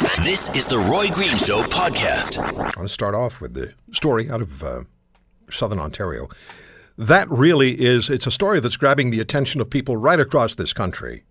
This 0.00 0.56
is 0.56 0.66
the 0.66 0.78
Roy 0.78 1.10
Green 1.10 1.36
Show 1.36 1.62
podcast. 1.64 2.38
I 2.38 2.52
want 2.52 2.74
to 2.76 2.88
start 2.88 3.14
off 3.14 3.42
with 3.42 3.52
the 3.52 3.74
story 3.92 4.30
out 4.30 4.40
of 4.40 4.62
uh, 4.62 4.84
Southern 5.50 5.78
Ontario. 5.78 6.26
That 6.96 7.28
really 7.30 7.78
is, 7.78 8.08
it's 8.08 8.26
a 8.26 8.30
story 8.30 8.60
that's 8.60 8.78
grabbing 8.78 9.10
the 9.10 9.20
attention 9.20 9.60
of 9.60 9.68
people 9.68 9.98
right 9.98 10.18
across 10.18 10.54
this 10.54 10.72
country 10.72 11.24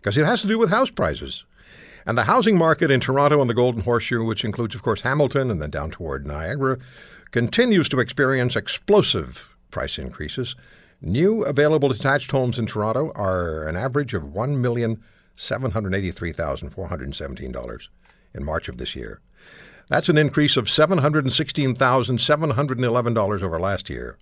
because 0.00 0.18
it 0.18 0.26
has 0.26 0.42
to 0.42 0.48
do 0.48 0.58
with 0.58 0.68
house 0.68 0.90
prices. 0.90 1.44
And 2.04 2.18
the 2.18 2.24
housing 2.24 2.58
market 2.58 2.90
in 2.90 3.00
Toronto 3.00 3.40
and 3.40 3.48
the 3.48 3.54
Golden 3.54 3.80
Horseshoe, 3.80 4.22
which 4.22 4.44
includes, 4.44 4.74
of 4.74 4.82
course, 4.82 5.00
Hamilton 5.00 5.50
and 5.50 5.62
then 5.62 5.70
down 5.70 5.90
toward 5.90 6.26
Niagara, 6.26 6.78
continues 7.30 7.88
to 7.88 8.00
experience 8.00 8.54
explosive 8.54 9.56
price 9.70 9.96
increases. 9.96 10.56
New 11.00 11.42
available 11.44 11.88
detached 11.88 12.32
homes 12.32 12.58
in 12.58 12.66
Toronto 12.66 13.12
are 13.14 13.66
an 13.66 13.76
average 13.76 14.12
of 14.12 14.34
one 14.34 14.60
million 14.60 15.02
$783,417 15.36 17.88
in 18.34 18.44
March 18.44 18.68
of 18.68 18.76
this 18.76 18.94
year. 18.96 19.20
That's 19.88 20.08
an 20.08 20.16
increase 20.16 20.56
of 20.56 20.66
$716,711 20.66 23.42
over 23.42 23.60
last 23.60 23.90
year. 23.90 24.16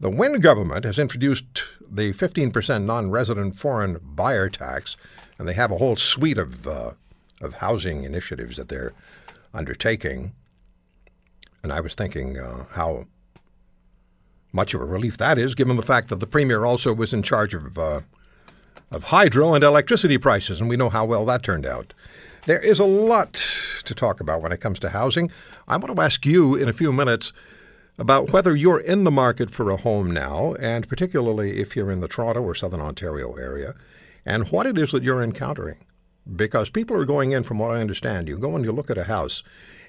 The 0.00 0.10
Wynne 0.10 0.38
government 0.38 0.84
has 0.84 0.96
introduced 0.98 1.64
the 1.90 2.12
15% 2.12 2.84
non 2.84 3.10
resident 3.10 3.56
foreign 3.56 3.98
buyer 4.00 4.48
tax, 4.48 4.96
and 5.38 5.48
they 5.48 5.54
have 5.54 5.72
a 5.72 5.78
whole 5.78 5.96
suite 5.96 6.38
of, 6.38 6.68
uh, 6.68 6.92
of 7.40 7.54
housing 7.54 8.04
initiatives 8.04 8.58
that 8.58 8.68
they're 8.68 8.92
undertaking. 9.52 10.34
And 11.64 11.72
I 11.72 11.80
was 11.80 11.94
thinking 11.94 12.38
uh, 12.38 12.66
how 12.72 13.06
much 14.52 14.72
of 14.72 14.80
a 14.80 14.84
relief 14.84 15.18
that 15.18 15.36
is, 15.36 15.56
given 15.56 15.76
the 15.76 15.82
fact 15.82 16.10
that 16.10 16.20
the 16.20 16.26
Premier 16.26 16.64
also 16.64 16.92
was 16.92 17.12
in 17.12 17.22
charge 17.22 17.52
of 17.52 17.76
uh, 17.76 18.00
of 18.90 19.04
hydro 19.04 19.54
and 19.54 19.62
electricity 19.62 20.18
prices, 20.18 20.60
and 20.60 20.68
we 20.68 20.76
know 20.76 20.88
how 20.88 21.04
well 21.04 21.24
that 21.26 21.42
turned 21.42 21.66
out. 21.66 21.92
There 22.46 22.60
is 22.60 22.78
a 22.78 22.84
lot 22.84 23.44
to 23.84 23.94
talk 23.94 24.20
about 24.20 24.40
when 24.40 24.52
it 24.52 24.60
comes 24.60 24.78
to 24.80 24.90
housing. 24.90 25.30
I 25.66 25.76
want 25.76 25.94
to 25.94 26.02
ask 26.02 26.24
you 26.24 26.54
in 26.54 26.68
a 26.68 26.72
few 26.72 26.92
minutes 26.92 27.32
about 27.98 28.32
whether 28.32 28.54
you're 28.54 28.78
in 28.80 29.04
the 29.04 29.10
market 29.10 29.50
for 29.50 29.70
a 29.70 29.76
home 29.76 30.10
now, 30.10 30.54
and 30.54 30.88
particularly 30.88 31.60
if 31.60 31.74
you're 31.76 31.90
in 31.90 32.00
the 32.00 32.08
Toronto 32.08 32.40
or 32.40 32.54
Southern 32.54 32.80
Ontario 32.80 33.34
area, 33.34 33.74
and 34.24 34.50
what 34.50 34.66
it 34.66 34.78
is 34.78 34.92
that 34.92 35.02
you're 35.02 35.22
encountering. 35.22 35.84
Because 36.36 36.70
people 36.70 36.96
are 36.96 37.04
going 37.04 37.32
in, 37.32 37.42
from 37.42 37.58
what 37.58 37.70
I 37.70 37.80
understand, 37.80 38.28
you 38.28 38.38
go 38.38 38.54
and 38.54 38.64
you 38.64 38.72
look 38.72 38.90
at 38.90 38.98
a 38.98 39.04
house, 39.04 39.42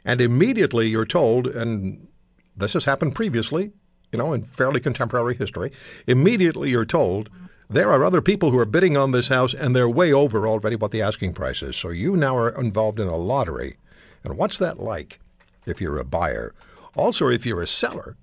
and 0.03 0.20
immediately 0.20 0.88
you're 0.88 1.05
told, 1.05 1.47
and 1.47 2.08
this 2.55 2.73
has 2.73 2.86
happened 2.86 3.16
previously, 3.16 3.72
you 4.11 4.17
know, 4.17 4.33
in 4.33 4.44
fairly 4.44 4.80
contemporary 4.80 5.36
history, 5.36 5.72
immediately 6.08 6.72
you're 6.72 6.86
told 6.86 7.30
there 7.69 7.91
are 7.91 8.03
other 8.03 8.21
people 8.21 8.49
who 8.49 8.57
are 8.57 8.65
bidding 8.65 8.97
on 8.97 9.11
this 9.11 9.27
house 9.27 9.53
and 9.53 9.75
they're 9.75 9.89
way 9.89 10.11
over 10.11 10.47
already 10.47 10.75
what 10.75 10.91
the 10.91 11.01
asking 11.01 11.33
price 11.33 11.61
is. 11.61 11.75
So 11.75 11.89
you 11.89 12.17
now 12.17 12.35
are 12.35 12.59
involved 12.59 12.99
in 12.99 13.07
a 13.07 13.15
lottery. 13.15 13.77
And 14.23 14.37
what's 14.37 14.57
that 14.57 14.80
like 14.80 15.19
if 15.67 15.79
you're 15.79 15.99
a 15.99 16.03
buyer? 16.03 16.53
Also, 16.95 17.27
if 17.29 17.45
you're 17.45 17.61
a 17.61 17.67
seller, 17.67 18.17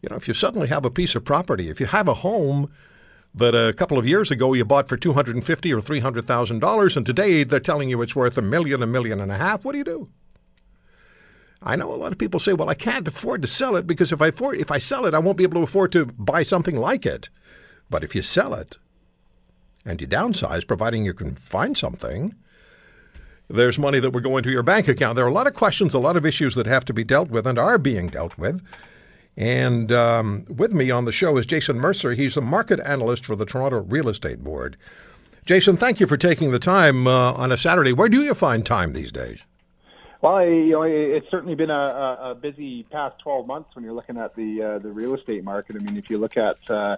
you 0.00 0.08
know, 0.08 0.16
if 0.16 0.26
you 0.26 0.34
suddenly 0.34 0.68
have 0.68 0.84
a 0.84 0.90
piece 0.90 1.14
of 1.14 1.24
property, 1.24 1.68
if 1.68 1.78
you 1.78 1.86
have 1.86 2.08
a 2.08 2.14
home 2.14 2.70
that 3.34 3.54
a 3.54 3.72
couple 3.74 3.98
of 3.98 4.08
years 4.08 4.30
ago 4.30 4.54
you 4.54 4.64
bought 4.64 4.88
for 4.88 4.96
two 4.96 5.12
hundred 5.12 5.34
and 5.34 5.44
fifty 5.44 5.72
or 5.72 5.80
three 5.80 6.00
hundred 6.00 6.26
thousand 6.26 6.60
dollars, 6.60 6.96
and 6.96 7.04
today 7.04 7.44
they're 7.44 7.60
telling 7.60 7.90
you 7.90 8.00
it's 8.00 8.16
worth 8.16 8.38
a 8.38 8.42
million, 8.42 8.82
a 8.82 8.86
million 8.86 9.20
and 9.20 9.30
a 9.30 9.36
half, 9.36 9.64
what 9.64 9.72
do 9.72 9.78
you 9.78 9.84
do? 9.84 10.08
I 11.62 11.76
know 11.76 11.92
a 11.92 11.96
lot 11.96 12.12
of 12.12 12.18
people 12.18 12.38
say, 12.38 12.52
"Well, 12.52 12.68
I 12.68 12.74
can't 12.74 13.08
afford 13.08 13.42
to 13.42 13.48
sell 13.48 13.76
it 13.76 13.86
because 13.86 14.12
if 14.12 14.20
I 14.20 14.28
afford, 14.28 14.58
if 14.58 14.70
I 14.70 14.78
sell 14.78 15.06
it, 15.06 15.14
I 15.14 15.18
won't 15.18 15.38
be 15.38 15.44
able 15.44 15.60
to 15.60 15.64
afford 15.64 15.92
to 15.92 16.06
buy 16.06 16.42
something 16.42 16.76
like 16.76 17.06
it." 17.06 17.28
But 17.94 18.02
if 18.02 18.12
you 18.16 18.22
sell 18.22 18.54
it 18.54 18.78
and 19.84 20.00
you 20.00 20.08
downsize, 20.08 20.66
providing 20.66 21.04
you 21.04 21.14
can 21.14 21.36
find 21.36 21.78
something, 21.78 22.34
there's 23.46 23.78
money 23.78 24.00
that 24.00 24.10
will 24.10 24.20
go 24.20 24.36
into 24.36 24.50
your 24.50 24.64
bank 24.64 24.88
account. 24.88 25.14
There 25.14 25.24
are 25.24 25.28
a 25.28 25.32
lot 25.32 25.46
of 25.46 25.54
questions, 25.54 25.94
a 25.94 26.00
lot 26.00 26.16
of 26.16 26.26
issues 26.26 26.56
that 26.56 26.66
have 26.66 26.84
to 26.86 26.92
be 26.92 27.04
dealt 27.04 27.30
with 27.30 27.46
and 27.46 27.56
are 27.56 27.78
being 27.78 28.08
dealt 28.08 28.36
with. 28.36 28.60
And 29.36 29.92
um, 29.92 30.44
with 30.48 30.74
me 30.74 30.90
on 30.90 31.04
the 31.04 31.12
show 31.12 31.36
is 31.36 31.46
Jason 31.46 31.78
Mercer. 31.78 32.14
He's 32.14 32.36
a 32.36 32.40
market 32.40 32.80
analyst 32.80 33.24
for 33.24 33.36
the 33.36 33.46
Toronto 33.46 33.82
Real 33.82 34.08
Estate 34.08 34.42
Board. 34.42 34.76
Jason, 35.44 35.76
thank 35.76 36.00
you 36.00 36.08
for 36.08 36.16
taking 36.16 36.50
the 36.50 36.58
time 36.58 37.06
uh, 37.06 37.34
on 37.34 37.52
a 37.52 37.56
Saturday. 37.56 37.92
Where 37.92 38.08
do 38.08 38.24
you 38.24 38.34
find 38.34 38.66
time 38.66 38.94
these 38.94 39.12
days? 39.12 39.38
Well, 40.20 40.44
you 40.44 40.72
know, 40.72 40.82
it's 40.82 41.30
certainly 41.30 41.54
been 41.54 41.70
a, 41.70 42.18
a 42.20 42.34
busy 42.34 42.82
past 42.90 43.20
12 43.22 43.46
months 43.46 43.76
when 43.76 43.84
you're 43.84 43.94
looking 43.94 44.18
at 44.18 44.34
the 44.34 44.62
uh, 44.62 44.78
the 44.80 44.90
real 44.90 45.14
estate 45.14 45.44
market. 45.44 45.76
I 45.76 45.78
mean, 45.78 45.96
if 45.96 46.10
you 46.10 46.18
look 46.18 46.36
at 46.36 46.58
uh, 46.68 46.96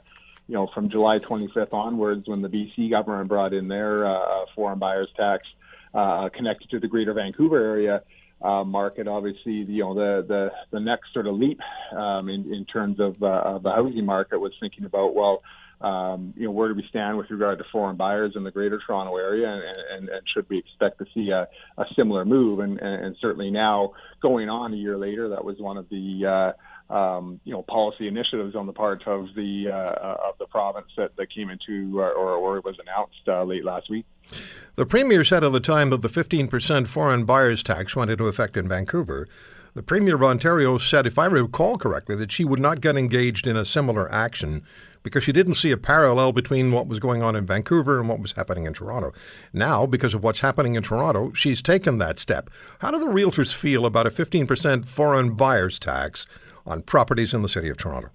you 0.49 0.55
know, 0.55 0.69
from 0.75 0.89
July 0.89 1.19
25th 1.19 1.73
onwards, 1.73 2.29
when 2.29 2.43
the 2.43 2.49
BC 2.49 2.91
government 2.91 3.29
brought 3.29 3.53
in 3.53 3.69
their 3.69 4.07
uh, 4.07 4.47
foreign 4.55 4.79
buyers 4.79 5.09
tax 5.17 5.47
uh, 5.95 6.29
connected 6.29 6.71
to 6.71 6.81
the 6.81 6.89
Greater 6.89 7.13
Vancouver 7.13 7.59
area 7.59 8.03
uh, 8.43 8.65
market, 8.65 9.09
obviously, 9.09 9.53
you 9.53 9.83
know, 9.83 9.95
the 9.95 10.27
the, 10.27 10.53
the 10.71 10.81
next 10.81 11.13
sort 11.13 11.27
of 11.27 11.37
leap 11.37 11.61
um, 11.93 12.29
in 12.29 12.53
in 12.53 12.65
terms 12.67 13.01
of, 13.01 13.23
uh, 13.23 13.27
of 13.27 13.63
the 13.63 13.71
housing 13.71 14.05
market 14.05 14.39
was 14.39 14.53
thinking 14.61 14.85
about 14.85 15.15
well. 15.15 15.43
Um, 15.79 16.33
you 16.39 16.47
know, 16.47 16.53
where 16.53 16.69
do 16.69 16.75
we 16.75 16.87
stand 16.89 17.19
with 17.19 17.29
regard 17.29 17.59
to 17.59 17.65
foreign 17.71 17.97
buyers 17.97 18.33
in 18.35 18.45
the 18.45 18.51
Greater 18.51 18.81
Toronto 18.87 19.15
area, 19.19 19.53
and, 19.53 19.77
and, 19.93 20.09
and 20.09 20.23
should 20.33 20.49
we 20.49 20.57
expect 20.57 20.99
to 21.01 21.07
see 21.13 21.29
a, 21.29 21.49
a 21.77 21.85
similar 21.95 22.25
move? 22.25 22.61
And, 22.61 22.81
and, 22.81 23.05
and 23.05 23.17
certainly 23.21 23.51
now, 23.51 23.93
going 24.23 24.49
on 24.49 24.73
a 24.73 24.77
year 24.77 24.97
later, 24.97 25.29
that 25.29 25.45
was 25.45 25.59
one 25.59 25.77
of 25.77 25.87
the 25.91 26.25
uh, 26.25 26.53
um, 26.89 27.41
you 27.45 27.53
know, 27.53 27.63
policy 27.63 28.07
initiatives 28.07 28.55
on 28.55 28.67
the 28.67 28.73
part 28.73 29.07
of 29.07 29.29
the 29.35 29.69
uh, 29.69 30.29
of 30.29 30.39
the 30.39 30.47
province 30.47 30.89
that, 30.97 31.17
that 31.17 31.33
came 31.33 31.51
into 31.51 31.99
or, 31.99 32.13
or 32.13 32.61
was 32.61 32.77
announced 32.81 33.23
uh, 33.27 33.43
late 33.43 33.65
last 33.65 33.91
week. 33.91 34.07
The 34.77 34.87
premier 34.87 35.25
said 35.25 35.45
at 35.45 35.53
the 35.53 35.61
time 35.61 35.91
that 35.91 36.03
the 36.03 36.09
15% 36.09 36.89
foreign 36.89 37.25
buyers 37.25 37.63
tax 37.63 37.97
went 37.97 38.11
into 38.11 38.27
effect 38.27 38.57
in 38.57 38.69
Vancouver. 38.69 39.29
The 39.75 39.83
Premier 39.83 40.15
of 40.15 40.23
Ontario 40.23 40.79
said, 40.79 41.07
if 41.07 41.19
I 41.19 41.27
recall 41.27 41.77
correctly, 41.77 42.17
that 42.17 42.33
she 42.33 42.47
would 42.47 42.59
not 42.59 42.81
get 42.81 42.97
engaged 42.97 43.47
in 43.47 43.59
a 43.59 43.65
similar 43.65 44.11
action 44.11 44.63
because 45.03 45.23
she 45.23 45.33
didn't 45.33 45.55
see 45.55 45.71
a 45.71 45.77
parallel 45.77 46.33
between 46.33 46.73
what 46.73 46.89
was 46.89 46.99
going 46.99 47.23
on 47.23 47.37
in 47.37 47.47
Vancouver 47.47 48.01
and 48.01 48.09
what 48.09 48.19
was 48.19 48.33
happening 48.33 48.65
in 48.65 48.73
Toronto. 48.73 49.13
Now, 49.53 49.85
because 49.85 50.15
of 50.15 50.25
what's 50.25 50.41
happening 50.41 50.77
in 50.77 50.83
Toronto, 50.83 51.33
she's 51.35 51.61
taken 51.61 51.99
that 51.99 52.19
step. 52.19 52.49
How 52.79 52.91
do 52.91 52.99
the 52.99 53.07
realtors 53.07 53.55
feel 53.55 53.85
about 53.85 54.07
a 54.07 54.11
15% 54.11 54.87
foreign 54.87 55.35
buyers 55.35 55.79
tax 55.79 56.27
on 56.67 56.83
properties 56.83 57.33
in 57.33 57.43
the 57.43 57.49
city 57.49 57.69
of 57.69 57.77
Toronto? 57.77 58.11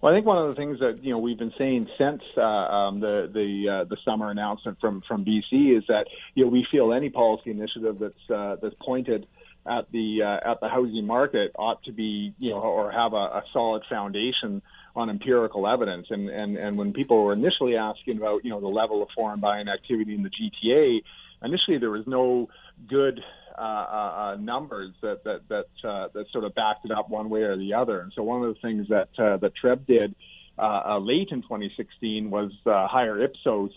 Well, 0.00 0.12
I 0.12 0.16
think 0.16 0.26
one 0.26 0.38
of 0.38 0.48
the 0.48 0.54
things 0.54 0.78
that 0.78 1.02
you 1.02 1.10
know 1.10 1.18
we've 1.18 1.38
been 1.38 1.54
saying 1.58 1.88
since 1.98 2.22
uh, 2.36 2.42
um, 2.42 3.00
the 3.00 3.28
the 3.32 3.68
uh, 3.68 3.84
the 3.84 3.96
summer 4.04 4.30
announcement 4.30 4.78
from 4.80 5.02
from 5.08 5.24
BC 5.24 5.76
is 5.76 5.84
that 5.88 6.06
you 6.34 6.44
know 6.44 6.50
we 6.50 6.64
feel 6.70 6.92
any 6.92 7.10
policy 7.10 7.50
initiative 7.50 7.98
that's 7.98 8.30
uh, 8.30 8.56
that's 8.62 8.76
pointed 8.80 9.26
at 9.66 9.90
the 9.90 10.22
uh, 10.22 10.50
at 10.52 10.60
the 10.60 10.68
housing 10.68 11.04
market 11.04 11.50
ought 11.56 11.82
to 11.84 11.92
be 11.92 12.32
you 12.38 12.50
know 12.50 12.60
or 12.60 12.92
have 12.92 13.12
a, 13.12 13.16
a 13.16 13.44
solid 13.52 13.82
foundation 13.88 14.62
on 14.94 15.10
empirical 15.10 15.66
evidence. 15.66 16.08
And 16.10 16.28
and 16.28 16.56
and 16.56 16.78
when 16.78 16.92
people 16.92 17.24
were 17.24 17.32
initially 17.32 17.76
asking 17.76 18.18
about 18.18 18.44
you 18.44 18.50
know 18.50 18.60
the 18.60 18.68
level 18.68 19.02
of 19.02 19.08
foreign 19.10 19.40
buying 19.40 19.68
activity 19.68 20.14
in 20.14 20.22
the 20.22 20.30
GTA, 20.30 21.02
initially 21.42 21.78
there 21.78 21.90
was 21.90 22.06
no 22.06 22.48
good 22.86 23.24
uh, 23.58 23.62
uh, 23.62 24.14
uh, 24.16 24.36
numbers 24.38 24.92
that 25.02 25.24
that 25.24 25.48
that 25.48 25.66
uh, 25.88 26.08
that 26.14 26.30
sort 26.30 26.44
of 26.44 26.54
backed 26.54 26.84
it 26.84 26.90
up 26.90 27.08
one 27.10 27.28
way 27.28 27.42
or 27.42 27.56
the 27.56 27.74
other. 27.74 28.00
And 28.00 28.12
so 28.14 28.22
one 28.22 28.42
of 28.42 28.54
the 28.54 28.60
things 28.60 28.88
that 28.88 29.08
that 29.16 29.52
TREB 29.62 29.86
did 29.86 30.14
late 31.00 31.28
in 31.30 31.42
2016 31.42 32.30
was 32.30 32.52
hire 32.64 33.20
Ipsos 33.20 33.70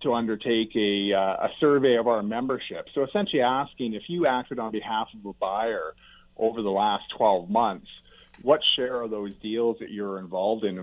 to 0.00 0.14
undertake 0.14 0.74
a, 0.76 1.12
a 1.12 1.50
survey 1.58 1.96
of 1.96 2.06
our 2.06 2.22
membership. 2.22 2.88
So 2.94 3.02
essentially 3.04 3.42
asking 3.42 3.94
if 3.94 4.08
you 4.08 4.26
acted 4.26 4.58
on 4.58 4.70
behalf 4.70 5.08
of 5.14 5.26
a 5.26 5.32
buyer 5.32 5.94
over 6.36 6.62
the 6.62 6.70
last 6.70 7.04
12 7.16 7.50
months, 7.50 7.88
what 8.42 8.60
share 8.76 9.02
of 9.02 9.10
those 9.10 9.34
deals 9.42 9.78
that 9.80 9.90
you're 9.90 10.18
involved 10.18 10.64
in 10.64 10.78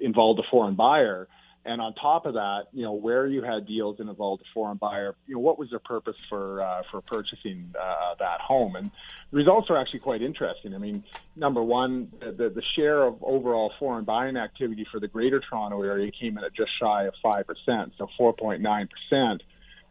involved 0.00 0.40
a 0.40 0.50
foreign 0.50 0.74
buyer 0.74 1.28
And 1.64 1.80
on 1.80 1.94
top 1.94 2.24
of 2.24 2.34
that, 2.34 2.68
you 2.72 2.82
know, 2.82 2.92
where 2.92 3.26
you 3.26 3.42
had 3.42 3.66
deals 3.66 3.98
that 3.98 4.08
involved 4.08 4.42
a 4.42 4.46
foreign 4.54 4.78
buyer, 4.78 5.14
you 5.26 5.34
know, 5.34 5.40
what 5.40 5.58
was 5.58 5.68
their 5.68 5.78
purpose 5.78 6.16
for 6.28 6.62
uh, 6.62 6.82
for 6.90 7.02
purchasing 7.02 7.74
uh, 7.78 8.14
that 8.18 8.40
home? 8.40 8.76
And 8.76 8.90
the 9.30 9.36
results 9.36 9.68
are 9.68 9.76
actually 9.76 10.00
quite 10.00 10.22
interesting. 10.22 10.74
I 10.74 10.78
mean, 10.78 11.04
number 11.36 11.62
one, 11.62 12.10
the, 12.20 12.48
the 12.48 12.62
share 12.76 13.02
of 13.02 13.22
overall 13.22 13.72
foreign 13.78 14.06
buying 14.06 14.38
activity 14.38 14.86
for 14.90 15.00
the 15.00 15.08
Greater 15.08 15.38
Toronto 15.40 15.82
area 15.82 16.10
came 16.10 16.38
in 16.38 16.44
at 16.44 16.54
just 16.54 16.70
shy 16.80 17.04
of 17.04 17.14
five 17.22 17.46
percent, 17.46 17.92
so 17.98 18.08
4.9 18.18 18.88
percent. 18.88 19.42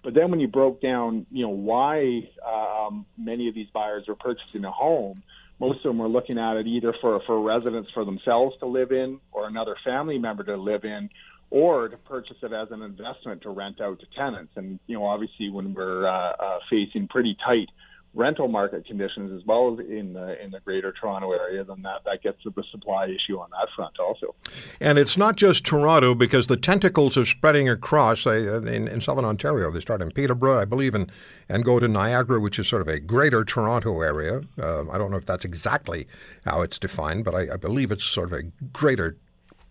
But 0.04 0.14
then 0.16 0.32
when 0.32 0.40
you 0.40 0.48
broke 0.48 0.82
down, 0.82 1.28
you 1.30 1.44
know, 1.44 1.50
why 1.50 2.30
um, 2.48 3.06
many 3.18 3.48
of 3.48 3.54
these 3.54 3.68
buyers 3.74 4.06
were 4.08 4.16
purchasing 4.16 4.64
a 4.64 4.72
home, 4.72 5.22
most 5.60 5.78
of 5.78 5.84
them 5.84 5.98
were 5.98 6.08
looking 6.08 6.40
at 6.40 6.56
it 6.56 6.66
either 6.66 6.94
for 6.94 7.22
for 7.28 7.40
residence 7.40 7.88
for 7.94 8.06
themselves 8.06 8.56
to 8.60 8.66
live 8.66 8.92
in, 8.92 9.20
or 9.32 9.46
another 9.48 9.76
family 9.84 10.18
member 10.18 10.44
to 10.46 10.56
live 10.56 10.84
in, 10.84 11.10
or 11.52 11.88
to 11.88 11.98
purchase 11.98 12.38
it 12.42 12.54
as 12.54 12.70
an 12.72 12.82
investment 12.82 13.42
to 13.42 13.50
rent 13.50 13.82
out 13.82 14.00
to 14.00 14.06
tenants. 14.16 14.54
And 14.56 14.80
you 14.88 14.98
know, 14.98 15.06
obviously, 15.06 15.50
when 15.50 15.74
we're 15.74 16.08
uh, 16.08 16.34
uh, 16.40 16.60
facing 16.70 17.08
pretty 17.08 17.36
tight 17.46 17.70
rental 18.16 18.48
market 18.48 18.86
conditions 18.88 19.32
as 19.32 19.46
well 19.46 19.74
as 19.74 19.86
in 19.88 20.14
the 20.14 20.42
in 20.44 20.50
the 20.50 20.60
greater 20.62 20.92
Toronto 20.92 21.32
area, 21.32 21.64
then 21.64 21.82
that, 21.84 22.04
that 22.06 22.24
gets 22.24 22.42
to 22.44 22.50
the 22.56 22.64
supply 22.72 23.06
issue 23.06 23.38
on 23.40 23.50
that 23.52 23.68
front 23.76 24.00
also. 24.00 24.36
And 24.80 24.98
it's 24.98 25.18
not 25.18 25.36
just 25.36 25.64
Toronto 25.64 26.16
because 26.16 26.48
the 26.48 26.58
tentacles 26.58 27.18
are 27.18 27.26
spreading 27.26 27.70
across 27.70 28.26
uh, 28.26 28.62
in, 28.64 28.88
in 28.88 29.02
southern 29.02 29.26
Ontario. 29.26 29.72
They 29.72 29.80
start 29.80 30.02
in 30.02 30.12
Peterborough, 30.12 30.60
I 30.60 30.66
believe, 30.66 30.96
and, 30.96 31.12
and 31.48 31.64
go 31.64 31.80
to 31.80 31.88
Niagara, 31.88 32.40
which 32.40 32.58
is 32.58 32.68
sort 32.68 32.82
of 32.82 32.88
a 32.88 33.00
greater 33.00 33.44
Toronto 33.44 34.02
area. 34.02 34.42
Um, 34.62 34.90
I 34.92 34.98
don't 34.98 35.12
know 35.12 35.18
if 35.18 35.26
that's 35.26 35.46
exactly 35.46 36.08
how 36.46 36.62
it's 36.62 36.80
defined, 36.80 37.26
but 37.26 37.36
I, 37.36 37.54
I 37.54 37.58
believe 37.58 37.92
it's 37.92 38.06
sort 38.06 38.32
of 38.32 38.40
a 38.40 38.44
greater 38.74 39.18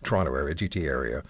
Toronto 0.03 0.33
area, 0.33 0.55
GT 0.55 0.83
area. 0.85 1.23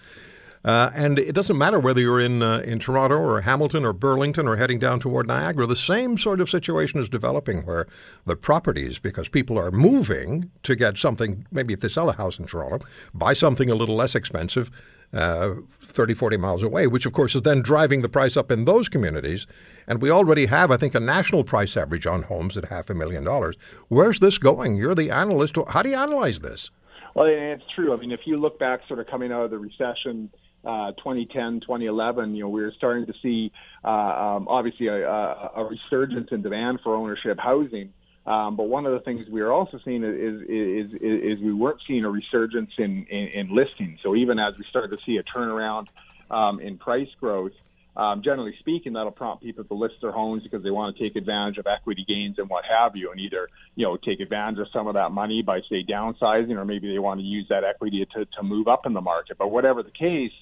Uh, 0.62 0.90
and 0.94 1.18
it 1.18 1.32
doesn't 1.32 1.56
matter 1.56 1.78
whether 1.78 2.00
you're 2.00 2.20
in 2.20 2.42
uh, 2.42 2.58
in 2.58 2.78
Toronto 2.78 3.16
or 3.16 3.40
Hamilton 3.40 3.84
or 3.84 3.94
Burlington 3.94 4.46
or 4.46 4.56
heading 4.56 4.78
down 4.78 5.00
toward 5.00 5.26
Niagara. 5.26 5.66
The 5.66 5.74
same 5.74 6.18
sort 6.18 6.40
of 6.40 6.50
situation 6.50 7.00
is 7.00 7.08
developing 7.08 7.64
where 7.64 7.86
the 8.26 8.36
properties, 8.36 8.98
because 8.98 9.28
people 9.28 9.58
are 9.58 9.70
moving 9.70 10.50
to 10.64 10.76
get 10.76 10.98
something, 10.98 11.46
maybe 11.50 11.72
if 11.72 11.80
they 11.80 11.88
sell 11.88 12.10
a 12.10 12.14
house 12.14 12.38
in 12.38 12.46
Toronto, 12.46 12.84
buy 13.14 13.32
something 13.32 13.70
a 13.70 13.74
little 13.74 13.96
less 13.96 14.14
expensive, 14.14 14.70
uh, 15.14 15.54
30, 15.82 16.12
40 16.12 16.36
miles 16.36 16.62
away, 16.62 16.86
which 16.86 17.06
of 17.06 17.14
course 17.14 17.34
is 17.34 17.42
then 17.42 17.62
driving 17.62 18.02
the 18.02 18.08
price 18.08 18.36
up 18.36 18.52
in 18.52 18.66
those 18.66 18.90
communities. 18.90 19.46
And 19.86 20.02
we 20.02 20.10
already 20.10 20.46
have, 20.46 20.70
I 20.70 20.76
think, 20.76 20.94
a 20.94 21.00
national 21.00 21.42
price 21.42 21.74
average 21.74 22.06
on 22.06 22.24
homes 22.24 22.58
at 22.58 22.66
half 22.66 22.90
a 22.90 22.94
million 22.94 23.24
dollars. 23.24 23.56
Where's 23.88 24.20
this 24.20 24.36
going? 24.36 24.76
You're 24.76 24.94
the 24.94 25.10
analyst. 25.10 25.56
How 25.68 25.80
do 25.80 25.88
you 25.88 25.96
analyze 25.96 26.40
this? 26.40 26.70
Well, 27.14 27.26
it's 27.28 27.64
true. 27.74 27.92
I 27.92 27.96
mean, 27.96 28.12
if 28.12 28.20
you 28.24 28.36
look 28.36 28.58
back, 28.58 28.80
sort 28.86 29.00
of 29.00 29.06
coming 29.06 29.32
out 29.32 29.44
of 29.44 29.50
the 29.50 29.58
recession 29.58 30.30
uh, 30.64 30.92
2010, 30.92 31.60
2011, 31.60 32.34
you 32.34 32.42
know, 32.42 32.48
we 32.48 32.60
were 32.60 32.72
starting 32.76 33.06
to 33.06 33.14
see 33.22 33.50
uh, 33.84 33.88
um, 33.88 34.48
obviously 34.48 34.88
a, 34.88 35.08
a, 35.08 35.64
resurgence 35.64 36.28
in 36.32 36.42
demand 36.42 36.80
for 36.82 36.94
ownership 36.94 37.38
housing. 37.38 37.92
Um, 38.26 38.56
but 38.56 38.64
one 38.64 38.84
of 38.84 38.92
the 38.92 39.00
things 39.00 39.26
we 39.28 39.40
are 39.40 39.50
also 39.50 39.80
seeing 39.84 40.04
is, 40.04 40.42
is, 40.42 40.92
is, 40.92 41.38
is 41.38 41.40
we 41.40 41.54
weren't 41.54 41.80
seeing 41.86 42.04
a 42.04 42.10
resurgence 42.10 42.72
in, 42.76 43.06
in, 43.06 43.28
in, 43.28 43.54
listings. 43.54 44.00
So 44.02 44.14
even 44.14 44.38
as 44.38 44.58
we 44.58 44.64
started 44.64 44.96
to 44.96 45.02
see 45.04 45.16
a 45.16 45.22
turnaround 45.22 45.88
um, 46.30 46.60
in 46.60 46.76
price 46.76 47.08
growth, 47.18 47.52
um, 47.96 48.22
generally 48.22 48.54
speaking, 48.60 48.92
that'll 48.92 49.10
prompt 49.10 49.42
people 49.42 49.64
to 49.64 49.74
list 49.74 49.96
their 50.00 50.12
homes 50.12 50.42
because 50.42 50.62
they 50.62 50.70
want 50.70 50.96
to 50.96 51.02
take 51.02 51.16
advantage 51.16 51.58
of 51.58 51.66
equity 51.66 52.04
gains 52.06 52.38
and 52.38 52.48
what 52.48 52.64
have 52.64 52.96
you, 52.96 53.10
and 53.10 53.20
either 53.20 53.48
you 53.74 53.84
know 53.84 53.96
take 53.96 54.20
advantage 54.20 54.60
of 54.60 54.68
some 54.72 54.86
of 54.86 54.94
that 54.94 55.10
money 55.10 55.42
by 55.42 55.60
say 55.62 55.82
downsizing, 55.82 56.56
or 56.56 56.64
maybe 56.64 56.90
they 56.92 57.00
want 57.00 57.18
to 57.18 57.26
use 57.26 57.48
that 57.48 57.64
equity 57.64 58.06
to 58.14 58.24
to 58.26 58.42
move 58.42 58.68
up 58.68 58.86
in 58.86 58.92
the 58.92 59.00
market. 59.00 59.38
But 59.38 59.50
whatever 59.50 59.82
the 59.82 59.90
case, 59.90 60.32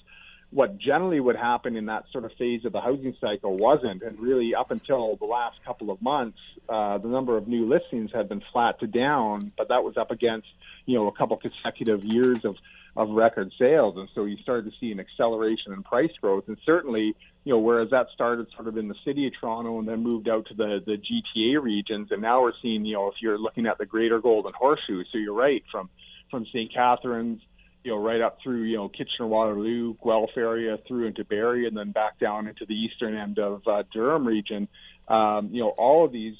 what 0.51 0.79
generally 0.79 1.19
would 1.19 1.35
happen 1.35 1.75
in 1.75 1.85
that 1.85 2.05
sort 2.11 2.25
of 2.25 2.31
phase 2.33 2.65
of 2.65 2.71
the 2.71 2.81
housing 2.81 3.15
cycle 3.21 3.55
wasn't. 3.55 4.01
And 4.01 4.19
really, 4.19 4.55
up 4.55 4.71
until 4.71 5.15
the 5.15 5.25
last 5.25 5.63
couple 5.63 5.91
of 5.91 6.01
months, 6.01 6.39
uh, 6.67 6.97
the 6.97 7.07
number 7.07 7.37
of 7.37 7.47
new 7.47 7.67
listings 7.67 8.11
had 8.11 8.27
been 8.27 8.41
flat 8.51 8.79
to 8.79 8.87
down, 8.87 9.51
but 9.57 9.69
that 9.69 9.83
was 9.83 9.95
up 9.95 10.09
against, 10.09 10.47
you 10.85 10.95
know, 10.95 11.07
a 11.07 11.11
couple 11.11 11.37
consecutive 11.37 12.03
years 12.03 12.45
of, 12.45 12.57
of 12.97 13.11
record 13.11 13.51
sales. 13.59 13.95
And 13.97 14.09
so 14.15 14.25
you 14.25 14.37
started 14.37 14.71
to 14.71 14.77
see 14.79 14.91
an 14.91 14.99
acceleration 14.99 15.71
in 15.71 15.83
price 15.83 16.11
growth. 16.19 16.45
And 16.47 16.57
certainly, 16.65 17.15
you 17.43 17.53
know, 17.53 17.59
whereas 17.59 17.91
that 17.91 18.07
started 18.11 18.47
sort 18.55 18.67
of 18.67 18.75
in 18.75 18.87
the 18.87 18.95
city 19.05 19.27
of 19.27 19.33
Toronto 19.39 19.77
and 19.77 19.87
then 19.87 20.01
moved 20.01 20.27
out 20.27 20.47
to 20.47 20.55
the, 20.55 20.81
the 20.83 20.97
GTA 20.97 21.61
regions, 21.61 22.11
and 22.11 22.23
now 22.23 22.41
we're 22.41 22.53
seeing, 22.59 22.85
you 22.85 22.95
know, 22.95 23.07
if 23.07 23.21
you're 23.21 23.37
looking 23.37 23.67
at 23.67 23.77
the 23.77 23.85
greater 23.85 24.19
Golden 24.19 24.53
Horseshoe, 24.53 25.03
so 25.11 25.19
you're 25.19 25.33
right, 25.33 25.63
from, 25.71 25.91
from 26.31 26.47
St. 26.47 26.73
Catharines, 26.73 27.41
you 27.83 27.91
know, 27.91 27.97
right 27.97 28.21
up 28.21 28.37
through, 28.43 28.63
you 28.63 28.77
know, 28.77 28.89
Kitchener, 28.89 29.27
Waterloo, 29.27 29.95
Guelph 30.03 30.31
area, 30.37 30.77
through 30.87 31.07
into 31.07 31.23
Barrie, 31.23 31.67
and 31.67 31.75
then 31.75 31.91
back 31.91 32.19
down 32.19 32.47
into 32.47 32.65
the 32.65 32.73
eastern 32.73 33.15
end 33.15 33.39
of 33.39 33.61
uh, 33.67 33.83
Durham 33.93 34.27
region. 34.27 34.67
Um, 35.07 35.49
you 35.51 35.61
know, 35.61 35.69
all 35.69 36.05
of 36.05 36.11
these 36.11 36.35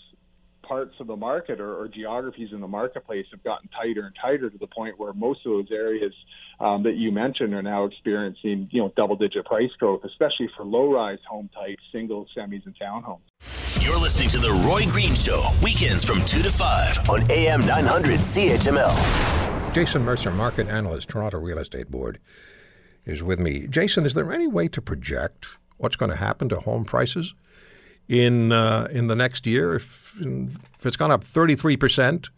parts 0.70 0.94
of 1.00 1.08
the 1.08 1.16
market 1.16 1.60
or, 1.60 1.80
or, 1.80 1.88
geographies 1.88 2.50
in 2.54 2.62
the 2.62 2.68
marketplace 2.68 3.26
have 3.32 3.44
gotten 3.44 3.68
tighter 3.70 4.06
and 4.06 4.16
tighter 4.22 4.52
to 4.52 4.58
the 4.60 4.68
point 4.68 5.00
where 5.00 5.12
most 5.14 5.44
of 5.44 5.52
those 5.52 5.72
areas 5.72 6.14
um, 6.60 6.84
that 6.84 6.94
you 6.94 7.12
mentioned 7.12 7.56
are 7.56 7.64
now 7.64 7.86
experiencing, 7.86 8.70
you 8.72 8.80
know, 8.80 8.94
double-digit 8.96 9.44
price 9.46 9.72
growth, 9.80 10.04
especially 10.04 10.48
for 10.56 10.64
low-rise 10.64 11.18
home 11.28 11.50
types, 11.56 11.82
singles, 11.92 12.30
semis, 12.38 12.64
and 12.68 12.78
townhomes. 12.78 13.22
You're 13.84 13.98
listening 13.98 14.30
to 14.30 14.38
the 14.38 14.52
Roy 14.52 14.86
Green 14.86 15.16
Show, 15.16 15.50
weekends 15.64 16.04
from 16.04 16.24
2 16.26 16.44
to 16.44 16.52
5 16.52 17.10
on 17.10 17.32
AM 17.32 17.66
900 17.66 18.20
CHML. 18.20 19.59
Jason 19.74 20.04
Mercer, 20.04 20.32
market 20.32 20.68
analyst, 20.68 21.10
Toronto 21.10 21.38
Real 21.38 21.60
Estate 21.60 21.92
Board, 21.92 22.20
is 23.06 23.22
with 23.22 23.40
me. 23.40 23.68
Jason, 23.68 24.04
is 24.04 24.16
there 24.16 24.32
any 24.32 24.48
way 24.48 24.68
to 24.68 24.82
project 24.82 25.46
what's 25.78 25.96
going 25.96 26.10
to 26.10 26.16
happen 26.16 26.50
to 26.50 26.60
home 26.60 26.84
prices 26.84 27.36
in 28.08 28.52
uh, 28.52 28.88
in 28.92 29.08
the 29.08 29.16
next 29.16 29.46
year? 29.46 29.76
If, 29.76 30.16
if 30.20 30.86
it's 30.86 30.98
gone 30.98 31.12
up 31.12 31.24
33 31.24 31.78
percent, 31.78 32.30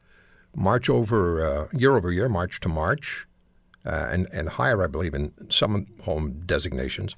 March 0.54 0.90
over 0.90 1.46
uh, 1.46 1.68
year 1.74 1.96
over 1.96 2.12
year, 2.12 2.28
March 2.28 2.60
to 2.60 2.70
March, 2.70 3.26
uh, 3.86 4.10
and 4.12 4.28
and 4.34 4.50
higher, 4.50 4.84
I 4.84 4.88
believe, 4.88 5.14
in 5.14 5.32
some 5.50 5.88
home 6.04 6.44
designations. 6.46 7.16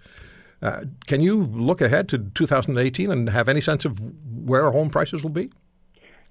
Uh, 0.62 0.86
can 1.08 1.22
you 1.22 1.44
look 1.44 1.82
ahead 1.82 2.08
to 2.10 2.20
2018 2.20 3.12
and 3.12 3.30
have 3.30 3.50
any 3.50 3.60
sense 3.60 3.84
of 3.84 4.00
where 4.46 4.70
home 4.72 4.90
prices 4.90 5.24
will 5.24 5.32
be? 5.32 5.50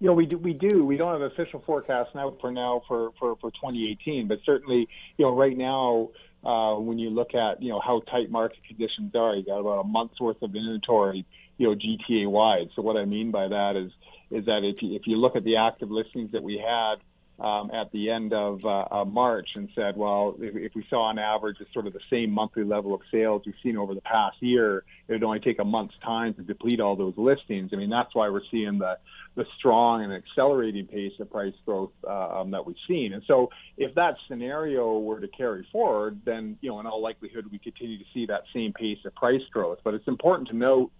You 0.02 0.08
know, 0.08 0.14
we 0.14 0.26
do. 0.26 0.36
We 0.36 0.52
do. 0.52 0.84
We 0.84 0.96
don't 0.96 1.12
have 1.12 1.30
official 1.30 1.62
forecasts 1.64 2.10
now 2.12 2.34
for 2.40 2.50
now 2.50 2.82
for, 2.88 3.12
for, 3.20 3.36
for 3.36 3.52
2018, 3.52 4.26
but 4.26 4.40
certainly, 4.44 4.88
you 5.16 5.24
know, 5.24 5.32
right 5.32 5.56
now, 5.56 6.10
uh, 6.44 6.74
when 6.74 6.98
you 6.98 7.08
look 7.08 7.36
at 7.36 7.62
you 7.62 7.68
know 7.68 7.78
how 7.78 8.00
tight 8.10 8.28
market 8.28 8.58
conditions 8.66 9.14
are, 9.14 9.36
you 9.36 9.44
got 9.44 9.60
about 9.60 9.78
a 9.78 9.84
month's 9.84 10.20
worth 10.20 10.42
of 10.42 10.56
inventory, 10.56 11.24
you 11.56 11.68
know, 11.68 11.76
GTA 11.76 12.28
wide. 12.28 12.70
So 12.74 12.82
what 12.82 12.96
I 12.96 13.04
mean 13.04 13.30
by 13.30 13.46
that 13.46 13.76
is 13.76 13.92
is 14.32 14.46
that 14.46 14.64
if 14.64 14.82
you, 14.82 14.96
if 14.96 15.02
you 15.06 15.18
look 15.18 15.36
at 15.36 15.44
the 15.44 15.58
active 15.58 15.92
listings 15.92 16.32
that 16.32 16.42
we 16.42 16.58
had 16.58 16.96
um, 17.42 17.72
at 17.72 17.90
the 17.90 18.08
end 18.08 18.32
of 18.32 18.64
uh, 18.64 18.86
uh, 18.90 19.04
March 19.04 19.50
and 19.56 19.68
said, 19.74 19.96
well, 19.96 20.36
if, 20.38 20.54
if, 20.54 20.74
we 20.76 20.86
saw 20.88 21.02
on 21.02 21.18
average 21.18 21.60
a 21.60 21.64
sort 21.72 21.88
of 21.88 21.92
the 21.92 22.00
same 22.08 22.30
monthly 22.30 22.62
level 22.62 22.94
of 22.94 23.00
sales 23.10 23.42
we've 23.44 23.56
seen 23.64 23.76
over 23.76 23.94
the 23.94 24.00
past 24.00 24.36
year, 24.40 24.84
it 25.08 25.12
would 25.12 25.24
only 25.24 25.40
take 25.40 25.58
a 25.58 25.64
month's 25.64 25.98
time 26.04 26.34
to 26.34 26.42
deplete 26.42 26.78
all 26.78 26.94
those 26.94 27.14
listings. 27.16 27.70
I 27.72 27.76
mean, 27.76 27.90
that's 27.90 28.14
why 28.14 28.28
we're 28.28 28.44
seeing 28.48 28.78
the, 28.78 28.96
the 29.34 29.44
strong 29.58 30.04
and 30.04 30.12
accelerating 30.12 30.86
pace 30.86 31.14
of 31.18 31.32
price 31.32 31.54
growth 31.66 31.90
uh, 32.06 32.40
um, 32.40 32.52
that 32.52 32.64
we've 32.64 32.76
seen. 32.86 33.12
And 33.12 33.24
so 33.26 33.50
if 33.76 33.92
that 33.96 34.18
scenario 34.28 35.00
were 35.00 35.18
to 35.18 35.28
carry 35.28 35.66
forward, 35.72 36.20
then, 36.24 36.58
you 36.60 36.70
know, 36.70 36.78
in 36.78 36.86
all 36.86 37.02
likelihood, 37.02 37.46
we 37.50 37.58
continue 37.58 37.98
to 37.98 38.04
see 38.14 38.26
that 38.26 38.44
same 38.54 38.72
pace 38.72 38.98
of 39.04 39.16
price 39.16 39.42
growth. 39.50 39.80
But 39.82 39.94
it's 39.94 40.06
important 40.06 40.48
to 40.50 40.56
note 40.56 40.92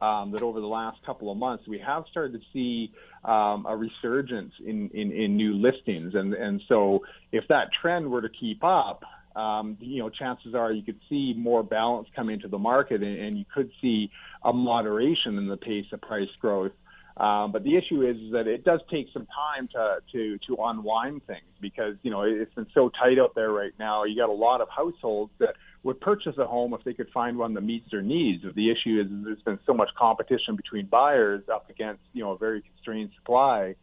um, 0.00 0.30
that 0.32 0.42
over 0.42 0.60
the 0.60 0.66
last 0.66 1.04
couple 1.04 1.30
of 1.30 1.38
months, 1.38 1.66
we 1.66 1.78
have 1.78 2.04
started 2.10 2.40
to 2.40 2.46
see 2.52 2.92
um, 3.24 3.66
a 3.68 3.76
resurgence 3.76 4.52
in, 4.64 4.90
in, 4.90 5.10
in, 5.12 5.36
new 5.36 5.54
listings. 5.54 6.14
And, 6.14 6.34
and 6.34 6.62
so 6.68 7.02
if 7.32 7.44
that 7.48 7.68
trend 7.80 8.08
were 8.10 8.22
to 8.22 8.28
keep 8.28 8.62
up, 8.62 9.02
um, 9.34 9.76
you 9.80 9.98
know, 9.98 10.08
chances 10.08 10.54
are 10.54 10.72
you 10.72 10.82
could 10.82 11.00
see 11.08 11.34
more 11.36 11.62
balance 11.62 12.08
come 12.14 12.28
into 12.28 12.48
the 12.48 12.58
market 12.58 13.02
and, 13.02 13.18
and 13.18 13.38
you 13.38 13.44
could 13.52 13.70
see 13.80 14.10
a 14.44 14.52
moderation 14.52 15.36
in 15.36 15.48
the 15.48 15.56
pace 15.56 15.86
of 15.92 16.00
price 16.00 16.28
growth. 16.40 16.72
Um, 17.16 17.50
but 17.50 17.64
the 17.64 17.76
issue 17.76 18.02
is, 18.02 18.16
that 18.32 18.46
it 18.46 18.64
does 18.64 18.80
take 18.90 19.08
some 19.12 19.26
time 19.26 19.68
to, 19.72 19.98
to, 20.12 20.38
to 20.46 20.56
unwind 20.62 21.26
things 21.26 21.48
because, 21.60 21.96
you 22.02 22.12
know, 22.12 22.22
it's 22.22 22.54
been 22.54 22.68
so 22.72 22.90
tight 22.90 23.18
out 23.18 23.34
there 23.34 23.50
right 23.50 23.72
now. 23.78 24.04
You 24.04 24.16
got 24.16 24.28
a 24.28 24.32
lot 24.32 24.60
of 24.60 24.68
households 24.68 25.32
that 25.38 25.56
would 25.82 26.00
purchase 26.00 26.36
a 26.38 26.46
home 26.46 26.74
if 26.74 26.82
they 26.84 26.92
could 26.92 27.08
find 27.10 27.38
one 27.38 27.54
that 27.54 27.62
meets 27.62 27.90
their 27.90 28.02
needs. 28.02 28.42
But 28.42 28.54
The 28.54 28.70
issue 28.70 29.00
is 29.00 29.06
there's 29.24 29.42
been 29.42 29.58
so 29.64 29.74
much 29.74 29.90
competition 29.96 30.56
between 30.56 30.86
buyers 30.86 31.42
up 31.52 31.70
against 31.70 32.02
you 32.12 32.22
know 32.22 32.32
a 32.32 32.38
very 32.38 32.62
constrained 32.62 33.10
supply 33.16 33.74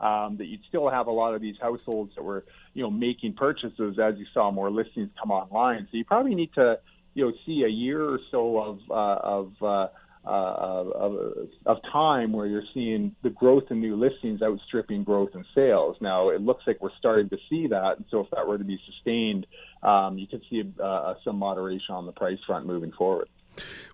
um, 0.00 0.36
that 0.38 0.46
you'd 0.46 0.64
still 0.68 0.88
have 0.88 1.06
a 1.06 1.12
lot 1.12 1.34
of 1.34 1.40
these 1.40 1.56
households 1.60 2.14
that 2.16 2.22
were 2.22 2.44
you 2.74 2.82
know 2.82 2.90
making 2.90 3.34
purchases 3.34 3.98
as 3.98 4.14
you 4.18 4.26
saw 4.32 4.50
more 4.50 4.70
listings 4.70 5.10
come 5.20 5.30
online. 5.30 5.86
So 5.90 5.96
you 5.96 6.04
probably 6.04 6.34
need 6.34 6.52
to 6.54 6.78
you 7.14 7.26
know 7.26 7.32
see 7.46 7.62
a 7.64 7.68
year 7.68 8.02
or 8.02 8.18
so 8.30 8.58
of 8.58 8.78
uh, 8.90 9.20
of 9.22 9.52
uh, 9.62 9.88
uh, 10.24 10.28
of, 10.28 11.48
of 11.66 11.76
time 11.92 12.32
where 12.32 12.46
you're 12.46 12.62
seeing 12.72 13.14
the 13.22 13.30
growth 13.30 13.64
in 13.70 13.80
new 13.80 13.96
listings 13.96 14.40
outstripping 14.40 15.02
growth 15.02 15.30
in 15.34 15.44
sales. 15.52 15.96
Now, 16.00 16.28
it 16.28 16.40
looks 16.40 16.62
like 16.64 16.80
we're 16.80 16.96
starting 16.96 17.28
to 17.30 17.38
see 17.50 17.66
that. 17.66 17.96
And 17.96 18.04
so, 18.08 18.20
if 18.20 18.30
that 18.30 18.46
were 18.46 18.56
to 18.56 18.64
be 18.64 18.78
sustained, 18.86 19.46
um, 19.82 20.18
you 20.18 20.26
could 20.26 20.42
see 20.48 20.62
uh, 20.82 21.14
some 21.24 21.36
moderation 21.36 21.94
on 21.94 22.06
the 22.06 22.12
price 22.12 22.38
front 22.46 22.66
moving 22.66 22.92
forward. 22.92 23.28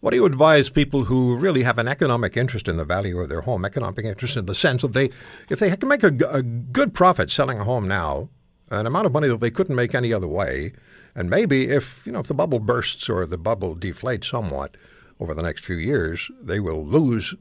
What 0.00 0.10
do 0.10 0.16
you 0.16 0.24
advise 0.24 0.70
people 0.70 1.04
who 1.04 1.36
really 1.36 1.64
have 1.64 1.78
an 1.78 1.88
economic 1.88 2.36
interest 2.36 2.68
in 2.68 2.76
the 2.76 2.84
value 2.84 3.18
of 3.18 3.28
their 3.28 3.40
home, 3.40 3.64
economic 3.64 4.04
interest 4.04 4.36
in 4.36 4.46
the 4.46 4.54
sense 4.54 4.82
that 4.82 4.92
they, 4.92 5.10
if 5.50 5.58
they 5.58 5.74
can 5.76 5.88
make 5.88 6.04
a, 6.04 6.14
a 6.30 6.42
good 6.42 6.94
profit 6.94 7.30
selling 7.30 7.58
a 7.58 7.64
home 7.64 7.88
now, 7.88 8.28
an 8.70 8.86
amount 8.86 9.06
of 9.06 9.12
money 9.12 9.28
that 9.28 9.40
they 9.40 9.50
couldn't 9.50 9.74
make 9.74 9.94
any 9.94 10.12
other 10.12 10.28
way, 10.28 10.72
and 11.14 11.28
maybe 11.28 11.68
if 11.68 12.06
you 12.06 12.12
know 12.12 12.20
if 12.20 12.28
the 12.28 12.34
bubble 12.34 12.60
bursts 12.60 13.08
or 13.08 13.26
the 13.26 13.38
bubble 13.38 13.74
deflates 13.74 14.26
somewhat 14.26 14.76
over 15.18 15.34
the 15.34 15.42
next 15.42 15.64
few 15.64 15.76
years, 15.76 16.30
they 16.40 16.60
will 16.60 16.84
lose 16.84 17.34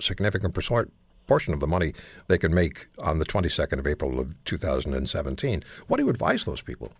significant 0.00 0.54
portion 1.26 1.54
of 1.54 1.60
the 1.60 1.66
money 1.66 1.92
they 2.26 2.38
can 2.38 2.52
make 2.52 2.88
on 2.98 3.18
the 3.18 3.24
22nd 3.24 3.78
of 3.78 3.86
April 3.86 4.18
of 4.18 4.34
2017. 4.46 5.62
What 5.86 5.98
do 5.98 6.02
you 6.02 6.10
advise 6.10 6.44
those 6.44 6.62
people? 6.62 6.92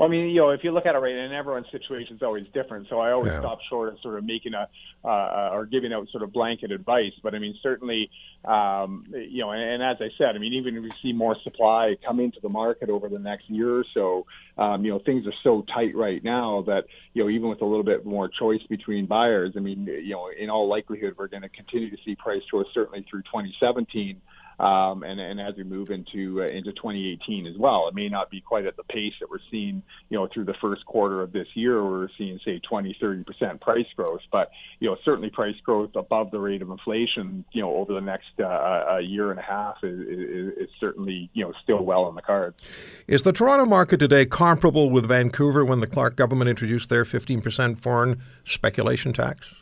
Well, 0.00 0.08
I 0.08 0.12
mean, 0.12 0.30
you 0.30 0.40
know, 0.40 0.48
if 0.48 0.64
you 0.64 0.72
look 0.72 0.86
at 0.86 0.94
it 0.94 0.98
right, 0.98 1.14
and 1.14 1.34
everyone's 1.34 1.70
situation 1.70 2.16
is 2.16 2.22
always 2.22 2.46
different. 2.54 2.88
So 2.88 3.00
I 3.00 3.12
always 3.12 3.32
yeah. 3.32 3.40
stop 3.40 3.58
short 3.68 3.92
of 3.92 4.00
sort 4.00 4.16
of 4.16 4.24
making 4.24 4.54
a 4.54 4.66
uh, 5.04 5.50
or 5.52 5.66
giving 5.66 5.92
out 5.92 6.08
sort 6.08 6.22
of 6.22 6.32
blanket 6.32 6.72
advice. 6.72 7.12
But 7.22 7.34
I 7.34 7.38
mean, 7.38 7.54
certainly, 7.62 8.10
um, 8.46 9.04
you 9.12 9.42
know, 9.42 9.50
and, 9.50 9.60
and, 9.60 9.82
as 9.82 9.98
I 10.00 10.08
said, 10.16 10.36
I 10.36 10.38
mean, 10.38 10.54
even 10.54 10.74
if 10.74 10.82
we 10.82 10.94
see 11.02 11.12
more 11.12 11.36
supply 11.44 11.98
come 12.02 12.18
into 12.18 12.40
the 12.40 12.48
market 12.48 12.88
over 12.88 13.10
the 13.10 13.18
next 13.18 13.50
year 13.50 13.76
or 13.76 13.84
so, 13.92 14.24
um, 14.56 14.86
you 14.86 14.90
know, 14.90 15.00
things 15.00 15.26
are 15.26 15.34
so 15.42 15.66
tight 15.74 15.94
right 15.94 16.24
now 16.24 16.62
that 16.62 16.86
you 17.12 17.22
know, 17.22 17.28
even 17.28 17.50
with 17.50 17.60
a 17.60 17.66
little 17.66 17.84
bit 17.84 18.06
more 18.06 18.26
choice 18.26 18.62
between 18.70 19.04
buyers, 19.04 19.52
I 19.54 19.60
mean, 19.60 19.84
you 19.84 20.14
know, 20.14 20.30
in 20.30 20.48
all 20.48 20.66
likelihood, 20.66 21.16
we're 21.18 21.28
going 21.28 21.42
to 21.42 21.50
continue 21.50 21.90
to 21.90 21.98
see 22.06 22.14
price 22.14 22.42
growth 22.50 22.68
certainly 22.72 23.04
through 23.10 23.24
2017 23.24 24.18
um, 24.60 25.02
and, 25.04 25.18
and 25.18 25.40
as 25.40 25.54
we 25.56 25.64
move 25.64 25.90
into 25.90 26.42
uh, 26.42 26.46
into 26.46 26.72
2018 26.72 27.46
as 27.46 27.56
well. 27.56 27.88
It 27.88 27.94
may 27.94 28.08
not 28.08 28.30
be 28.30 28.42
quite 28.42 28.66
at 28.66 28.76
the 28.76 28.84
pace 28.84 29.14
that 29.20 29.30
we're 29.30 29.38
seeing, 29.50 29.82
you 30.10 30.18
know, 30.18 30.28
through 30.32 30.44
the 30.44 30.54
first 30.60 30.84
quarter 30.84 31.22
of 31.22 31.32
this 31.32 31.48
year. 31.54 31.82
Where 31.82 31.92
we're 31.92 32.08
seeing 32.18 32.38
say 32.44 32.58
20, 32.58 32.96
30 33.00 33.24
percent 33.24 33.60
price 33.62 33.86
growth, 33.96 34.20
but 34.30 34.50
you 34.78 34.88
know, 34.90 34.96
certainly 35.02 35.30
price 35.30 35.56
growth 35.64 35.96
above 35.96 36.30
the 36.30 36.38
rate 36.38 36.60
of 36.60 36.70
inflation, 36.70 37.44
you 37.52 37.62
know, 37.62 37.74
over 37.74 37.94
the 37.94 38.02
next 38.02 38.38
uh, 38.38 38.98
a 38.98 39.00
year 39.00 39.30
and 39.30 39.40
a 39.40 39.42
half 39.42 39.76
is, 39.82 39.98
is, 40.00 40.52
is 40.58 40.68
certainly 40.78 41.30
you 41.32 41.42
know 41.42 41.54
still 41.62 41.82
well 41.82 42.04
on 42.04 42.14
the 42.14 42.22
cards. 42.22 42.58
Is 43.06 43.22
the 43.22 43.32
Toronto 43.32 43.64
market 43.64 43.96
today 43.96 44.26
comparable 44.26 44.90
with 44.90 45.06
Vancouver 45.06 45.64
when 45.64 45.80
the 45.80 45.86
Clark 45.86 46.16
government 46.16 46.50
introduced 46.50 46.90
their 46.90 47.06
15 47.06 47.40
percent 47.40 47.80
foreign 47.80 48.20
speculation 48.44 49.14
tax? 49.14 49.54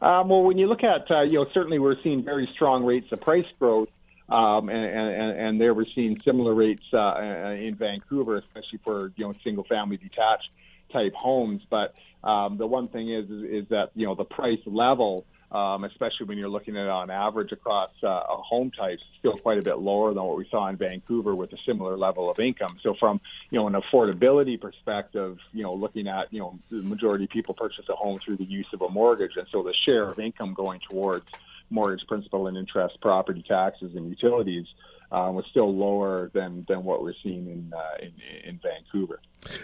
Um, 0.00 0.28
well, 0.28 0.42
when 0.42 0.58
you 0.58 0.66
look 0.66 0.84
at, 0.84 1.10
uh, 1.10 1.22
you 1.22 1.32
know, 1.32 1.46
certainly 1.54 1.78
we're 1.78 1.96
seeing 2.02 2.22
very 2.22 2.48
strong 2.54 2.84
rates 2.84 3.10
of 3.12 3.20
price 3.22 3.46
growth 3.58 3.88
um, 4.28 4.68
and, 4.68 4.84
and, 4.84 5.38
and 5.38 5.60
there 5.60 5.72
we're 5.72 5.86
seeing 5.94 6.18
similar 6.24 6.54
rates 6.54 6.82
uh, 6.92 7.54
in 7.56 7.76
Vancouver, 7.76 8.36
especially 8.36 8.80
for 8.82 9.12
you 9.16 9.24
know 9.24 9.34
single 9.44 9.64
family 9.64 9.96
detached 9.96 10.50
type 10.92 11.14
homes. 11.14 11.62
But 11.68 11.94
um, 12.24 12.56
the 12.56 12.66
one 12.66 12.88
thing 12.88 13.10
is, 13.10 13.30
is, 13.30 13.42
is 13.42 13.68
that 13.68 13.90
you 13.94 14.06
know 14.06 14.16
the 14.16 14.24
price 14.24 14.58
level, 14.66 15.24
um, 15.52 15.84
especially 15.84 16.26
when 16.26 16.38
you're 16.38 16.48
looking 16.48 16.76
at 16.76 16.84
it 16.84 16.88
on 16.88 17.08
average 17.08 17.52
across 17.52 17.90
uh, 18.02 18.20
home 18.26 18.72
types, 18.72 19.00
is 19.00 19.18
still 19.20 19.36
quite 19.36 19.58
a 19.58 19.62
bit 19.62 19.78
lower 19.78 20.12
than 20.12 20.24
what 20.24 20.36
we 20.36 20.48
saw 20.50 20.66
in 20.66 20.76
Vancouver 20.76 21.36
with 21.36 21.52
a 21.52 21.58
similar 21.64 21.96
level 21.96 22.28
of 22.28 22.40
income. 22.40 22.78
So 22.82 22.94
from 22.94 23.20
you 23.50 23.60
know 23.60 23.68
an 23.68 23.74
affordability 23.74 24.60
perspective, 24.60 25.38
you 25.52 25.62
know 25.62 25.72
looking 25.72 26.08
at 26.08 26.32
you 26.32 26.40
know 26.40 26.58
the 26.68 26.82
majority 26.82 27.24
of 27.24 27.30
people 27.30 27.54
purchase 27.54 27.88
a 27.88 27.94
home 27.94 28.18
through 28.24 28.38
the 28.38 28.44
use 28.44 28.66
of 28.72 28.82
a 28.82 28.88
mortgage, 28.88 29.36
and 29.36 29.46
so 29.52 29.62
the 29.62 29.72
share 29.72 30.10
of 30.10 30.18
income 30.18 30.52
going 30.52 30.80
towards 30.80 31.26
mortgage 31.70 32.06
principal 32.06 32.46
and 32.46 32.56
interest, 32.56 33.00
property 33.00 33.44
taxes, 33.46 33.92
and 33.94 34.08
utilities 34.08 34.66
uh, 35.12 35.30
was 35.32 35.44
still 35.50 35.74
lower 35.74 36.30
than, 36.34 36.64
than 36.68 36.84
what 36.84 37.02
we're 37.02 37.14
seeing 37.22 37.46
in, 37.46 37.72
uh, 37.74 37.80
in, 38.00 38.12
in 38.48 38.60
Vancouver. 38.62 39.20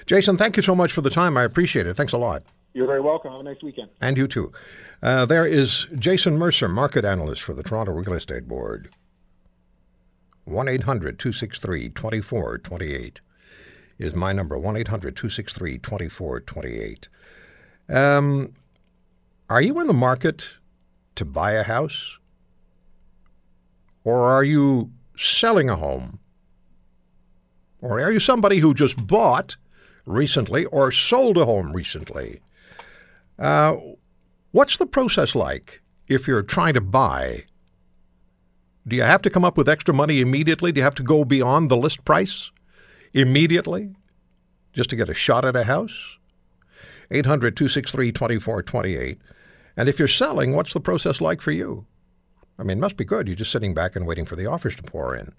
Jason, 0.07 0.37
thank 0.37 0.57
you 0.57 0.63
so 0.63 0.75
much 0.75 0.93
for 0.93 1.01
the 1.01 1.11
time. 1.11 1.37
I 1.37 1.43
appreciate 1.43 1.87
it. 1.87 1.95
Thanks 1.97 2.13
a 2.13 2.19
lot. 2.19 2.43
You're 2.75 2.87
very 2.87 3.01
welcome. 3.01 3.33
Have 3.33 3.41
a 3.41 3.45
nice 3.45 3.63
weekend. 3.63 3.91
And 4.01 4.17
you 4.17 4.27
too. 4.27 4.53
Uh, 5.03 5.27
there 5.27 5.47
is 5.47 5.87
Jason 5.99 6.39
Mercer, 6.39 6.69
market 6.69 7.05
analyst 7.05 7.43
for 7.43 7.53
the 7.55 7.63
Toronto 7.63 7.93
Real 7.93 8.15
Estate 8.15 8.49
Board. 8.49 8.91
1 10.45 10.69
800 10.69 11.19
263 11.19 11.91
2428 11.91 13.21
is 13.99 14.15
my 14.15 14.33
number 14.33 14.59
1 14.59 14.77
800 14.77 15.17
263 15.17 15.79
2428. 15.79 17.09
Um, 17.89 18.55
are 19.49 19.63
you 19.63 19.79
in 19.81 19.87
the 19.87 19.93
market 19.93 20.57
to 21.17 21.25
buy 21.25 21.53
a 21.53 21.63
house? 21.63 22.19
Or 24.05 24.29
are 24.31 24.45
you 24.45 24.91
selling 25.17 25.71
a 25.71 25.77
home? 25.77 26.19
Or 27.81 28.01
are 28.01 28.13
you 28.13 28.21
somebody 28.21 28.59
who 28.59 28.75
just 28.75 29.07
bought 29.07 29.57
recently 30.07 30.65
or 30.67 30.91
sold 30.93 31.37
a 31.37 31.45
home 31.45 31.73
recently? 31.73 32.41
Uh, 33.39 33.77
what's 34.53 34.77
the 34.77 34.87
process 34.87 35.35
like 35.35 35.83
if 36.09 36.27
you're 36.27 36.43
trying 36.43 36.75
to 36.75 36.81
buy? 36.81 37.45
Do 38.87 38.97
you 38.97 39.03
have 39.03 39.23
to 39.23 39.31
come 39.31 39.45
up 39.45 39.57
with 39.57 39.69
extra 39.69 39.95
money 39.95 40.21
immediately? 40.21 40.73
Do 40.73 40.79
you 40.79 40.85
have 40.85 40.95
to 40.97 41.03
go 41.03 41.25
beyond 41.25 41.71
the 41.71 41.77
list 41.77 42.05
price 42.05 42.51
immediately 43.13 43.95
just 44.73 44.91
to 44.91 44.97
get 44.97 45.09
a 45.09 45.15
shot 45.15 45.45
at 45.45 45.57
a 45.57 45.65
house? 45.65 46.19
800 47.11 47.57
263 47.57 48.13
2428. 48.13 49.19
And 49.77 49.89
if 49.89 49.99
you're 49.99 50.09
selling, 50.09 50.55
what's 50.55 50.73
the 50.73 50.81
process 50.81 51.21
like 51.21 51.41
for 51.41 51.53
you? 51.53 51.87
I 52.59 52.63
mean, 52.63 52.79
it 52.79 52.81
must 52.81 52.97
be 52.97 53.05
good. 53.05 53.27
You're 53.27 53.37
just 53.37 53.53
sitting 53.53 53.75
back 53.75 53.97
and 53.97 54.07
waiting 54.07 54.27
for 54.27 54.37
the 54.37 54.47
offers 54.47 54.77
to 54.77 54.83
pour 54.83 55.17
in. 55.17 55.33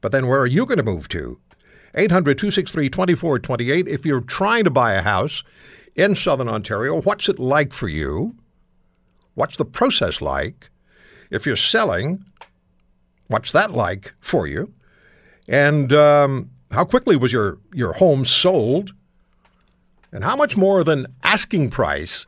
But 0.00 0.12
then 0.12 0.26
where 0.26 0.40
are 0.40 0.46
you 0.46 0.66
going 0.66 0.78
to 0.78 0.82
move 0.82 1.08
to? 1.08 1.38
800 1.94 2.38
263 2.38 2.88
2428. 2.88 3.88
If 3.88 4.06
you're 4.06 4.20
trying 4.20 4.64
to 4.64 4.70
buy 4.70 4.94
a 4.94 5.02
house 5.02 5.42
in 5.94 6.14
Southern 6.14 6.48
Ontario, 6.48 7.00
what's 7.00 7.28
it 7.28 7.38
like 7.38 7.72
for 7.72 7.88
you? 7.88 8.36
What's 9.34 9.56
the 9.56 9.64
process 9.64 10.20
like? 10.20 10.70
If 11.30 11.46
you're 11.46 11.56
selling, 11.56 12.24
what's 13.28 13.52
that 13.52 13.72
like 13.72 14.12
for 14.20 14.46
you? 14.46 14.72
And 15.48 15.92
um, 15.92 16.50
how 16.70 16.84
quickly 16.84 17.16
was 17.16 17.32
your, 17.32 17.58
your 17.72 17.94
home 17.94 18.24
sold? 18.24 18.92
And 20.12 20.24
how 20.24 20.36
much 20.36 20.58
more 20.58 20.84
than 20.84 21.06
asking 21.24 21.70
price 21.70 22.26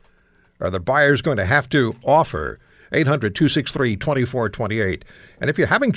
are 0.59 0.69
the 0.69 0.79
buyers 0.79 1.21
going 1.21 1.37
to 1.37 1.45
have 1.45 1.69
to 1.69 1.95
offer 2.03 2.59
800 2.91 3.35
263 3.35 3.95
2428. 3.97 5.05
And 5.41 5.49
if 5.49 5.57
you're 5.57 5.67
having 5.67 5.93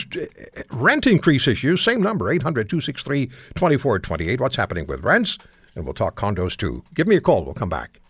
rent 0.72 1.06
increase 1.06 1.46
issues, 1.46 1.82
same 1.82 2.02
number 2.02 2.30
800 2.30 2.68
263 2.68 3.26
2428. 3.26 4.40
What's 4.40 4.56
happening 4.56 4.86
with 4.86 5.02
rents? 5.02 5.38
And 5.74 5.84
we'll 5.84 5.94
talk 5.94 6.16
condos 6.16 6.56
too. 6.56 6.84
Give 6.94 7.06
me 7.06 7.16
a 7.16 7.20
call. 7.20 7.44
We'll 7.44 7.54
come 7.54 7.68
back. 7.68 8.00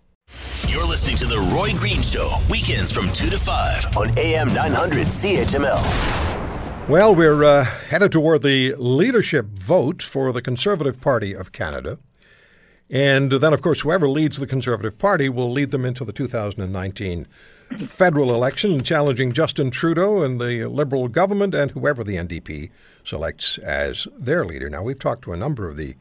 You're 0.66 0.86
listening 0.86 1.16
to 1.16 1.26
The 1.26 1.38
Roy 1.54 1.72
Green 1.74 2.02
Show, 2.02 2.36
weekends 2.50 2.92
from 2.92 3.10
2 3.12 3.30
to 3.30 3.38
5 3.38 3.96
on 3.96 4.18
AM 4.18 4.52
900 4.52 5.06
CHML. 5.06 6.88
Well, 6.88 7.14
we're 7.14 7.44
uh, 7.44 7.64
headed 7.64 8.12
toward 8.12 8.42
the 8.42 8.74
leadership 8.76 9.46
vote 9.46 10.02
for 10.02 10.32
the 10.32 10.42
Conservative 10.42 11.00
Party 11.00 11.34
of 11.34 11.52
Canada. 11.52 11.98
And 12.90 13.32
then, 13.32 13.52
of 13.52 13.60
course, 13.60 13.80
whoever 13.80 14.08
leads 14.08 14.38
the 14.38 14.46
Conservative 14.46 14.98
Party 14.98 15.28
will 15.28 15.50
lead 15.50 15.70
them 15.70 15.84
into 15.84 16.04
the 16.04 16.12
2019 16.12 17.26
federal 17.76 18.34
election, 18.34 18.80
challenging 18.80 19.32
Justin 19.32 19.70
Trudeau 19.70 20.22
and 20.22 20.40
the 20.40 20.64
Liberal 20.64 21.08
government 21.08 21.54
and 21.54 21.70
whoever 21.72 22.02
the 22.02 22.16
NDP 22.16 22.70
selects 23.04 23.58
as 23.58 24.08
their 24.18 24.44
leader. 24.44 24.70
Now, 24.70 24.82
we've 24.82 24.98
talked 24.98 25.22
to 25.24 25.32
a 25.32 25.36
number 25.36 25.68
of 25.68 25.76
the 25.76 25.94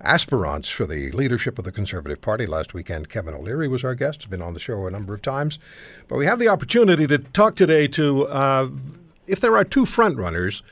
aspirants 0.00 0.68
for 0.68 0.86
the 0.86 1.12
leadership 1.12 1.58
of 1.58 1.64
the 1.64 1.70
Conservative 1.72 2.20
Party. 2.20 2.46
Last 2.46 2.74
weekend, 2.74 3.08
Kevin 3.08 3.34
O'Leary 3.34 3.68
was 3.68 3.84
our 3.84 3.94
guest, 3.94 4.22
has 4.22 4.30
been 4.30 4.42
on 4.42 4.54
the 4.54 4.60
show 4.60 4.86
a 4.86 4.90
number 4.90 5.14
of 5.14 5.22
times. 5.22 5.58
But 6.08 6.16
we 6.16 6.26
have 6.26 6.38
the 6.38 6.48
opportunity 6.48 7.06
to 7.06 7.18
talk 7.18 7.54
today 7.54 7.86
to, 7.88 8.26
uh, 8.26 8.68
if 9.26 9.40
there 9.40 9.56
are 9.56 9.64
two 9.64 9.84
frontrunners, 9.84 10.62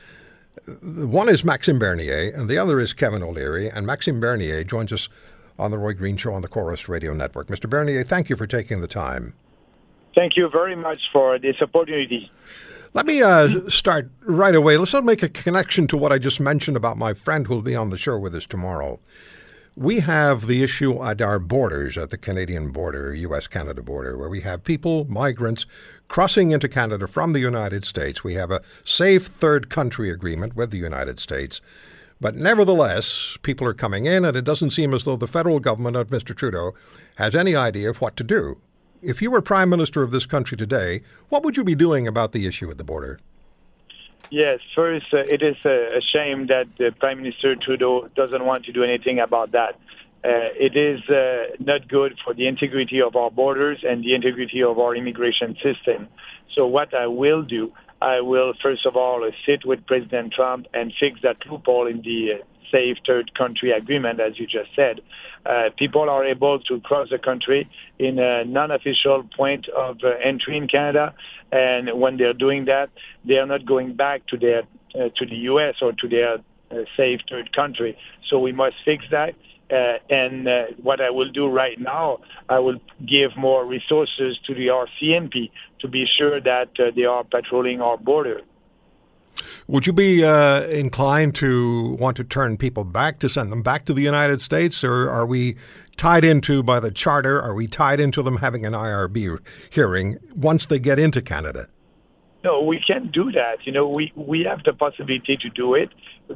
one 0.81 1.29
is 1.29 1.43
Maxime 1.43 1.79
Bernier, 1.79 2.31
and 2.35 2.49
the 2.49 2.57
other 2.57 2.79
is 2.79 2.93
Kevin 2.93 3.23
O'Leary. 3.23 3.69
And 3.69 3.85
Maxime 3.85 4.19
Bernier 4.19 4.63
joins 4.63 4.91
us 4.91 5.09
on 5.59 5.71
the 5.71 5.77
Roy 5.77 5.93
Green 5.93 6.17
Show 6.17 6.33
on 6.33 6.41
the 6.41 6.47
Corus 6.47 6.89
Radio 6.89 7.13
Network. 7.13 7.47
Mr. 7.47 7.69
Bernier, 7.69 8.03
thank 8.03 8.29
you 8.29 8.35
for 8.35 8.47
taking 8.47 8.81
the 8.81 8.87
time. 8.87 9.33
Thank 10.15 10.35
you 10.37 10.49
very 10.49 10.75
much 10.75 10.99
for 11.13 11.37
this 11.37 11.61
opportunity. 11.61 12.31
Let 12.93 13.05
me 13.05 13.21
uh, 13.21 13.69
start 13.69 14.09
right 14.21 14.55
away. 14.55 14.77
Let's 14.77 14.93
not 14.93 15.05
make 15.05 15.21
a 15.21 15.29
connection 15.29 15.85
to 15.87 15.97
what 15.97 16.11
I 16.11 16.17
just 16.17 16.39
mentioned 16.39 16.75
about 16.75 16.97
my 16.97 17.13
friend 17.13 17.45
who 17.45 17.55
will 17.55 17.61
be 17.61 17.75
on 17.75 17.91
the 17.91 17.97
show 17.97 18.17
with 18.17 18.33
us 18.33 18.47
tomorrow. 18.47 18.99
We 19.75 19.99
have 19.99 20.47
the 20.47 20.63
issue 20.63 21.01
at 21.03 21.21
our 21.21 21.37
borders, 21.37 21.97
at 21.97 22.09
the 22.09 22.17
Canadian 22.17 22.71
border, 22.71 23.13
U.S. 23.13 23.45
Canada 23.45 23.83
border, 23.83 24.17
where 24.17 24.27
we 24.27 24.41
have 24.41 24.63
people, 24.63 25.05
migrants, 25.05 25.67
crossing 26.07 26.49
into 26.49 26.67
Canada 26.67 27.07
from 27.07 27.33
the 27.33 27.39
United 27.39 27.85
States. 27.85 28.23
We 28.23 28.33
have 28.33 28.49
a 28.49 28.61
safe 28.83 29.27
third 29.27 29.69
country 29.69 30.09
agreement 30.09 30.55
with 30.55 30.71
the 30.71 30.77
United 30.79 31.19
States. 31.19 31.61
But 32.21 32.35
nevertheless, 32.35 33.37
people 33.41 33.65
are 33.67 33.73
coming 33.73 34.05
in, 34.05 34.25
and 34.25 34.35
it 34.35 34.43
doesn't 34.43 34.71
seem 34.71 34.93
as 34.93 35.05
though 35.05 35.15
the 35.15 35.27
federal 35.27 35.59
government 35.59 35.95
of 35.95 36.09
Mr. 36.09 36.35
Trudeau 36.35 36.73
has 37.15 37.35
any 37.35 37.55
idea 37.55 37.89
of 37.89 38.01
what 38.01 38.17
to 38.17 38.23
do 38.23 38.59
if 39.01 39.21
you 39.21 39.31
were 39.31 39.41
prime 39.41 39.69
minister 39.69 40.03
of 40.03 40.11
this 40.11 40.25
country 40.25 40.57
today, 40.57 41.01
what 41.29 41.43
would 41.43 41.57
you 41.57 41.63
be 41.63 41.75
doing 41.75 42.07
about 42.07 42.31
the 42.31 42.45
issue 42.45 42.69
at 42.69 42.77
the 42.77 42.83
border? 42.83 43.19
Yes, 44.31 44.59
first, 44.75 45.07
uh, 45.13 45.17
it 45.17 45.41
is 45.41 45.55
a, 45.65 46.01
shame 46.01 46.47
that 46.47 46.67
Prime 46.99 47.17
Minister 47.17 47.55
Trudeau 47.55 48.07
doesn't 48.15 48.45
want 48.45 48.65
to 48.65 48.71
do 48.71 48.83
anything 48.83 49.19
about 49.19 49.51
that. 49.53 49.75
Uh, 50.23 50.51
it 50.59 50.75
is 50.75 51.01
uh, 51.09 51.47
not 51.59 51.87
good 51.87 52.17
for 52.23 52.33
the 52.33 52.45
integrity 52.45 53.01
of 53.01 53.15
our 53.15 53.31
borders 53.31 53.79
and 53.87 54.03
the 54.03 54.13
integrity 54.13 54.61
of 54.61 54.77
our 54.77 54.93
immigration 54.95 55.55
system. 55.63 56.07
So 56.51 56.67
what 56.67 56.93
I 56.93 57.07
will 57.07 57.41
do, 57.41 57.73
I 58.01 58.21
will 58.21 58.53
first 58.61 58.85
of 58.85 58.95
all 58.95 59.29
sit 59.45 59.65
with 59.65 59.85
President 59.85 60.33
Trump 60.33 60.67
and 60.73 60.93
fix 60.99 61.21
that 61.21 61.37
loophole 61.49 61.87
in 61.87 62.01
the 62.01 62.33
uh, 62.33 62.37
safe 62.71 62.97
third 63.05 63.33
country 63.33 63.71
agreement, 63.71 64.19
as 64.19 64.39
you 64.39 64.47
just 64.47 64.69
said. 64.75 65.01
Uh, 65.45 65.69
people 65.77 66.09
are 66.09 66.23
able 66.23 66.59
to 66.59 66.79
cross 66.81 67.09
the 67.09 67.17
country 67.17 67.69
in 67.97 68.19
a 68.19 68.45
non-official 68.45 69.23
point 69.35 69.67
of 69.69 69.97
uh, 70.03 70.09
entry 70.21 70.55
in 70.55 70.67
Canada, 70.67 71.13
and 71.51 71.89
when 71.99 72.17
they're 72.17 72.33
doing 72.33 72.65
that, 72.65 72.89
they 73.25 73.39
are 73.39 73.45
not 73.45 73.65
going 73.65 73.93
back 73.93 74.25
to 74.27 74.37
their 74.37 74.63
uh, 74.95 75.09
to 75.15 75.25
the 75.25 75.35
U.S. 75.51 75.75
or 75.81 75.93
to 75.93 76.07
their 76.07 76.39
uh, 76.71 76.83
safe 76.97 77.21
third 77.29 77.53
country. 77.53 77.97
So 78.27 78.39
we 78.39 78.51
must 78.51 78.75
fix 78.83 79.05
that. 79.11 79.35
Uh, 79.71 79.99
and 80.09 80.47
uh, 80.47 80.65
what 80.81 80.99
I 80.99 81.09
will 81.11 81.29
do 81.31 81.47
right 81.47 81.79
now, 81.79 82.19
I 82.49 82.59
will 82.59 82.79
give 83.05 83.37
more 83.37 83.65
resources 83.65 84.39
to 84.47 84.55
the 84.55 84.67
RCMP 84.67 85.51
to 85.79 85.87
be 85.87 86.07
sure 86.07 86.41
that 86.41 86.69
they 86.95 87.05
are 87.05 87.23
patrolling 87.23 87.79
our 87.81 87.97
border. 87.97 88.41
Would 89.67 89.85
you 89.85 89.93
be 89.93 90.23
uh, 90.23 90.63
inclined 90.63 91.35
to 91.35 91.95
want 91.99 92.17
to 92.17 92.23
turn 92.23 92.57
people 92.57 92.83
back 92.83 93.19
to 93.19 93.29
send 93.29 93.51
them 93.51 93.61
back 93.61 93.85
to 93.85 93.93
the 93.93 94.01
United 94.01 94.41
States, 94.41 94.83
or 94.83 95.09
are 95.09 95.25
we 95.25 95.55
tied 95.97 96.25
into 96.25 96.63
by 96.63 96.79
the 96.79 96.91
charter? 96.91 97.41
Are 97.41 97.53
we 97.53 97.67
tied 97.67 97.99
into 97.99 98.21
them 98.21 98.37
having 98.37 98.65
an 98.65 98.73
IRB 98.73 99.39
hearing 99.69 100.17
once 100.35 100.65
they 100.65 100.79
get 100.79 100.99
into 100.99 101.21
Canada? 101.21 101.67
No, 102.43 102.61
we 102.61 102.79
can't 102.79 103.11
do 103.11 103.31
that. 103.33 103.65
You 103.65 103.73
know, 103.73 103.87
we 103.87 104.11
we 104.15 104.43
have 104.43 104.63
the 104.63 104.73
possibility 104.73 105.37
to 105.37 105.49
do 105.49 105.73
it, 105.73 105.89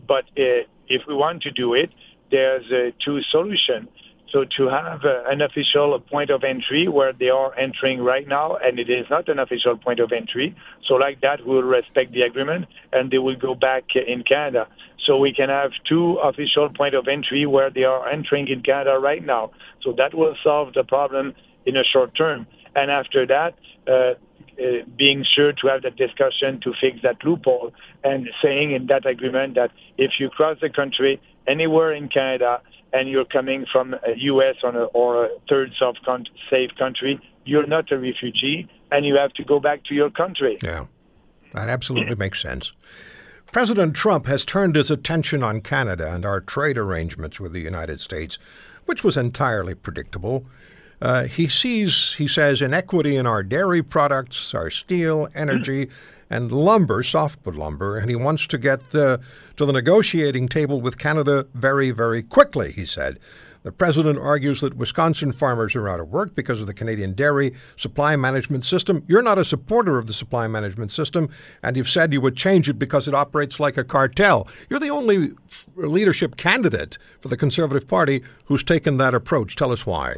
but 0.06 0.25
uh, 0.38 0.68
if 0.88 1.02
we 1.08 1.16
want 1.16 1.42
to 1.44 1.52
do 1.52 1.74
it, 1.74 1.92
there's 2.34 2.70
uh, 2.72 2.90
two 3.06 3.22
solutions. 3.36 3.88
So 4.32 4.44
to 4.58 4.63
have 4.68 5.06
uh, 5.06 5.22
an 5.34 5.42
official 5.42 6.00
point 6.00 6.32
of 6.32 6.44
entry 6.44 6.88
where 6.88 7.13
they 7.13 7.30
are 7.30 7.54
entering 7.56 8.02
right 8.02 8.28
now, 8.28 8.56
and 8.56 8.80
it 8.80 8.90
is 8.90 9.06
not 9.08 9.30
an 9.30 9.38
official 9.38 9.78
point 9.78 10.00
of 10.00 10.12
entry. 10.12 10.56
So 10.88 10.96
like 10.96 11.22
that, 11.22 11.46
we'll 11.46 11.62
respect 11.62 12.12
the 12.12 12.24
agreement, 12.24 12.66
and 12.92 13.12
they 13.12 13.20
will 13.20 13.36
go 13.36 13.54
back 13.54 13.96
in 13.96 14.24
Canada. 14.24 14.68
So 15.06 15.20
we 15.20 15.32
can 15.32 15.50
have 15.50 15.72
two 15.88 16.16
official 16.30 16.70
point 16.70 16.96
of 16.96 17.08
entry 17.08 17.46
where 17.46 17.70
they 17.70 17.84
are 17.84 18.08
entering 18.08 18.48
in 18.48 18.63
Canada 18.63 18.98
right 19.00 19.24
now. 19.24 19.52
So 19.84 19.92
that 20.00 20.16
will 20.16 20.36
solve 20.44 20.74
the 20.74 20.84
problem 20.84 21.36
in 21.68 21.78
a 21.78 21.84
short 21.84 22.16
term. 22.16 22.48
And 22.75 22.90
after 22.90 23.28
that, 23.28 23.54
uh, 23.88 24.16
uh, 24.60 24.84
being 24.98 25.24
sure 25.24 25.52
to 25.52 25.68
have 25.68 25.82
that 25.82 25.96
discussion 25.96 26.60
to 26.62 26.74
fix 26.80 27.02
that 27.02 27.24
loophole 27.24 27.74
and 28.04 28.30
saying 28.42 28.72
in 28.72 28.88
that 28.88 29.06
agreement 29.06 29.56
that 29.56 29.72
if 29.98 30.20
you 30.20 30.30
cross 30.30 30.58
the 30.62 30.70
country 30.70 31.20
anywhere 31.47 31.91
in 31.91 32.09
Canada 32.09 32.62
and 32.91 33.09
you're 33.09 33.25
coming 33.25 33.65
from 33.71 33.95
a 34.05 34.15
U.S. 34.17 34.55
or 34.63 34.75
a, 34.75 34.83
or 34.85 35.25
a 35.25 35.29
third 35.50 35.73
safe 36.50 36.69
country, 36.77 37.19
you're 37.45 37.65
not 37.65 37.91
a 37.91 37.97
refugee, 37.97 38.69
and 38.91 39.05
you 39.05 39.15
have 39.15 39.33
to 39.33 39.43
go 39.43 39.59
back 39.59 39.83
to 39.85 39.95
your 39.95 40.12
country. 40.12 40.59
Yeah, 40.63 40.85
that 41.53 41.69
absolutely 41.69 42.15
makes 42.15 42.41
sense. 42.41 42.71
President 43.51 43.95
Trump 43.95 44.25
has 44.25 44.45
turned 44.45 44.75
his 44.75 44.89
attention 44.89 45.43
on 45.43 45.62
Canada 45.62 46.12
and 46.12 46.25
our 46.25 46.39
trade 46.39 46.77
arrangements 46.77 47.39
with 47.39 47.53
the 47.53 47.59
United 47.59 48.00
States, 48.00 48.39
which 48.85 49.03
was 49.03 49.17
entirely 49.17 49.75
predictable. 49.75 50.45
Uh, 51.01 51.25
he 51.25 51.47
sees, 51.47 52.13
he 52.17 52.27
says, 52.27 52.62
inequity 52.62 53.15
in 53.15 53.27
our 53.27 53.43
dairy 53.43 53.83
products, 53.83 54.53
our 54.53 54.69
steel, 54.69 55.27
energy, 55.35 55.89
and 56.34 56.52
lumber, 56.52 57.04
softwood 57.04 57.56
lumber, 57.56 57.96
and 57.96 58.10
he 58.10 58.16
wants 58.16 58.48
to 58.48 58.58
get 58.58 58.80
uh, 58.96 59.20
to 59.56 59.66
the 59.66 59.72
negotiating 59.72 60.48
table 60.48 60.82
with 60.82 60.98
Canada 60.98 61.46
very, 61.54 61.92
very 61.92 62.24
quickly, 62.24 62.72
he 62.72 62.88
said. 62.88 63.20
The 63.62 63.72
president 63.72 64.18
argues 64.18 64.60
that 64.62 64.75
Wisconsin 64.75 65.32
farmers 65.32 65.75
are 65.75 65.88
out 65.88 66.00
of 66.00 66.10
work 66.10 66.34
because 66.34 66.60
of 66.60 66.66
the 66.66 66.74
Canadian 66.74 67.13
dairy 67.13 67.54
supply 67.78 68.16
management 68.16 68.66
system. 68.66 69.04
You're 69.08 69.22
not 69.22 69.38
a 69.38 69.46
supporter 69.46 70.00
of 70.00 70.08
the 70.08 70.13
supply 70.13 70.48
management 70.48 70.92
system, 70.92 71.30
and 71.62 71.78
you've 71.78 71.88
said 71.88 72.12
you 72.12 72.20
would 72.20 72.36
change 72.36 72.68
it 72.68 72.80
because 72.80 73.08
it 73.08 73.13
operates 73.13 73.60
like 73.60 73.78
a 73.78 73.84
cartel. 73.84 74.48
You're 74.70 74.80
the 74.80 74.90
only 74.90 75.34
leadership 75.75 76.36
candidate 76.36 76.98
for 77.22 77.28
the 77.28 77.38
Conservative 77.38 77.88
Party 77.88 78.24
who's 78.46 78.63
taken 78.63 78.98
that 78.98 79.13
approach. 79.13 79.56
Tell 79.56 79.72
us 79.72 79.86
why. 79.86 80.17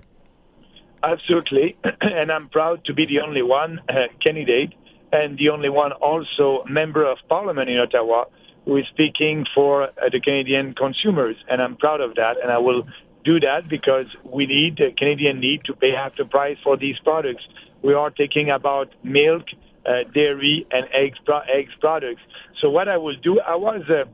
Absolutely, 1.03 1.77
and 2.01 2.31
I'm 2.31 2.47
proud 2.47 2.85
to 2.85 2.93
be 2.93 3.05
the 3.05 3.19
only 3.19 3.41
one 3.41 3.81
uh, 3.89 4.07
candidate 4.21 4.73
and 5.15 5.37
the 5.37 5.49
only 5.49 5.69
one 5.69 5.93
also 5.93 6.63
member 6.65 7.03
of 7.03 7.17
parliament 7.29 7.69
in 7.69 7.79
Ottawa 7.79 8.25
who 8.65 8.77
is 8.77 8.87
speaking 8.87 9.45
for 9.53 9.83
uh, 9.83 10.09
the 10.11 10.19
Canadian 10.19 10.73
consumers. 10.73 11.37
And 11.47 11.61
I'm 11.61 11.75
proud 11.77 12.01
of 12.01 12.15
that. 12.15 12.37
And 12.41 12.51
I 12.51 12.57
will 12.57 12.85
do 13.23 13.39
that 13.39 13.69
because 13.69 14.07
we 14.23 14.45
need, 14.45 14.77
the 14.77 14.91
Canadian 14.91 15.39
need 15.39 15.63
to 15.65 15.73
pay 15.73 15.91
half 15.91 16.15
the 16.17 16.25
price 16.25 16.57
for 16.63 16.75
these 16.75 16.97
products. 16.99 17.47
We 17.81 17.93
are 17.93 18.09
talking 18.09 18.49
about 18.49 18.89
milk, 19.03 19.45
uh, 19.85 20.03
dairy, 20.13 20.65
and 20.71 20.87
eggs, 20.91 21.19
pro- 21.23 21.45
eggs 21.47 21.73
products. 21.79 22.21
So 22.59 22.69
what 22.69 22.87
I 22.87 22.97
will 22.97 23.15
do, 23.15 23.39
I 23.39 23.55
was, 23.55 23.83
uh, 23.89 24.05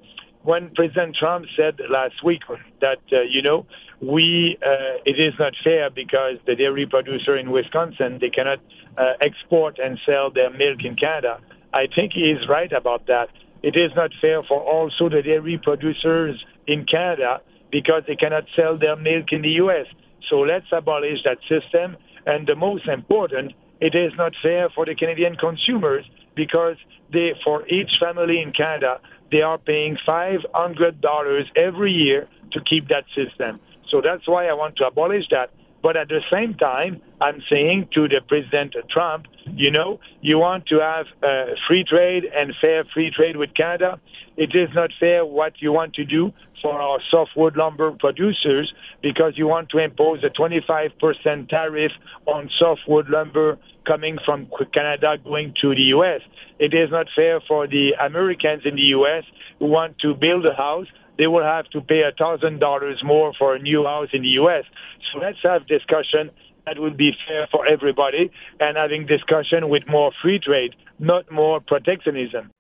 when 0.44 0.70
President 0.76 1.16
Trump 1.16 1.46
said 1.56 1.80
last 1.90 2.24
week 2.24 2.42
that, 2.82 3.00
uh, 3.14 3.22
you 3.22 3.42
know, 3.42 3.66
we, 4.02 4.58
uh, 4.66 4.98
it 5.06 5.20
is 5.20 5.34
not 5.40 5.54
fair 5.64 5.90
because 5.90 6.38
the 6.46 6.56
dairy 6.56 6.86
producer 6.86 7.38
in 7.38 7.52
Wisconsin, 7.52 8.18
they 8.20 8.30
cannot 8.30 8.60
uh, 8.98 9.14
export 9.22 9.80
and 9.80 10.00
sell 10.06 10.30
their 10.30 10.50
milk 10.50 10.84
in 10.84 10.96
Canada. 10.96 11.40
I 11.74 11.88
think 11.88 12.14
he 12.14 12.32
is 12.32 12.48
right 12.48 12.72
about 12.72 13.08
that. 13.08 13.30
It 13.64 13.76
is 13.76 13.92
not 13.96 14.12
fair 14.20 14.44
for 14.44 14.60
also 14.60 15.10
the 15.10 15.22
dairy 15.22 15.58
producers 15.58 16.44
in 16.68 16.86
Canada 16.86 17.42
because 17.72 18.04
they 18.08 18.16
cannot 18.16 18.46
sell 18.56 18.78
their 18.78 18.96
milk 18.96 19.32
in 19.32 19.42
the 19.42 19.52
U.S. 19.64 19.86
So 20.30 20.40
let's 20.40 20.66
abolish 20.72 21.24
that 21.24 21.40
system. 21.48 21.98
And 22.26 22.48
the 22.48 22.56
most 22.56 22.88
important, 22.88 23.54
it 23.80 23.96
is 23.96 24.14
not 24.18 24.34
fair 24.42 24.70
for 24.70 24.86
the 24.86 24.96
Canadian 24.96 25.36
consumers 25.36 26.06
because 26.36 26.78
they, 27.12 27.34
for 27.44 27.68
each 27.68 27.92
family 28.00 28.42
in 28.42 28.52
Canada, 28.52 29.00
they 29.32 29.42
are 29.42 29.58
paying 29.58 29.98
$500 30.08 31.46
every 31.56 31.92
year 31.92 32.28
to 32.52 32.62
keep 32.62 32.90
that 32.90 33.06
system. 33.16 33.60
So 33.90 34.02
that's 34.02 34.28
why 34.28 34.48
I 34.48 34.54
want 34.54 34.76
to 34.78 34.88
abolish 34.88 35.28
that. 35.32 35.52
But 35.82 35.98
at 35.98 36.10
the 36.10 36.22
same 36.32 36.54
time, 36.54 37.02
I'm 37.20 37.42
saying 37.50 37.90
to 37.94 38.08
the 38.08 38.22
President 38.22 38.76
Trump, 38.90 39.28
you 39.46 39.72
know, 39.72 40.00
you 40.22 40.38
want 40.38 40.68
to 40.68 40.80
have 40.80 41.08
uh, 41.24 41.46
free 41.68 41.84
trade 41.84 42.26
and 42.26 42.54
fair 42.62 42.84
free 42.86 43.10
trade 43.10 43.38
with 43.38 43.54
Canada. 43.54 44.00
It 44.38 44.56
is 44.56 44.70
not 44.74 44.92
fair 45.00 45.26
what 45.26 45.62
you 45.62 45.72
want 45.72 45.94
to 45.96 46.06
do 46.06 46.34
for 46.62 46.80
our 46.80 47.00
softwood 47.10 47.58
lumber 47.58 47.92
producers 47.92 48.72
because 49.02 49.38
you 49.38 49.48
want 49.48 49.70
to 49.70 49.80
impose 49.80 50.24
a 50.24 50.30
25% 50.30 51.50
tariff 51.50 51.92
on 52.28 52.50
softwood 52.58 53.10
lumber 53.10 53.58
coming 53.86 54.20
from 54.24 54.48
Canada 54.74 55.18
going 55.24 55.54
to 55.62 55.74
the 55.74 55.82
U.S. 55.96 56.22
It 56.60 56.74
is 56.74 56.92
not 56.92 57.08
fair 57.16 57.42
for 57.42 57.66
the 57.66 57.96
Americans 58.00 58.62
in 58.66 58.76
the 58.76 58.94
U.S. 58.98 59.24
who 59.58 59.66
want 59.66 59.98
to 60.00 60.14
build 60.14 60.46
a 60.46 60.54
house 60.54 60.88
they 61.18 61.28
will 61.28 61.44
have 61.44 61.70
to 61.70 61.82
pay 61.82 62.04
a 62.04 62.12
thousand 62.12 62.60
dollars 62.60 63.04
more 63.04 63.34
for 63.38 63.56
a 63.56 63.60
new 63.60 63.86
house 63.86 64.10
in 64.14 64.22
the 64.24 64.30
U.S. 64.30 64.66
So 65.12 65.20
let's 65.20 65.40
have 65.44 65.68
discussion 65.68 66.32
that 66.66 66.80
would 66.80 66.98
be 66.98 67.16
fair 67.28 67.48
for 67.52 67.66
everybody 67.66 68.32
and 68.60 68.78
having 68.78 69.06
discussion 69.06 69.70
with 69.70 69.88
more 69.88 70.12
free 70.22 70.40
trade, 70.40 70.76
not 71.00 71.30
more 71.32 71.60
protectionism. 71.60 72.52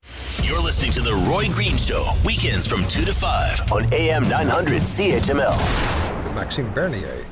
You're 0.43 0.59
listening 0.61 0.91
to 0.91 1.01
The 1.01 1.13
Roy 1.29 1.47
Green 1.49 1.77
Show, 1.77 2.11
weekends 2.25 2.67
from 2.67 2.87
2 2.87 3.05
to 3.05 3.13
5 3.13 3.71
on 3.71 3.93
AM 3.93 4.27
900 4.27 4.81
CHML. 4.81 6.35
Maxime 6.35 6.73
Bernier, 6.73 7.25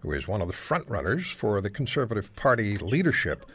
who 0.00 0.12
is 0.12 0.26
one 0.26 0.42
of 0.42 0.48
the 0.48 0.54
frontrunners 0.54 1.32
for 1.32 1.60
the 1.60 1.70
Conservative 1.70 2.34
Party 2.34 2.76
leadership 2.78 3.46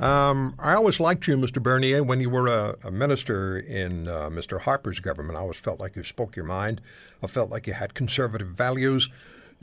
um, 0.00 0.54
I 0.58 0.74
always 0.74 0.98
liked 0.98 1.26
you, 1.28 1.36
Mr. 1.36 1.62
Bernier, 1.62 2.02
when 2.02 2.20
you 2.20 2.30
were 2.30 2.46
a, 2.46 2.76
a 2.84 2.90
minister 2.90 3.58
in 3.58 4.08
uh, 4.08 4.30
Mr. 4.30 4.60
Harper's 4.60 5.00
government. 5.00 5.36
I 5.36 5.42
always 5.42 5.58
felt 5.58 5.78
like 5.78 5.96
you 5.96 6.02
spoke 6.02 6.34
your 6.34 6.44
mind. 6.44 6.80
I 7.22 7.26
felt 7.26 7.50
like 7.50 7.66
you 7.66 7.74
had 7.74 7.94
conservative 7.94 8.48
values. 8.48 9.08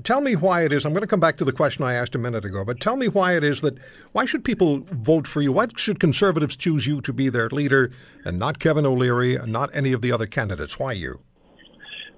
Tell 0.03 0.21
me 0.21 0.35
why 0.37 0.63
it 0.63 0.71
is. 0.71 0.85
I'm 0.85 0.93
going 0.93 1.01
to 1.01 1.07
come 1.07 1.19
back 1.19 1.35
to 1.37 1.45
the 1.45 1.51
question 1.51 1.83
I 1.83 1.93
asked 1.93 2.15
a 2.15 2.19
minute 2.19 2.45
ago, 2.45 2.63
but 2.63 2.79
tell 2.79 2.95
me 2.95 3.09
why 3.09 3.35
it 3.35 3.43
is 3.43 3.59
that 3.61 3.77
why 4.13 4.25
should 4.25 4.45
people 4.45 4.79
vote 4.85 5.27
for 5.27 5.41
you? 5.41 5.51
Why 5.51 5.67
should 5.75 5.99
conservatives 5.99 6.55
choose 6.55 6.87
you 6.87 7.01
to 7.01 7.11
be 7.11 7.27
their 7.27 7.49
leader 7.49 7.91
and 8.23 8.39
not 8.39 8.59
Kevin 8.59 8.85
O'Leary 8.85 9.35
and 9.35 9.51
not 9.51 9.69
any 9.73 9.91
of 9.91 10.01
the 10.01 10.13
other 10.13 10.25
candidates? 10.25 10.79
Why 10.79 10.93
you? 10.93 11.19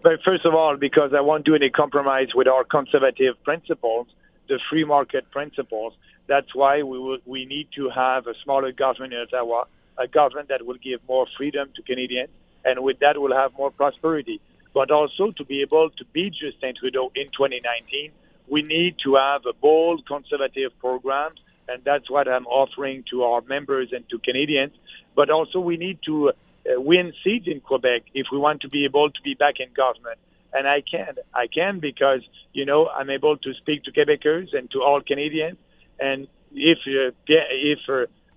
But 0.04 0.21
first 0.24 0.45
of 0.45 0.54
all, 0.54 0.78
because 0.78 1.13
I 1.13 1.21
won't 1.21 1.45
do 1.45 1.56
any 1.56 1.71
compromise 1.71 2.36
with 2.36 2.47
our 2.47 2.63
conservative 2.63 3.41
principles, 3.43 4.08
the 4.47 4.60
free 4.69 4.84
market 4.84 5.30
principles. 5.32 5.93
That's 6.34 6.54
why 6.62 6.76
we 6.91 6.98
will, 7.06 7.22
we 7.26 7.41
need 7.46 7.67
to 7.80 7.84
have 7.89 8.28
a 8.28 8.36
smaller 8.44 8.72
government 8.84 9.13
in 9.13 9.20
Ottawa, 9.22 9.65
a 10.06 10.08
government 10.08 10.48
that 10.50 10.62
will 10.67 10.82
give 10.88 11.00
more 11.13 11.26
freedom 11.38 11.65
to 11.76 11.82
Canadians, 11.91 12.32
and 12.67 12.76
with 12.88 13.00
that 13.00 13.15
we'll 13.20 13.39
have 13.44 13.52
more 13.62 13.72
prosperity. 13.82 14.38
But 14.74 14.88
also 15.00 15.32
to 15.32 15.44
be 15.44 15.58
able 15.62 15.89
to 15.89 16.04
beat 16.13 16.34
Justin 16.41 16.74
Trudeau 16.80 17.12
in 17.22 17.28
2019, 17.38 18.12
we 18.48 18.62
need 18.76 18.94
to 19.04 19.15
have 19.15 19.46
a 19.46 19.56
bold 19.67 20.00
conservative 20.13 20.72
program 20.80 21.32
and 21.72 21.84
that's 21.84 22.10
what 22.10 22.28
I'm 22.28 22.46
offering 22.48 23.04
to 23.12 23.24
our 23.24 23.41
members 23.41 23.89
and 23.91 24.08
to 24.10 24.20
Canadians. 24.20 24.74
But 25.15 25.30
also, 25.30 25.60
we 25.60 25.78
need 25.78 26.00
to 26.06 26.30
uh, 26.30 26.34
win 26.82 27.13
seats 27.24 27.48
in 27.48 27.62
Quebec 27.62 28.04
if 28.13 28.28
we 28.32 28.38
want 28.38 28.62
to 28.62 28.70
be 28.70 28.84
able 28.86 29.10
to 29.10 29.22
be 29.22 29.34
back 29.34 29.60
in 29.60 29.70
government. 29.74 30.20
And 30.54 30.67
I 30.67 30.82
can. 30.82 31.15
I 31.34 31.48
can 31.48 31.80
because, 31.80 32.22
you 32.54 32.65
know, 32.65 32.89
I'm 32.89 33.10
able 33.10 33.38
to 33.38 33.54
speak 33.54 33.84
to 33.86 33.91
Quebecers 33.91 34.54
and 34.54 34.70
to 34.72 34.82
all 34.82 35.02
Canadians. 35.02 35.58
And 36.02 36.28
if, 36.54 36.80
uh, 36.80 37.16
if 37.28 37.80
uh, 37.88 37.94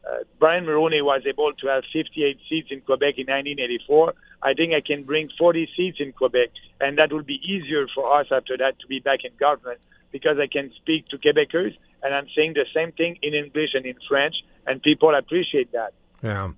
uh, 0.09 0.19
Brian 0.39 0.67
Mulroney 0.67 1.03
was 1.03 1.23
able 1.27 1.53
to 1.55 1.67
have 1.67 1.85
58 1.93 2.39
seats 2.49 2.69
in 2.71 2.81
Quebec 2.83 3.19
in 3.19 3.27
1984, 3.27 4.15
I 4.43 4.55
think 4.55 4.75
I 4.75 4.81
can 4.81 5.03
bring 5.03 5.31
40 5.39 5.69
seats 5.77 5.99
in 6.01 6.13
Quebec. 6.13 6.51
And 6.81 6.99
that 6.99 7.13
will 7.13 7.23
be 7.23 7.41
easier 7.51 7.87
for 7.95 8.13
us 8.13 8.27
after 8.31 8.57
that 8.59 8.79
to 8.81 8.87
be 8.87 9.01
back 9.01 9.25
in 9.25 9.33
government 9.41 9.81
because 10.13 10.39
I 10.39 10.47
can 10.47 10.71
speak 10.77 11.09
to 11.09 11.19
Quebecers 11.19 11.75
and 12.05 12.15
I'm 12.15 12.29
saying 12.37 12.53
the 12.53 12.67
same 12.73 12.93
thing 12.93 13.19
in 13.23 13.35
English 13.35 13.75
and 13.75 13.85
in 13.87 13.97
French, 14.07 14.37
and 14.67 14.81
people 14.83 15.15
appreciate 15.15 15.73
that. 15.73 15.95
Yeah. 16.23 16.53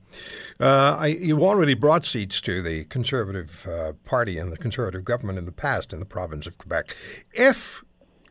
Uh, 0.61 0.97
I, 0.99 1.07
you 1.07 1.45
already 1.45 1.75
brought 1.75 2.05
seats 2.05 2.41
to 2.43 2.63
the 2.63 2.85
Conservative 2.85 3.67
uh, 3.67 3.93
Party 4.05 4.39
and 4.39 4.53
the 4.53 4.57
Conservative 4.57 5.05
government 5.05 5.39
in 5.39 5.45
the 5.45 5.53
past 5.53 5.93
in 5.93 6.01
the 6.01 6.05
province 6.05 6.47
of 6.47 6.59
Quebec. 6.59 6.97
If, 7.33 7.83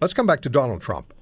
let's 0.02 0.14
come 0.14 0.28
back 0.28 0.42
to 0.42 0.50
Donald 0.50 0.82
Trump. 0.82 1.14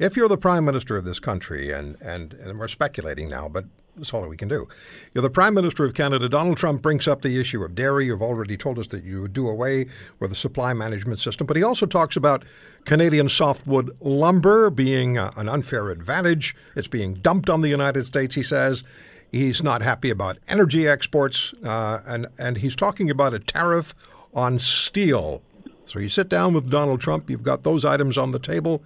If 0.00 0.16
you're 0.16 0.28
the 0.28 0.38
prime 0.38 0.64
minister 0.64 0.96
of 0.96 1.04
this 1.04 1.20
country, 1.20 1.70
and, 1.70 2.00
and, 2.00 2.32
and 2.32 2.58
we're 2.58 2.68
speculating 2.68 3.28
now, 3.28 3.50
but 3.50 3.66
that's 3.98 4.14
all 4.14 4.26
we 4.26 4.36
can 4.38 4.48
do. 4.48 4.66
You're 5.12 5.20
the 5.20 5.28
Prime 5.28 5.52
Minister 5.52 5.84
of 5.84 5.92
Canada. 5.92 6.26
Donald 6.26 6.56
Trump 6.56 6.80
brings 6.80 7.06
up 7.06 7.20
the 7.20 7.38
issue 7.38 7.62
of 7.62 7.74
dairy. 7.74 8.06
You've 8.06 8.22
already 8.22 8.56
told 8.56 8.78
us 8.78 8.86
that 8.88 9.04
you 9.04 9.20
would 9.20 9.34
do 9.34 9.46
away 9.46 9.88
with 10.18 10.30
the 10.30 10.36
supply 10.36 10.72
management 10.72 11.18
system, 11.18 11.46
but 11.46 11.54
he 11.54 11.62
also 11.62 11.84
talks 11.84 12.16
about 12.16 12.46
Canadian 12.86 13.28
softwood 13.28 13.94
lumber 14.00 14.70
being 14.70 15.18
uh, 15.18 15.32
an 15.36 15.50
unfair 15.50 15.90
advantage. 15.90 16.56
It's 16.74 16.88
being 16.88 17.12
dumped 17.12 17.50
on 17.50 17.60
the 17.60 17.68
United 17.68 18.06
States, 18.06 18.34
he 18.34 18.42
says. 18.42 18.84
He's 19.30 19.62
not 19.62 19.82
happy 19.82 20.08
about 20.08 20.38
energy 20.48 20.88
exports, 20.88 21.52
uh, 21.62 22.00
and, 22.06 22.26
and 22.38 22.56
he's 22.56 22.74
talking 22.74 23.10
about 23.10 23.34
a 23.34 23.38
tariff 23.38 23.94
on 24.32 24.60
steel. 24.60 25.42
So 25.84 25.98
you 25.98 26.08
sit 26.08 26.30
down 26.30 26.54
with 26.54 26.70
Donald 26.70 27.02
Trump, 27.02 27.28
you've 27.28 27.42
got 27.42 27.64
those 27.64 27.84
items 27.84 28.16
on 28.16 28.30
the 28.30 28.38
table. 28.38 28.82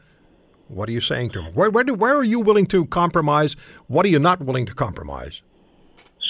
What 0.68 0.88
are 0.88 0.92
you 0.92 1.00
saying 1.00 1.30
to 1.30 1.42
him? 1.42 1.54
Where, 1.54 1.70
where, 1.70 1.84
do, 1.84 1.94
where 1.94 2.16
are 2.16 2.24
you 2.24 2.40
willing 2.40 2.66
to 2.66 2.86
compromise? 2.86 3.54
What 3.86 4.06
are 4.06 4.08
you 4.08 4.18
not 4.18 4.40
willing 4.40 4.66
to 4.66 4.74
compromise? 4.74 5.42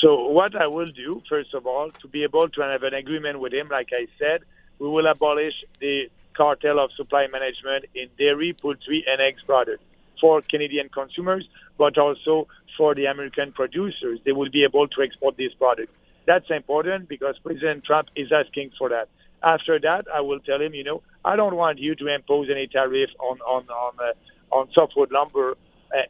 So, 0.00 0.28
what 0.28 0.56
I 0.56 0.66
will 0.66 0.90
do, 0.90 1.22
first 1.28 1.54
of 1.54 1.66
all, 1.66 1.90
to 2.02 2.08
be 2.08 2.24
able 2.24 2.48
to 2.50 2.60
have 2.60 2.82
an 2.82 2.94
agreement 2.94 3.40
with 3.40 3.54
him, 3.54 3.68
like 3.68 3.90
I 3.92 4.06
said, 4.18 4.42
we 4.78 4.88
will 4.88 5.06
abolish 5.06 5.54
the 5.80 6.10
cartel 6.34 6.78
of 6.78 6.90
supply 6.92 7.28
management 7.28 7.86
in 7.94 8.08
dairy, 8.18 8.52
poultry, 8.52 9.04
and 9.08 9.20
eggs 9.20 9.42
products 9.46 9.84
for 10.20 10.42
Canadian 10.42 10.88
consumers, 10.88 11.48
but 11.78 11.96
also 11.96 12.48
for 12.76 12.94
the 12.94 13.06
American 13.06 13.52
producers. 13.52 14.18
They 14.24 14.32
will 14.32 14.50
be 14.50 14.64
able 14.64 14.88
to 14.88 15.02
export 15.02 15.36
these 15.36 15.54
products. 15.54 15.92
That's 16.26 16.50
important 16.50 17.08
because 17.08 17.38
President 17.38 17.84
Trump 17.84 18.08
is 18.16 18.32
asking 18.32 18.72
for 18.76 18.88
that. 18.88 19.08
After 19.44 19.78
that, 19.80 20.06
I 20.12 20.22
will 20.22 20.40
tell 20.40 20.60
him, 20.60 20.72
you 20.74 20.84
know, 20.84 21.02
I 21.22 21.36
don't 21.36 21.54
want 21.54 21.78
you 21.78 21.94
to 21.96 22.06
impose 22.06 22.48
any 22.50 22.66
tariff 22.66 23.10
on 23.20 23.38
on 23.40 23.68
on 23.68 23.92
uh, 24.00 24.56
on 24.56 24.70
softwood 24.72 25.12
lumber 25.12 25.56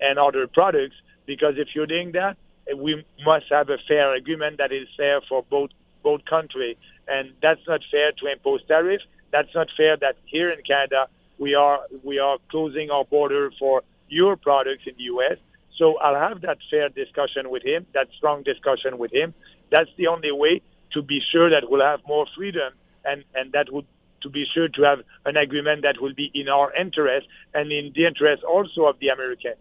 and 0.00 0.18
other 0.18 0.46
products 0.46 0.94
because 1.26 1.58
if 1.58 1.74
you're 1.74 1.86
doing 1.86 2.12
that, 2.12 2.36
we 2.76 3.04
must 3.24 3.46
have 3.50 3.70
a 3.70 3.78
fair 3.88 4.14
agreement 4.14 4.58
that 4.58 4.72
is 4.72 4.86
fair 4.96 5.20
for 5.28 5.42
both 5.50 5.70
both 6.04 6.24
countries, 6.26 6.76
and 7.08 7.32
that's 7.42 7.66
not 7.66 7.80
fair 7.90 8.12
to 8.12 8.26
impose 8.26 8.62
tariff. 8.68 9.02
That's 9.32 9.52
not 9.52 9.68
fair 9.76 9.96
that 9.96 10.16
here 10.26 10.50
in 10.50 10.62
Canada 10.62 11.08
we 11.38 11.56
are 11.56 11.80
we 12.04 12.20
are 12.20 12.38
closing 12.50 12.92
our 12.92 13.04
border 13.04 13.50
for 13.58 13.82
your 14.08 14.36
products 14.36 14.84
in 14.86 14.94
the 14.96 15.04
U.S. 15.14 15.38
So 15.76 15.98
I'll 15.98 16.20
have 16.28 16.40
that 16.42 16.58
fair 16.70 16.88
discussion 16.88 17.50
with 17.50 17.64
him, 17.64 17.84
that 17.94 18.08
strong 18.16 18.44
discussion 18.44 18.96
with 18.96 19.12
him. 19.12 19.34
That's 19.70 19.90
the 19.96 20.06
only 20.06 20.30
way 20.30 20.62
to 20.92 21.02
be 21.02 21.20
sure 21.32 21.50
that 21.50 21.68
we'll 21.68 21.80
have 21.80 22.00
more 22.06 22.26
freedom 22.36 22.72
and, 23.04 23.24
and 23.34 23.52
that 23.52 23.72
would 23.72 23.86
to 24.24 24.30
be 24.30 24.46
sure 24.52 24.68
to 24.70 24.82
have 24.82 25.02
an 25.26 25.36
agreement 25.36 25.82
that 25.82 26.00
will 26.00 26.14
be 26.14 26.30
in 26.34 26.48
our 26.48 26.72
interest 26.72 27.28
and 27.52 27.70
in 27.70 27.92
the 27.94 28.06
interest 28.06 28.42
also 28.42 28.86
of 28.86 28.98
the 28.98 29.08
Americans. 29.08 29.56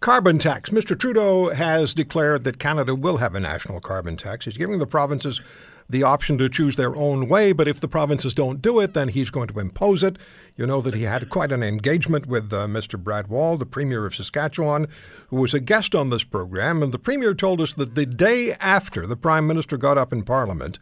Carbon 0.00 0.38
tax. 0.38 0.70
Mr. 0.70 0.98
Trudeau 0.98 1.50
has 1.50 1.92
declared 1.92 2.44
that 2.44 2.58
Canada 2.58 2.94
will 2.94 3.16
have 3.16 3.34
a 3.34 3.40
national 3.40 3.80
carbon 3.80 4.16
tax. 4.16 4.44
He's 4.44 4.56
giving 4.56 4.78
the 4.78 4.86
provinces 4.86 5.40
the 5.88 6.02
option 6.02 6.36
to 6.38 6.48
choose 6.48 6.76
their 6.76 6.94
own 6.96 7.28
way, 7.28 7.52
but 7.52 7.68
if 7.68 7.80
the 7.80 7.88
provinces 7.88 8.34
don't 8.34 8.60
do 8.60 8.80
it, 8.80 8.94
then 8.94 9.08
he's 9.08 9.30
going 9.30 9.48
to 9.48 9.58
impose 9.58 10.02
it. 10.02 10.16
You 10.56 10.66
know 10.66 10.80
that 10.80 10.94
he 10.94 11.04
had 11.04 11.30
quite 11.30 11.52
an 11.52 11.62
engagement 11.62 12.26
with 12.26 12.52
uh, 12.52 12.66
Mr. 12.66 13.02
Brad 13.02 13.28
Wall, 13.28 13.56
the 13.56 13.66
Premier 13.66 14.04
of 14.04 14.14
Saskatchewan, 14.14 14.88
who 15.28 15.36
was 15.36 15.54
a 15.54 15.60
guest 15.60 15.94
on 15.94 16.10
this 16.10 16.24
program, 16.24 16.82
and 16.82 16.92
the 16.92 16.98
Premier 16.98 17.34
told 17.34 17.60
us 17.60 17.74
that 17.74 17.94
the 17.94 18.06
day 18.06 18.52
after 18.54 19.06
the 19.06 19.16
Prime 19.16 19.46
Minister 19.46 19.76
got 19.76 19.96
up 19.96 20.12
in 20.12 20.24
Parliament 20.24 20.78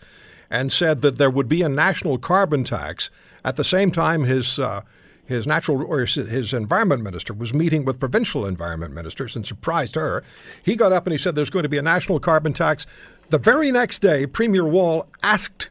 and 0.50 0.72
said 0.72 1.02
that 1.02 1.18
there 1.18 1.30
would 1.30 1.48
be 1.48 1.62
a 1.62 1.68
national 1.68 2.18
carbon 2.18 2.64
tax, 2.64 3.10
at 3.44 3.56
the 3.56 3.64
same 3.64 3.90
time 3.90 4.24
his 4.24 4.58
uh, 4.58 4.82
his 5.26 5.46
natural 5.46 5.82
or 5.82 6.04
his 6.04 6.52
environment 6.52 7.02
minister 7.02 7.32
was 7.32 7.54
meeting 7.54 7.84
with 7.84 7.98
provincial 7.98 8.44
environment 8.46 8.92
ministers 8.92 9.34
and 9.34 9.46
surprised 9.46 9.94
her. 9.94 10.22
He 10.62 10.76
got 10.76 10.92
up 10.92 11.06
and 11.06 11.12
he 11.12 11.18
said 11.18 11.34
there's 11.34 11.50
going 11.50 11.62
to 11.62 11.68
be 11.68 11.78
a 11.78 11.82
national 11.82 12.20
carbon 12.20 12.52
tax. 12.52 12.86
The 13.30 13.38
very 13.38 13.72
next 13.72 14.00
day, 14.00 14.26
Premier 14.26 14.66
Wall 14.66 15.08
asked 15.22 15.70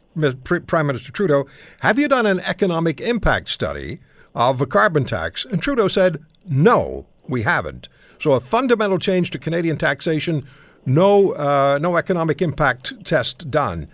Prime 0.67 0.87
Minister 0.87 1.11
Trudeau, 1.11 1.45
Have 1.81 1.99
you 1.99 2.07
done 2.07 2.25
an 2.25 2.39
economic 2.41 2.99
impact 2.99 3.49
study 3.49 3.99
of 4.33 4.59
a 4.59 4.65
carbon 4.65 5.05
tax? 5.05 5.45
And 5.45 5.61
Trudeau 5.61 5.87
said, 5.87 6.23
No, 6.47 7.05
we 7.27 7.43
haven't. 7.43 7.89
So 8.19 8.31
a 8.31 8.39
fundamental 8.39 8.97
change 8.97 9.31
to 9.31 9.39
Canadian 9.39 9.77
taxation, 9.77 10.47
no, 10.85 11.33
uh, 11.33 11.77
no 11.81 11.97
economic 11.97 12.41
impact 12.41 13.05
test 13.05 13.51
done. 13.51 13.87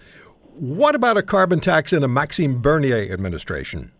What 0.60 0.94
about 0.94 1.18
a 1.18 1.24
carbon 1.24 1.60
tax 1.60 1.94
in 1.94 2.04
a 2.04 2.08
Maxime 2.08 2.62
Bernier 2.62 3.12
administration? 3.12 3.92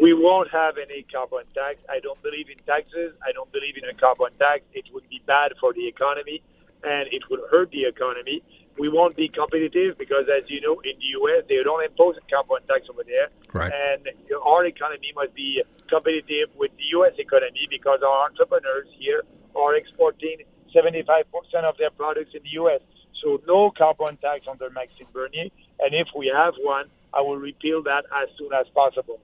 We 0.00 0.12
won't 0.12 0.50
have 0.50 0.76
any 0.78 1.04
carbon 1.04 1.44
tax. 1.54 1.76
I 1.88 2.00
don't 2.00 2.20
believe 2.22 2.50
in 2.50 2.58
taxes. 2.66 3.14
I 3.26 3.32
don't 3.32 3.50
believe 3.52 3.76
in 3.76 3.88
a 3.88 3.94
carbon 3.94 4.30
tax. 4.38 4.62
It 4.72 4.84
would 4.92 5.08
be 5.08 5.22
bad 5.26 5.52
for 5.60 5.72
the 5.72 5.86
economy 5.86 6.42
and 6.86 7.08
it 7.12 7.22
would 7.30 7.40
hurt 7.50 7.70
the 7.70 7.84
economy 7.84 8.42
we 8.78 8.88
won't 8.88 9.16
be 9.16 9.28
competitive 9.28 9.96
because, 9.98 10.24
as 10.28 10.42
you 10.48 10.60
know, 10.60 10.80
in 10.80 10.96
the 10.98 11.06
U.S. 11.20 11.44
they 11.48 11.62
don't 11.62 11.82
impose 11.84 12.16
a 12.16 12.30
carbon 12.30 12.66
tax 12.68 12.88
over 12.90 13.02
there, 13.04 13.28
right. 13.52 13.72
and 13.72 14.08
our 14.44 14.64
economy 14.66 15.12
must 15.14 15.34
be 15.34 15.62
competitive 15.88 16.50
with 16.56 16.70
the 16.76 16.84
U.S. 16.90 17.12
economy 17.18 17.66
because 17.70 18.00
our 18.02 18.26
entrepreneurs 18.26 18.88
here 18.98 19.22
are 19.54 19.76
exporting 19.76 20.38
75% 20.74 21.24
of 21.64 21.76
their 21.78 21.90
products 21.90 22.34
in 22.34 22.42
the 22.42 22.50
U.S. 22.50 22.80
So 23.22 23.40
no 23.46 23.70
carbon 23.70 24.16
tax 24.18 24.46
under 24.48 24.70
Maxime 24.70 25.06
Bernier, 25.12 25.48
and 25.80 25.94
if 25.94 26.08
we 26.16 26.28
have 26.28 26.54
one, 26.60 26.86
I 27.12 27.20
will 27.20 27.38
repeal 27.38 27.82
that 27.84 28.04
as 28.14 28.28
soon 28.38 28.52
as 28.52 28.66
possible. 28.74 29.20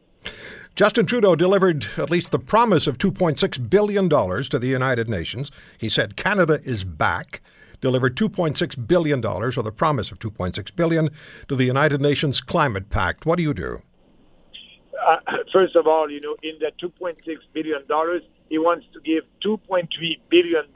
Justin 0.74 1.04
Trudeau 1.04 1.36
delivered 1.36 1.86
at 1.98 2.10
least 2.10 2.30
the 2.30 2.38
promise 2.38 2.86
of 2.86 2.96
$2.6 2.96 3.70
billion 3.70 4.08
to 4.08 4.58
the 4.58 4.68
United 4.68 5.08
Nations. 5.08 5.50
He 5.76 5.88
said 5.88 6.16
Canada 6.16 6.60
is 6.64 6.84
back 6.84 7.42
delivered 7.82 8.16
$2.6 8.16 8.86
billion, 8.86 9.24
or 9.26 9.50
the 9.50 9.72
promise 9.72 10.10
of 10.10 10.18
2.6 10.18 10.74
billion, 10.76 11.10
to 11.48 11.56
the 11.56 11.64
United 11.64 12.00
Nations 12.00 12.40
Climate 12.40 12.88
Pact. 12.88 13.26
What 13.26 13.36
do 13.36 13.42
you 13.42 13.52
do? 13.52 13.82
Uh, 15.04 15.18
first 15.52 15.76
of 15.76 15.86
all, 15.86 16.10
you 16.10 16.20
know, 16.20 16.36
in 16.42 16.56
that 16.60 16.78
$2.6 16.78 17.18
billion, 17.52 17.82
he 18.48 18.58
wants 18.58 18.86
to 18.94 19.00
give 19.00 19.24
$2.3 19.44 20.20
billion 20.30 20.66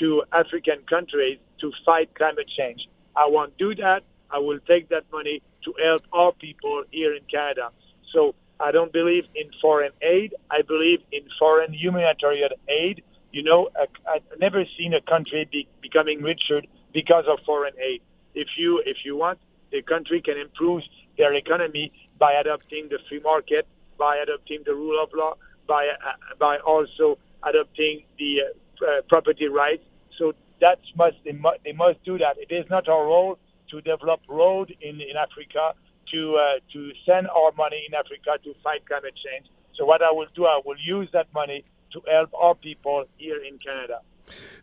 to 0.00 0.24
African 0.32 0.78
countries 0.88 1.38
to 1.60 1.72
fight 1.84 2.14
climate 2.14 2.48
change. 2.48 2.88
I 3.14 3.26
won't 3.26 3.56
do 3.58 3.74
that. 3.76 4.02
I 4.30 4.38
will 4.38 4.58
take 4.60 4.88
that 4.90 5.04
money 5.12 5.42
to 5.64 5.74
help 5.82 6.02
our 6.12 6.32
people 6.32 6.84
here 6.90 7.14
in 7.14 7.22
Canada. 7.24 7.70
So 8.12 8.34
I 8.60 8.72
don't 8.72 8.92
believe 8.92 9.24
in 9.34 9.50
foreign 9.60 9.92
aid. 10.02 10.34
I 10.50 10.62
believe 10.62 11.00
in 11.12 11.22
foreign 11.38 11.72
humanitarian 11.72 12.50
aid 12.68 13.02
you 13.36 13.42
know, 13.42 13.68
I've 13.78 14.22
never 14.38 14.64
seen 14.78 14.94
a 14.94 15.00
country 15.02 15.46
be, 15.52 15.68
becoming 15.82 16.22
richer 16.22 16.62
because 16.94 17.26
of 17.26 17.38
foreign 17.44 17.74
aid. 17.78 18.00
If 18.34 18.48
you 18.56 18.82
if 18.86 19.04
you 19.04 19.14
want, 19.14 19.38
the 19.70 19.82
country 19.82 20.22
can 20.22 20.38
improve 20.38 20.82
their 21.18 21.34
economy 21.34 21.92
by 22.18 22.32
adopting 22.32 22.88
the 22.88 22.98
free 23.08 23.20
market, 23.20 23.66
by 23.98 24.16
adopting 24.16 24.62
the 24.64 24.74
rule 24.74 24.98
of 25.02 25.10
law, 25.12 25.34
by 25.66 25.88
uh, 25.88 26.12
by 26.38 26.56
also 26.60 27.18
adopting 27.42 28.04
the 28.18 28.42
uh, 28.42 28.86
uh, 28.86 29.02
property 29.02 29.48
rights. 29.48 29.84
So 30.18 30.32
that 30.60 30.78
must 30.96 31.16
they, 31.24 31.32
must 31.32 31.58
they 31.64 31.72
must 31.72 32.02
do 32.04 32.18
that. 32.18 32.36
It 32.38 32.52
is 32.52 32.68
not 32.70 32.88
our 32.88 33.04
role 33.04 33.38
to 33.70 33.80
develop 33.80 34.20
road 34.28 34.74
in, 34.80 35.00
in 35.00 35.16
Africa 35.16 35.74
to 36.12 36.36
uh, 36.36 36.54
to 36.72 36.92
send 37.04 37.28
our 37.28 37.52
money 37.56 37.84
in 37.88 37.94
Africa 37.94 38.38
to 38.44 38.54
fight 38.62 38.86
climate 38.86 39.14
change. 39.16 39.46
So 39.74 39.84
what 39.84 40.02
I 40.02 40.10
will 40.10 40.28
do, 40.34 40.46
I 40.46 40.60
will 40.64 40.78
use 40.78 41.08
that 41.12 41.32
money 41.34 41.64
to 41.92 42.02
help 42.10 42.30
our 42.34 42.54
people 42.54 43.04
here 43.16 43.42
in 43.42 43.58
Canada. 43.58 44.00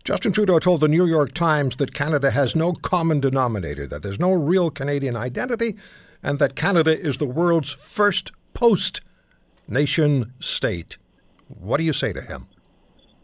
Justin 0.04 0.34
Trudeau 0.34 0.60
told 0.60 0.82
the 0.82 0.88
New 0.88 1.06
York 1.06 1.34
Times 1.34 1.78
that 1.78 1.94
Canada 1.94 2.32
has 2.32 2.56
no 2.56 2.74
common 2.74 3.20
denominator, 3.20 3.88
that 3.88 4.04
there's 4.04 4.20
no 4.20 4.34
real 4.34 4.70
Canadian 4.70 5.16
identity, 5.16 5.76
and 6.22 6.40
that 6.40 6.56
Canada 6.56 7.00
is 7.00 7.18
the 7.18 7.26
world's 7.26 7.72
first 7.72 8.32
post 8.54 9.02
nation 9.68 10.34
state. 10.40 10.98
What 11.48 11.78
do 11.78 11.84
you 11.84 11.94
say 11.94 12.12
to 12.12 12.22
him? 12.22 12.48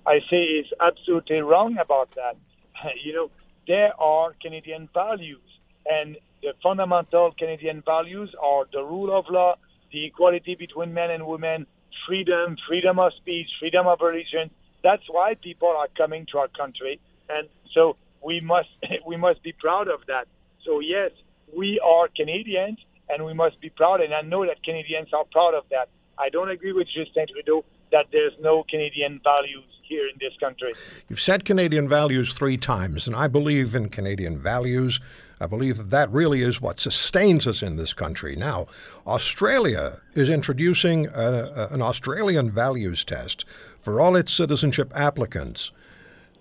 I 0.05 0.21
say 0.29 0.47
he's 0.47 0.71
absolutely 0.79 1.41
wrong 1.41 1.77
about 1.77 2.11
that. 2.11 2.37
you 3.03 3.13
know, 3.13 3.31
there 3.67 3.99
are 4.01 4.33
Canadian 4.41 4.89
values, 4.93 5.41
and 5.89 6.17
the 6.41 6.53
fundamental 6.63 7.31
Canadian 7.37 7.81
values 7.85 8.33
are 8.41 8.65
the 8.71 8.83
rule 8.83 9.11
of 9.15 9.29
law, 9.29 9.55
the 9.91 10.05
equality 10.05 10.55
between 10.55 10.93
men 10.93 11.11
and 11.11 11.25
women, 11.25 11.67
freedom, 12.07 12.57
freedom 12.67 12.99
of 12.99 13.13
speech, 13.13 13.47
freedom 13.59 13.87
of 13.87 13.99
religion. 14.01 14.49
That's 14.83 15.03
why 15.09 15.35
people 15.35 15.69
are 15.69 15.87
coming 15.97 16.25
to 16.31 16.39
our 16.39 16.47
country, 16.47 16.99
and 17.29 17.47
so 17.73 17.97
we 18.23 18.41
must 18.41 18.69
we 19.05 19.17
must 19.17 19.43
be 19.43 19.51
proud 19.51 19.87
of 19.87 20.01
that. 20.07 20.27
So 20.65 20.79
yes, 20.79 21.11
we 21.55 21.79
are 21.79 22.07
Canadians, 22.07 22.79
and 23.09 23.25
we 23.25 23.33
must 23.33 23.59
be 23.59 23.69
proud. 23.69 24.01
And 24.01 24.13
I 24.13 24.21
know 24.21 24.45
that 24.45 24.63
Canadians 24.63 25.09
are 25.13 25.25
proud 25.25 25.53
of 25.53 25.65
that. 25.71 25.89
I 26.17 26.29
don't 26.29 26.49
agree 26.49 26.73
with 26.73 26.87
Justin 26.87 27.27
Trudeau 27.27 27.65
that 27.91 28.07
there's 28.11 28.33
no 28.39 28.63
Canadian 28.63 29.19
values 29.23 29.63
here 29.83 30.05
in 30.05 30.15
this 30.19 30.33
country. 30.39 30.73
You've 31.09 31.19
said 31.19 31.43
Canadian 31.45 31.87
values 31.87 32.33
three 32.33 32.57
times, 32.57 33.07
and 33.07 33.15
I 33.15 33.27
believe 33.27 33.75
in 33.75 33.89
Canadian 33.89 34.37
values. 34.37 34.99
I 35.41 35.47
believe 35.47 35.77
that 35.77 35.89
that 35.89 36.11
really 36.11 36.41
is 36.41 36.61
what 36.61 36.79
sustains 36.79 37.47
us 37.47 37.63
in 37.63 37.75
this 37.75 37.93
country. 37.93 38.35
Now, 38.35 38.67
Australia 39.07 40.01
is 40.13 40.29
introducing 40.29 41.07
a, 41.07 41.11
a, 41.11 41.73
an 41.73 41.81
Australian 41.81 42.51
values 42.51 43.03
test 43.03 43.45
for 43.81 43.99
all 43.99 44.15
its 44.15 44.33
citizenship 44.33 44.91
applicants. 44.95 45.71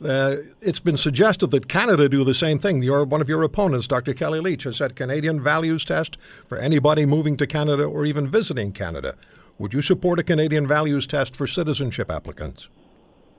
Uh, 0.04 0.36
it's 0.60 0.78
been 0.78 0.96
suggested 0.96 1.48
that 1.48 1.68
Canada 1.68 2.08
do 2.08 2.22
the 2.22 2.34
same 2.34 2.58
thing. 2.58 2.82
Your, 2.82 3.04
one 3.04 3.20
of 3.20 3.28
your 3.28 3.42
opponents, 3.42 3.86
Dr. 3.86 4.14
Kellie 4.14 4.40
Leitch, 4.40 4.64
has 4.64 4.76
said 4.76 4.94
Canadian 4.94 5.40
values 5.40 5.84
test 5.84 6.16
for 6.46 6.56
anybody 6.58 7.04
moving 7.04 7.36
to 7.36 7.46
Canada 7.46 7.84
or 7.84 8.04
even 8.04 8.28
visiting 8.28 8.72
Canada. 8.72 9.16
Would 9.58 9.74
you 9.74 9.82
support 9.82 10.20
a 10.20 10.22
Canadian 10.22 10.68
values 10.68 11.04
test 11.04 11.34
for 11.34 11.48
citizenship 11.48 12.12
applicants? 12.12 12.68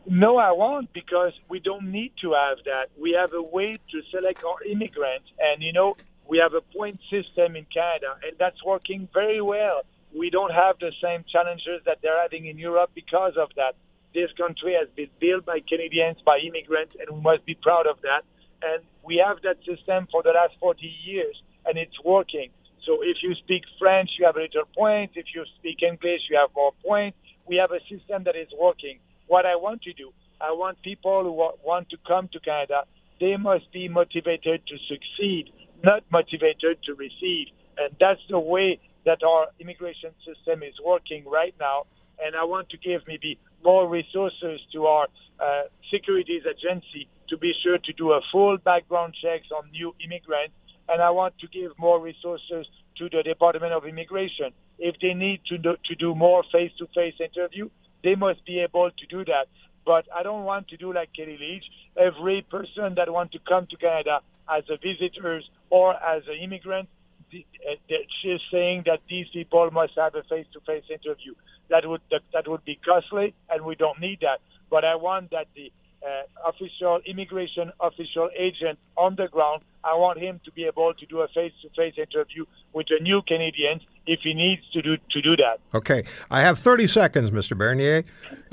No, 0.06 0.36
I 0.36 0.52
won't 0.52 0.92
because 0.92 1.32
we 1.48 1.62
don't 1.62 1.86
need 1.86 2.12
to 2.22 2.34
have 2.34 2.58
that. 2.66 2.90
We 3.00 3.14
have 3.14 3.32
a 3.34 3.42
way 3.42 3.78
to 3.92 4.02
select 4.12 4.44
our 4.44 4.62
immigrants, 4.64 5.32
and 5.40 5.64
you 5.64 5.72
know 5.72 5.96
we 6.28 6.38
have 6.40 6.54
a 6.56 6.62
point 6.62 7.00
system 7.10 7.56
in 7.56 7.66
Canada, 7.74 8.18
and 8.24 8.34
that's 8.38 8.62
working 8.66 9.08
very 9.14 9.40
well. 9.40 9.82
We 10.14 10.30
don't 10.30 10.52
have 10.52 10.78
the 10.80 10.92
same 11.02 11.24
challenges 11.32 11.82
that 11.86 12.00
they're 12.02 12.22
having 12.22 12.48
in 12.48 12.58
Europe 12.58 12.92
because 12.94 13.38
of 13.38 13.50
that. 13.56 13.76
This 14.14 14.32
country 14.34 14.74
has 14.74 14.90
been 14.96 15.10
built 15.20 15.46
by 15.46 15.62
Canadians, 15.62 16.18
by 16.26 16.40
immigrants, 16.40 16.96
and 17.00 17.16
we 17.16 17.22
must 17.22 17.46
be 17.46 17.56
proud 17.56 17.88
of 17.88 18.02
that. 18.02 18.26
And 18.62 18.82
we 19.04 19.18
have 19.18 19.42
that 19.44 19.58
system 19.64 20.08
for 20.12 20.22
the 20.22 20.32
last 20.32 20.56
40 20.60 20.86
years, 21.04 21.42
and 21.66 21.78
it's 21.78 22.04
working. 22.04 22.50
So 22.90 23.04
if 23.04 23.22
you 23.22 23.36
speak 23.36 23.66
French, 23.78 24.10
you 24.18 24.26
have 24.26 24.36
little 24.36 24.66
point. 24.76 25.12
If 25.14 25.28
you 25.36 25.46
speak 25.60 25.84
English, 25.84 26.22
you 26.28 26.38
have 26.38 26.50
more 26.56 26.74
points. 26.84 27.20
We 27.46 27.58
have 27.58 27.72
a 27.72 27.80
system 27.82 28.24
that 28.24 28.36
is 28.36 28.48
working 28.60 28.98
what 29.28 29.46
I 29.46 29.56
want 29.56 29.84
to 29.84 29.94
do. 29.94 30.12
I 30.42 30.52
want 30.54 30.82
people 30.82 31.24
who 31.24 31.32
want 31.64 31.92
to 31.92 31.98
come 32.08 32.30
to 32.30 32.40
Canada, 32.40 32.86
they 33.20 33.38
must 33.38 33.72
be 33.72 33.88
motivated 33.88 34.66
to 34.66 34.78
succeed, 34.88 35.52
not 35.84 36.04
motivated 36.10 36.82
to 36.86 36.96
receive. 36.96 37.50
And 37.78 37.96
that's 38.00 38.22
the 38.28 38.40
way 38.40 38.80
that 39.06 39.22
our 39.22 39.50
immigration 39.60 40.10
system 40.26 40.64
is 40.64 40.74
working 40.84 41.26
right 41.30 41.54
now. 41.60 41.86
And 42.26 42.36
I 42.36 42.44
want 42.44 42.70
to 42.70 42.78
give 42.78 43.04
maybe 43.06 43.38
more 43.64 43.88
resources 43.88 44.62
to 44.74 44.88
our 44.88 45.08
uh, 45.40 45.64
securities 45.92 46.42
agency 46.50 47.08
to 47.28 47.38
be 47.38 47.54
sure 47.62 47.78
to 47.78 47.94
do 47.94 48.14
a 48.14 48.22
full 48.32 48.58
background 48.58 49.14
checks 49.22 49.50
on 49.56 49.70
new 49.70 49.94
immigrants. 50.04 50.56
And 50.92 51.02
I 51.02 51.12
want 51.12 51.38
to 51.40 51.48
give 51.48 51.78
more 51.78 52.00
resources 52.00 52.68
to 52.98 53.10
the 53.10 53.24
Department 53.24 53.74
of 53.74 53.86
Immigration. 53.86 54.52
If 54.80 55.00
they 55.00 55.14
need 55.14 55.42
to 55.46 55.58
do, 55.58 55.78
to 55.86 55.96
do 55.96 56.16
more 56.16 56.44
face-to-face 56.52 57.16
interview, 57.20 57.70
they 58.04 58.16
must 58.16 58.46
be 58.46 58.60
able 58.60 58.90
to 58.92 59.06
do 59.08 59.26
that. 59.26 59.48
But 59.86 60.08
I 60.16 60.24
don't 60.24 60.46
want 60.46 60.68
to 60.70 60.78
do 60.78 60.94
like 60.94 61.12
Kellie 61.14 61.38
Leitch. 61.38 61.66
Every 61.98 62.42
person 62.42 62.96
that 62.96 63.12
wants 63.12 63.34
to 63.34 63.40
come 63.40 63.68
to 63.68 63.78
Canada 63.78 64.22
as 64.48 64.64
a 64.70 64.78
visitor 64.78 65.42
or 65.70 65.94
as 65.94 66.24
an 66.28 66.36
immigrant, 66.36 66.90
uh, 67.34 67.96
she's 68.22 68.42
saying 68.50 68.84
that 68.86 69.02
these 69.08 69.28
people 69.30 69.70
must 69.72 69.94
have 69.96 70.16
a 70.16 70.24
face-to-face 70.24 70.86
interview. 70.90 71.34
That 71.70 71.88
would 71.88 72.02
that, 72.10 72.24
that 72.34 72.48
would 72.48 72.66
be 72.66 72.76
costly, 72.76 73.36
and 73.50 73.64
we 73.64 73.76
don't 73.76 74.00
need 74.00 74.20
that. 74.22 74.42
But 74.70 74.84
I 74.86 74.96
want 74.96 75.32
that 75.32 75.48
the 75.56 75.72
uh, 76.06 76.50
official 76.50 77.02
immigration 77.06 77.72
official 77.80 78.30
agent 78.36 78.80
on 78.98 79.16
the 79.16 79.28
ground. 79.28 79.62
I 79.84 79.96
want 79.96 80.20
him 80.20 80.42
to 80.44 80.52
be 80.52 80.66
able 80.66 80.94
to 80.94 81.06
do 81.06 81.22
a 81.22 81.28
face-to-face 81.30 81.96
interview 81.98 82.46
with 82.74 82.88
the 82.88 83.00
new 83.00 83.22
Canadians 83.22 83.82
if 84.06 84.20
he 84.22 84.34
needs 84.34 84.62
to 84.74 84.82
do 84.82 84.98
to 85.12 85.22
do 85.22 85.38
that. 85.38 85.60
Okay, 85.74 86.04
I 86.30 86.42
have 86.42 86.60
30 86.60 86.88
seconds, 86.88 87.32
Mr. 87.32 87.58
Bernier. 87.58 88.04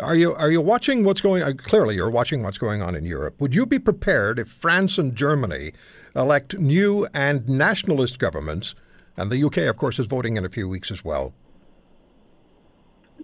Are 0.00 0.14
you 0.14 0.34
are 0.34 0.50
you 0.50 0.60
watching 0.60 1.04
what's 1.04 1.20
going? 1.20 1.42
Uh, 1.42 1.52
clearly, 1.56 1.96
you're 1.96 2.10
watching 2.10 2.42
what's 2.42 2.58
going 2.58 2.82
on 2.82 2.94
in 2.94 3.04
Europe. 3.04 3.40
Would 3.40 3.54
you 3.54 3.66
be 3.66 3.78
prepared 3.78 4.38
if 4.38 4.48
France 4.48 4.98
and 4.98 5.14
Germany 5.14 5.72
elect 6.14 6.58
new 6.58 7.06
and 7.12 7.48
nationalist 7.48 8.18
governments, 8.18 8.74
and 9.16 9.30
the 9.30 9.42
UK, 9.42 9.58
of 9.58 9.76
course, 9.76 9.98
is 9.98 10.06
voting 10.06 10.36
in 10.36 10.44
a 10.44 10.48
few 10.48 10.68
weeks 10.68 10.90
as 10.90 11.04
well? 11.04 11.32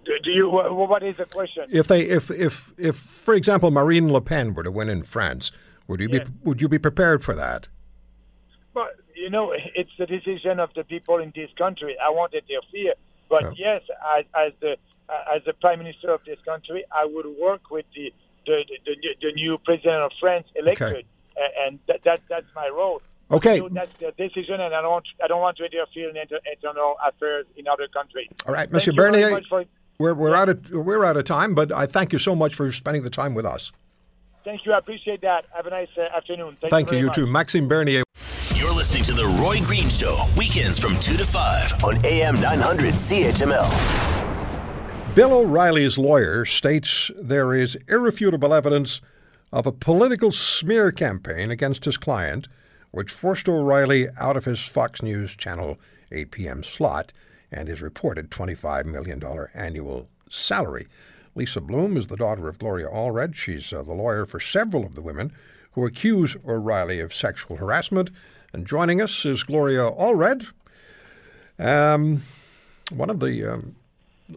Do 0.05 0.31
you? 0.31 0.49
What 0.49 1.03
is 1.03 1.17
the 1.17 1.25
question? 1.25 1.65
If 1.69 1.87
they, 1.87 2.01
if 2.01 2.29
if 2.31 2.73
if, 2.77 2.97
for 2.97 3.33
example, 3.33 3.71
Marine 3.71 4.11
Le 4.11 4.21
Pen 4.21 4.53
were 4.53 4.63
to 4.63 4.71
win 4.71 4.89
in 4.89 5.03
France, 5.03 5.51
would 5.87 5.99
you 5.99 6.09
be 6.09 6.21
would 6.43 6.61
you 6.61 6.67
be 6.67 6.79
prepared 6.79 7.23
for 7.23 7.35
that? 7.35 7.67
Well, 8.73 8.89
you 9.15 9.29
know, 9.29 9.53
it's 9.53 9.91
the 9.97 10.05
decision 10.05 10.59
of 10.59 10.73
the 10.73 10.83
people 10.83 11.17
in 11.19 11.31
this 11.35 11.49
country. 11.57 11.95
I 11.99 12.09
won't 12.09 12.33
interfere, 12.33 12.93
but 13.29 13.43
oh. 13.45 13.53
yes, 13.55 13.81
as, 14.17 14.25
as 14.35 14.51
the 14.59 14.77
as 15.33 15.43
the 15.45 15.53
prime 15.53 15.79
minister 15.79 16.11
of 16.11 16.21
this 16.25 16.39
country, 16.45 16.83
I 16.91 17.05
would 17.05 17.27
work 17.39 17.69
with 17.69 17.85
the 17.95 18.13
the, 18.45 18.65
the, 18.85 19.15
the 19.21 19.31
new 19.33 19.57
president 19.57 20.01
of 20.03 20.11
France 20.19 20.47
elected, 20.55 21.05
okay. 21.37 21.51
and 21.65 21.79
that, 21.87 22.03
that 22.03 22.21
that's 22.29 22.47
my 22.55 22.67
role. 22.69 23.01
Okay, 23.31 23.59
so 23.59 23.69
that's 23.69 23.91
the 23.99 24.11
decision, 24.17 24.59
and 24.59 24.75
I 24.75 24.81
don't 24.81 25.05
I 25.23 25.27
don't 25.27 25.41
want 25.41 25.57
to 25.57 25.65
interfere 25.65 26.09
in 26.09 26.17
internal 26.17 26.95
affairs 27.05 27.45
in 27.55 27.67
other 27.67 27.87
countries. 27.87 28.27
All 28.45 28.53
right, 28.53 28.71
Monsieur 28.71 28.93
Bernier. 28.93 29.41
We're, 30.03 30.13
we're, 30.13 30.35
out 30.35 30.49
of, 30.49 30.69
we're 30.69 31.05
out 31.05 31.15
of 31.15 31.23
time, 31.23 31.55
but 31.55 31.71
I 31.71 31.85
thank 31.85 32.11
you 32.11 32.19
so 32.19 32.35
much 32.35 32.55
for 32.55 32.69
spending 32.73 33.03
the 33.03 33.09
time 33.09 33.33
with 33.33 33.45
us. 33.45 33.71
Thank 34.43 34.65
you. 34.65 34.73
I 34.73 34.79
appreciate 34.79 35.21
that. 35.21 35.45
Have 35.55 35.65
a 35.65 35.69
nice 35.69 35.87
uh, 35.97 36.09
afternoon. 36.13 36.57
Thank, 36.59 36.71
thank 36.71 36.91
you. 36.91 36.97
You, 36.97 37.05
you 37.05 37.13
too. 37.13 37.25
Maxime 37.25 37.69
Bernier. 37.69 38.03
You're 38.53 38.73
listening 38.73 39.03
to 39.03 39.13
The 39.13 39.25
Roy 39.25 39.61
Green 39.61 39.87
Show, 39.87 40.25
weekends 40.35 40.77
from 40.77 40.99
2 40.99 41.15
to 41.15 41.25
5 41.25 41.85
on 41.85 42.05
AM 42.05 42.41
900 42.41 42.95
CHML. 42.95 45.15
Bill 45.15 45.31
O'Reilly's 45.31 45.97
lawyer 45.97 46.43
states 46.43 47.09
there 47.17 47.53
is 47.53 47.77
irrefutable 47.87 48.53
evidence 48.53 48.99
of 49.53 49.65
a 49.65 49.71
political 49.71 50.33
smear 50.33 50.91
campaign 50.91 51.49
against 51.49 51.85
his 51.85 51.95
client, 51.95 52.49
which 52.91 53.09
forced 53.09 53.47
O'Reilly 53.47 54.09
out 54.19 54.35
of 54.35 54.43
his 54.43 54.59
Fox 54.59 55.01
News 55.01 55.33
Channel 55.33 55.79
8 56.11 56.29
p.m. 56.29 56.61
slot 56.61 57.13
and 57.53 57.67
his 57.67 57.81
reported 57.81 58.29
$25 58.31 58.85
million 58.85 59.23
annual 59.53 60.09
salary. 60.29 60.87
Lisa 61.35 61.61
Bloom 61.61 61.97
is 61.97 62.07
the 62.07 62.17
daughter 62.17 62.47
of 62.47 62.59
Gloria 62.59 62.87
Allred. 62.87 63.35
She's 63.35 63.71
uh, 63.71 63.83
the 63.83 63.93
lawyer 63.93 64.25
for 64.25 64.39
several 64.39 64.85
of 64.85 64.95
the 64.95 65.01
women 65.01 65.31
who 65.71 65.85
accuse 65.85 66.35
O'Reilly 66.47 66.99
of 66.99 67.13
sexual 67.13 67.57
harassment. 67.57 68.09
And 68.51 68.67
joining 68.67 69.01
us 69.01 69.25
is 69.25 69.43
Gloria 69.43 69.89
Allred, 69.91 70.47
um, 71.57 72.21
one 72.91 73.09
of 73.09 73.19
the 73.19 73.53
um, 73.53 73.75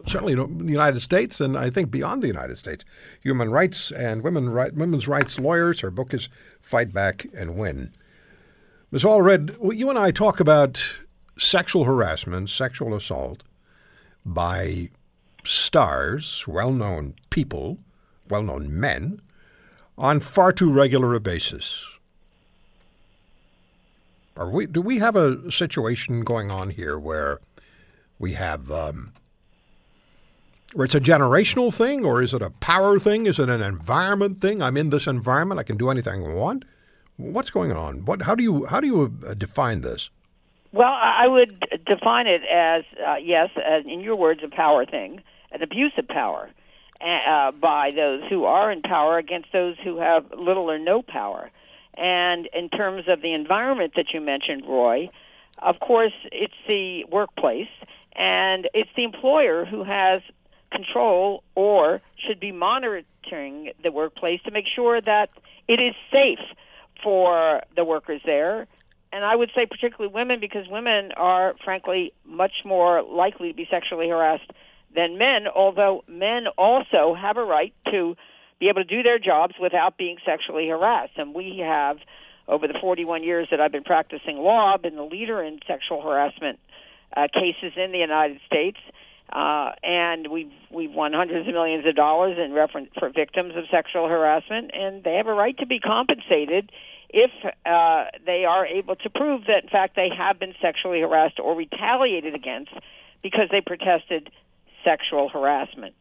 certainly 0.05 0.33
in 0.33 0.65
the 0.65 0.71
United 0.71 1.01
States 1.01 1.39
and 1.39 1.57
I 1.57 1.69
think 1.69 1.91
beyond 1.91 2.21
the 2.21 2.27
United 2.27 2.57
States, 2.57 2.83
human 3.21 3.51
rights 3.51 3.91
and 3.91 4.23
women 4.23 4.49
right, 4.49 4.73
women's 4.73 5.07
rights 5.07 5.39
lawyers. 5.39 5.81
Her 5.81 5.91
book 5.91 6.13
is 6.13 6.29
Fight 6.61 6.93
Back 6.93 7.27
and 7.33 7.57
Win. 7.57 7.91
Ms. 8.91 9.03
Allred, 9.03 9.57
you 9.77 9.89
and 9.89 9.99
I 9.99 10.11
talk 10.11 10.39
about 10.39 10.97
sexual 11.37 11.85
harassment, 11.85 12.49
sexual 12.49 12.95
assault 12.95 13.43
by 14.25 14.89
stars, 15.43 16.45
well 16.47 16.71
known 16.71 17.15
people, 17.29 17.79
well 18.29 18.43
known 18.43 18.79
men, 18.79 19.21
on 19.97 20.19
far 20.19 20.51
too 20.51 20.71
regular 20.71 21.13
a 21.15 21.19
basis. 21.19 21.85
Are 24.35 24.49
we, 24.49 24.67
do 24.67 24.81
we 24.81 24.99
have 24.99 25.15
a 25.15 25.51
situation 25.51 26.21
going 26.21 26.51
on 26.51 26.69
here 26.69 26.99
where 26.99 27.39
we 28.19 28.33
have 28.33 28.71
um, 28.71 29.13
where 30.73 30.85
it's 30.85 30.93
a 30.93 30.99
generational 30.99 31.73
thing, 31.73 32.05
or 32.05 32.21
is 32.21 32.33
it 32.33 32.41
a 32.41 32.51
power 32.51 32.99
thing? 32.99 33.25
Is 33.25 33.39
it 33.39 33.49
an 33.49 33.61
environment 33.61 34.41
thing? 34.41 34.61
I'm 34.61 34.77
in 34.77 34.91
this 34.91 35.07
environment; 35.07 35.59
I 35.59 35.63
can 35.63 35.77
do 35.77 35.89
anything 35.89 36.23
I 36.23 36.33
want. 36.33 36.65
What's 37.15 37.49
going 37.49 37.71
on? 37.71 38.05
What? 38.05 38.23
How 38.23 38.35
do 38.35 38.43
you 38.43 38.65
how 38.65 38.79
do 38.79 38.85
you 38.85 39.17
uh, 39.27 39.33
define 39.33 39.81
this? 39.81 40.11
Well, 40.73 40.93
I 40.99 41.27
would 41.27 41.83
define 41.85 42.27
it 42.27 42.43
as 42.43 42.83
uh, 43.05 43.15
yes, 43.15 43.49
as 43.63 43.85
in 43.85 44.01
your 44.01 44.15
words, 44.15 44.41
a 44.43 44.47
power 44.49 44.85
thing, 44.85 45.21
an 45.51 45.61
abuse 45.61 45.93
of 45.97 46.07
power 46.07 46.49
uh, 47.01 47.51
by 47.51 47.91
those 47.91 48.23
who 48.29 48.45
are 48.45 48.71
in 48.71 48.81
power 48.81 49.17
against 49.17 49.51
those 49.53 49.77
who 49.83 49.97
have 49.97 50.25
little 50.37 50.69
or 50.69 50.77
no 50.77 51.01
power. 51.01 51.49
And 51.93 52.47
in 52.47 52.69
terms 52.69 53.07
of 53.07 53.21
the 53.21 53.33
environment 53.33 53.93
that 53.95 54.13
you 54.13 54.21
mentioned, 54.21 54.65
Roy, 54.67 55.09
of 55.59 55.79
course, 55.79 56.13
it's 56.31 56.53
the 56.67 57.05
workplace, 57.05 57.69
and 58.13 58.69
it's 58.73 58.91
the 58.95 59.03
employer 59.03 59.65
who 59.65 59.83
has 59.83 60.21
control 60.71 61.43
or 61.55 62.01
should 62.17 62.39
be 62.39 62.51
monitoring 62.51 63.71
the 63.81 63.91
workplace 63.91 64.41
to 64.43 64.51
make 64.51 64.67
sure 64.67 65.01
that 65.01 65.29
it 65.67 65.79
is 65.79 65.95
safe 66.11 66.39
for 67.01 67.63
the 67.75 67.83
workers 67.83 68.21
there. 68.25 68.67
And 69.11 69.23
I 69.23 69.35
would 69.35 69.51
say 69.55 69.65
particularly 69.65 70.13
women 70.13 70.39
because 70.39 70.67
women 70.67 71.11
are 71.13 71.55
frankly 71.63 72.13
much 72.25 72.63
more 72.65 73.01
likely 73.01 73.49
to 73.49 73.55
be 73.55 73.67
sexually 73.69 74.09
harassed 74.09 74.51
than 74.93 75.17
men, 75.17 75.47
although 75.47 76.03
men 76.07 76.47
also 76.57 77.13
have 77.13 77.37
a 77.37 77.43
right 77.43 77.73
to 77.91 78.15
be 78.59 78.69
able 78.69 78.83
to 78.83 78.87
do 78.87 79.03
their 79.03 79.19
jobs 79.19 79.55
without 79.59 79.97
being 79.97 80.17
sexually 80.25 80.67
harassed. 80.67 81.13
And 81.17 81.33
we 81.33 81.59
have, 81.59 81.99
over 82.47 82.67
the 82.67 82.73
41 82.79 83.23
years 83.23 83.47
that 83.51 83.61
I've 83.61 83.71
been 83.71 83.83
practicing 83.83 84.39
law, 84.39 84.77
been 84.77 84.95
the 84.95 85.03
leader 85.03 85.41
in 85.41 85.59
sexual 85.67 86.01
harassment 86.01 86.59
uh, 87.15 87.27
cases 87.31 87.73
in 87.75 87.91
the 87.91 87.99
United 87.99 88.39
States. 88.45 88.79
Uh, 89.31 89.73
and 89.83 90.27
we've 90.27 90.51
we've 90.71 90.93
won 90.93 91.11
hundreds 91.11 91.45
of 91.47 91.53
millions 91.53 91.85
of 91.85 91.95
dollars 91.95 92.37
in 92.37 92.53
reference 92.53 92.89
for 92.97 93.09
victims 93.09 93.57
of 93.57 93.65
sexual 93.69 94.07
harassment, 94.07 94.71
and 94.73 95.03
they 95.03 95.15
have 95.15 95.27
a 95.27 95.33
right 95.33 95.57
to 95.57 95.65
be 95.65 95.79
compensated 95.79 96.71
if 97.09 97.31
uh, 97.65 98.05
they 98.25 98.45
are 98.45 98.65
able 98.65 98.95
to 98.97 99.09
prove 99.09 99.45
that 99.47 99.63
in 99.63 99.69
fact 99.69 99.95
they 99.95 100.09
have 100.09 100.39
been 100.39 100.53
sexually 100.61 101.01
harassed 101.01 101.39
or 101.39 101.55
retaliated 101.55 102.35
against 102.35 102.71
because 103.21 103.49
they 103.49 103.61
protested 103.61 104.29
sexual 104.83 105.29
harassment. 105.29 105.95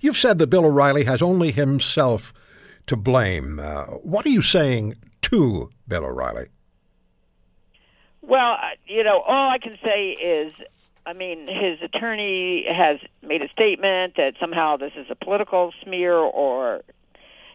You've 0.00 0.16
said 0.16 0.38
that 0.38 0.48
Bill 0.48 0.64
O'Reilly 0.64 1.04
has 1.04 1.22
only 1.22 1.52
himself 1.52 2.32
to 2.86 2.96
blame. 2.96 3.60
Uh, 3.60 3.84
what 3.84 4.26
are 4.26 4.30
you 4.30 4.42
saying 4.42 4.96
to 5.22 5.70
Bill 5.86 6.04
O'Reilly? 6.04 6.46
Well, 8.22 8.58
uh, 8.60 8.70
you 8.86 9.02
know, 9.04 9.20
all 9.20 9.50
I 9.50 9.58
can 9.58 9.78
say 9.82 10.10
is, 10.10 10.52
I 11.06 11.12
mean, 11.12 11.48
his 11.48 11.80
attorney 11.80 12.70
has 12.70 12.98
made 13.22 13.42
a 13.42 13.48
statement 13.48 14.16
that 14.16 14.34
somehow 14.38 14.76
this 14.76 14.92
is 14.96 15.06
a 15.08 15.14
political 15.14 15.72
smear 15.82 16.14
or, 16.14 16.82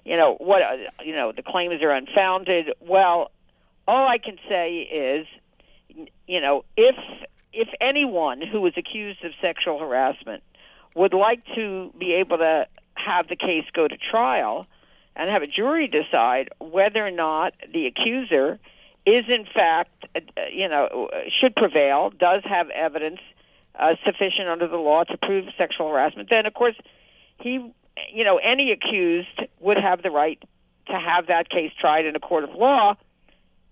you 0.06 0.18
know, 0.18 0.36
what, 0.40 0.62
uh, 0.62 0.78
you 1.04 1.16
know, 1.16 1.32
the 1.32 1.44
claims 1.44 1.82
are 1.82 1.92
unfounded. 1.92 2.74
Well, 2.82 3.32
all 3.88 4.08
I 4.08 4.18
can 4.18 4.38
say 4.50 4.80
is, 4.80 5.28
you 6.28 6.42
know, 6.42 6.66
if 6.78 6.96
if 7.52 7.70
anyone 7.80 8.42
who 8.42 8.62
was 8.62 8.74
accused 8.78 9.24
of 9.24 9.32
sexual 9.40 9.78
harassment 9.78 10.42
would 10.96 11.14
like 11.14 11.44
to 11.54 11.94
be 11.98 12.14
able 12.14 12.38
to 12.40 12.68
have 12.96 13.28
the 13.28 13.36
case 13.36 13.66
go 13.74 13.88
to 13.88 13.98
trial 13.98 14.66
and 15.16 15.30
have 15.30 15.44
a 15.44 15.48
jury 15.48 15.88
decide 15.88 16.50
whether 16.60 17.06
or 17.06 17.12
not 17.12 17.54
the 17.72 17.86
accuser 17.86 18.60
is 19.06 19.26
in 19.28 19.46
fact, 19.46 20.08
uh, 20.16 20.20
you 20.52 20.68
know, 20.68 21.10
should 21.30 21.56
prevail, 21.56 22.10
does 22.10 22.44
have 22.46 22.70
evidence 22.70 23.20
uh, 23.76 23.96
sufficient 24.06 24.48
under 24.48 24.68
the 24.68 24.78
law 24.78 25.04
to 25.04 25.18
prove 25.18 25.46
sexual 25.58 25.90
harassment, 25.90 26.30
then 26.30 26.46
of 26.46 26.54
course 26.54 26.76
he, 27.40 27.74
you 28.12 28.24
know, 28.24 28.38
any 28.38 28.72
accused 28.72 29.42
would 29.60 29.78
have 29.78 30.02
the 30.02 30.12
right 30.12 30.42
to 30.88 31.00
have 31.00 31.28
that 31.28 31.50
case 31.50 31.72
tried 31.80 32.06
in 32.06 32.16
a 32.16 32.20
court 32.20 32.44
of 32.44 32.54
law 32.56 32.96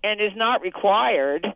and 0.02 0.20
is 0.20 0.34
not 0.34 0.62
required 0.62 1.54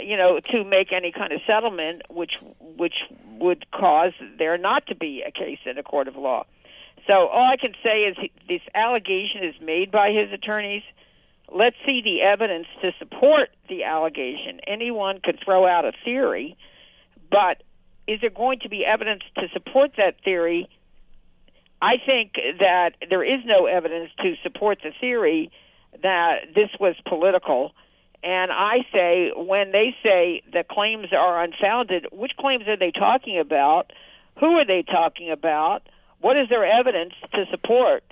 you 0.00 0.16
know, 0.16 0.40
to 0.40 0.64
make 0.64 0.92
any 0.92 1.12
kind 1.12 1.32
of 1.32 1.40
settlement, 1.46 2.02
which 2.08 2.38
which 2.60 3.04
would 3.38 3.70
cause 3.72 4.12
there 4.38 4.56
not 4.56 4.86
to 4.86 4.94
be 4.94 5.22
a 5.22 5.30
case 5.30 5.58
in 5.64 5.78
a 5.78 5.82
court 5.82 6.08
of 6.08 6.16
law. 6.16 6.44
So 7.06 7.26
all 7.28 7.50
I 7.50 7.56
can 7.56 7.74
say 7.82 8.04
is 8.04 8.16
he, 8.16 8.30
this 8.48 8.62
allegation 8.74 9.42
is 9.42 9.54
made 9.60 9.90
by 9.90 10.12
his 10.12 10.32
attorneys. 10.32 10.82
Let's 11.50 11.76
see 11.84 12.00
the 12.00 12.22
evidence 12.22 12.68
to 12.80 12.94
support 12.98 13.50
the 13.68 13.84
allegation. 13.84 14.60
Anyone 14.66 15.20
could 15.20 15.38
throw 15.44 15.66
out 15.66 15.84
a 15.84 15.92
theory, 16.04 16.56
but 17.30 17.62
is 18.06 18.20
there 18.20 18.30
going 18.30 18.60
to 18.60 18.68
be 18.68 18.86
evidence 18.86 19.24
to 19.36 19.48
support 19.50 19.92
that 19.96 20.22
theory? 20.24 20.68
I 21.82 21.98
think 21.98 22.40
that 22.60 22.94
there 23.10 23.22
is 23.22 23.44
no 23.44 23.66
evidence 23.66 24.10
to 24.22 24.36
support 24.42 24.78
the 24.82 24.92
theory 24.98 25.50
that 26.02 26.54
this 26.54 26.70
was 26.80 26.94
political 27.04 27.74
and 28.22 28.52
I 28.52 28.86
say, 28.92 29.32
when 29.34 29.72
they 29.72 29.96
say 30.02 30.42
the 30.52 30.64
claims 30.64 31.12
are 31.12 31.42
unfounded, 31.42 32.06
which 32.12 32.36
claims 32.36 32.68
are 32.68 32.76
they 32.76 32.92
talking 32.92 33.38
about? 33.38 33.92
Who 34.38 34.58
are 34.58 34.64
they 34.64 34.82
talking 34.82 35.30
about? 35.30 35.88
What 36.20 36.36
is 36.36 36.48
their 36.48 36.64
evidence 36.64 37.14
to 37.34 37.46
support 37.50 38.04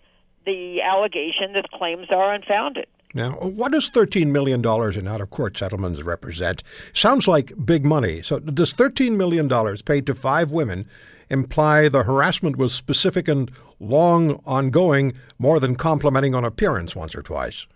the 0.45 0.83
allegation 0.83 1.53
that 1.53 1.71
claims 1.71 2.09
are 2.11 2.35
unfounded? 2.35 2.87
Now, 3.15 3.31
what 3.31 3.73
does 3.73 3.91
$13 3.91 4.29
million 4.29 4.61
in 4.61 5.09
out 5.09 5.21
of 5.21 5.31
court 5.31 5.57
settlements 5.57 6.03
represent? 6.03 6.63
Sounds 6.93 7.27
like 7.27 7.53
big 7.65 7.85
money. 7.85 8.23
So, 8.23 8.39
does 8.39 8.75
$13 8.75 9.17
million 9.17 9.49
paid 9.85 10.07
to 10.07 10.15
five 10.15 10.51
women 10.51 10.87
imply 11.31 11.89
the 11.89 12.03
harassment 12.03 12.57
was 12.57 12.75
specific 12.75 13.29
and 13.29 13.51
long 13.79 14.43
ongoing 14.45 15.15
more 15.39 15.59
than 15.61 15.77
complimenting 15.77 16.35
on 16.35 16.45
appearance 16.45 16.95
once 16.95 17.15
or 17.15 17.23
twice? 17.23 17.67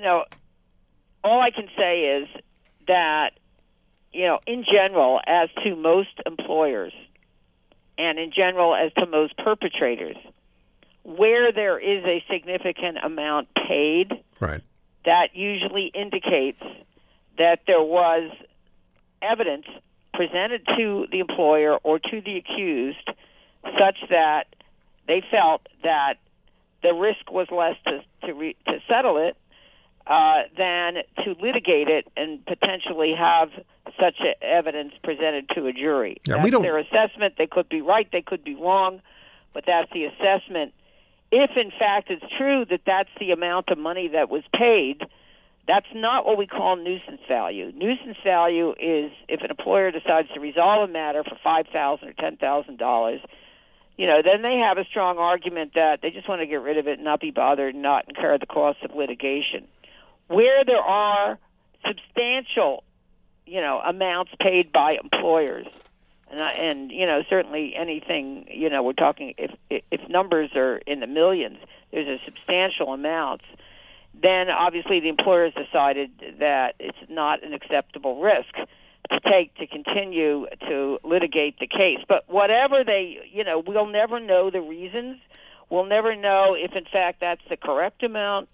know, 0.00 0.24
all 1.22 1.40
I 1.40 1.50
can 1.50 1.68
say 1.76 2.16
is 2.16 2.28
that, 2.86 3.34
you 4.12 4.24
know, 4.24 4.40
in 4.46 4.64
general, 4.64 5.20
as 5.26 5.50
to 5.62 5.76
most 5.76 6.20
employers, 6.24 6.94
and 7.98 8.18
in 8.18 8.32
general, 8.32 8.74
as 8.74 8.92
to 8.94 9.06
most 9.06 9.36
perpetrators, 9.36 10.16
where 11.02 11.52
there 11.52 11.78
is 11.78 12.02
a 12.04 12.24
significant 12.30 12.98
amount 13.02 13.52
paid, 13.54 14.22
right. 14.40 14.62
that 15.04 15.36
usually 15.36 15.86
indicates 15.86 16.62
that 17.36 17.60
there 17.66 17.82
was 17.82 18.30
evidence 19.20 19.66
presented 20.12 20.66
to 20.76 21.06
the 21.10 21.20
employer 21.20 21.76
or 21.82 21.98
to 21.98 22.20
the 22.20 22.36
accused 22.36 23.10
such 23.78 23.98
that 24.08 24.46
they 25.06 25.22
felt 25.30 25.68
that 25.82 26.18
the 26.82 26.94
risk 26.94 27.30
was 27.30 27.50
less 27.50 27.76
to 27.86 28.02
to, 28.24 28.34
re, 28.34 28.56
to 28.66 28.80
settle 28.88 29.16
it 29.16 29.36
uh, 30.06 30.42
than 30.56 31.02
to 31.24 31.36
litigate 31.40 31.88
it 31.88 32.08
and 32.16 32.44
potentially 32.46 33.14
have 33.14 33.50
such 33.98 34.20
evidence 34.42 34.92
presented 35.02 35.48
to 35.50 35.66
a 35.66 35.72
jury. 35.72 36.20
Yeah, 36.26 36.34
that's 36.34 36.44
we 36.44 36.50
don't... 36.50 36.62
their 36.62 36.78
assessment. 36.78 37.34
They 37.38 37.46
could 37.46 37.68
be 37.68 37.80
right, 37.80 38.08
they 38.10 38.22
could 38.22 38.44
be 38.44 38.54
wrong, 38.54 39.00
but 39.52 39.64
that's 39.66 39.90
the 39.92 40.04
assessment. 40.04 40.72
If 41.30 41.56
in 41.56 41.70
fact 41.70 42.10
it's 42.10 42.24
true 42.36 42.64
that 42.66 42.82
that's 42.84 43.10
the 43.18 43.30
amount 43.30 43.70
of 43.70 43.78
money 43.78 44.08
that 44.08 44.30
was 44.30 44.42
paid, 44.52 45.06
that's 45.66 45.86
not 45.94 46.26
what 46.26 46.36
we 46.36 46.46
call 46.46 46.76
nuisance 46.76 47.20
value. 47.28 47.72
Nuisance 47.74 48.16
value 48.24 48.74
is 48.78 49.12
if 49.28 49.42
an 49.42 49.50
employer 49.50 49.90
decides 49.90 50.28
to 50.30 50.40
resolve 50.40 50.88
a 50.88 50.92
matter 50.92 51.22
for 51.22 51.36
five 51.42 51.66
thousand 51.68 52.08
or 52.08 52.12
ten 52.14 52.36
thousand 52.36 52.78
dollars, 52.78 53.20
you 53.96 54.06
know, 54.06 54.22
then 54.22 54.42
they 54.42 54.56
have 54.58 54.78
a 54.78 54.84
strong 54.84 55.18
argument 55.18 55.74
that 55.74 56.02
they 56.02 56.10
just 56.10 56.28
want 56.28 56.40
to 56.40 56.46
get 56.46 56.62
rid 56.62 56.78
of 56.78 56.88
it 56.88 56.94
and 56.94 57.04
not 57.04 57.20
be 57.20 57.30
bothered 57.30 57.74
and 57.74 57.82
not 57.82 58.06
incur 58.08 58.38
the 58.38 58.46
cost 58.46 58.82
of 58.82 58.94
litigation 58.94 59.68
where 60.30 60.64
there 60.64 60.80
are 60.80 61.38
substantial, 61.84 62.84
you 63.46 63.60
know, 63.60 63.80
amounts 63.84 64.32
paid 64.38 64.70
by 64.70 64.92
employers, 65.02 65.66
and 66.30 66.40
and 66.40 66.92
you 66.92 67.04
know 67.04 67.24
certainly 67.28 67.74
anything 67.74 68.46
you 68.48 68.70
know 68.70 68.82
we're 68.82 68.92
talking 68.92 69.34
if 69.36 69.50
if 69.68 70.08
numbers 70.08 70.50
are 70.54 70.76
in 70.86 71.00
the 71.00 71.08
millions, 71.08 71.58
there's 71.90 72.06
a 72.06 72.24
substantial 72.24 72.92
amounts. 72.92 73.44
Then 74.14 74.50
obviously 74.50 75.00
the 75.00 75.08
employer 75.08 75.50
has 75.50 75.54
decided 75.54 76.10
that 76.38 76.74
it's 76.78 76.98
not 77.08 77.42
an 77.42 77.54
acceptable 77.54 78.20
risk 78.20 78.54
to 79.10 79.20
take 79.20 79.54
to 79.56 79.66
continue 79.66 80.46
to 80.68 80.98
litigate 81.02 81.58
the 81.58 81.66
case. 81.66 82.00
But 82.06 82.24
whatever 82.28 82.84
they, 82.84 83.28
you 83.32 83.44
know, 83.44 83.58
we'll 83.58 83.86
never 83.86 84.20
know 84.20 84.50
the 84.50 84.60
reasons. 84.60 85.18
We'll 85.68 85.84
never 85.84 86.14
know 86.14 86.54
if 86.54 86.72
in 86.72 86.84
fact 86.84 87.20
that's 87.20 87.42
the 87.48 87.56
correct 87.56 88.02
amount 88.02 88.48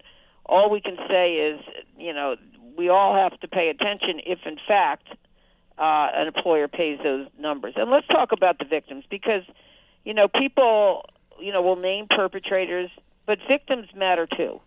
all 0.47 0.69
we 0.69 0.81
can 0.81 0.97
say 1.09 1.35
is, 1.35 1.61
you 1.97 2.13
know, 2.13 2.37
we 2.77 2.89
all 2.89 3.15
have 3.15 3.39
to 3.41 3.47
pay 3.47 3.69
attention 3.69 4.21
if, 4.25 4.39
in 4.45 4.57
fact, 4.67 5.07
uh, 5.77 6.09
an 6.13 6.27
employer 6.27 6.67
pays 6.67 6.99
those 7.03 7.27
numbers. 7.37 7.73
And 7.75 7.91
let's 7.91 8.07
talk 8.07 8.31
about 8.31 8.59
the 8.59 8.65
victims 8.65 9.03
because, 9.09 9.43
you 10.05 10.13
know, 10.13 10.27
people, 10.27 11.05
you 11.39 11.51
know, 11.51 11.61
will 11.61 11.75
name 11.75 12.07
perpetrators, 12.09 12.89
but 13.25 13.39
victims 13.47 13.87
matter 13.95 14.25
too. 14.25 14.61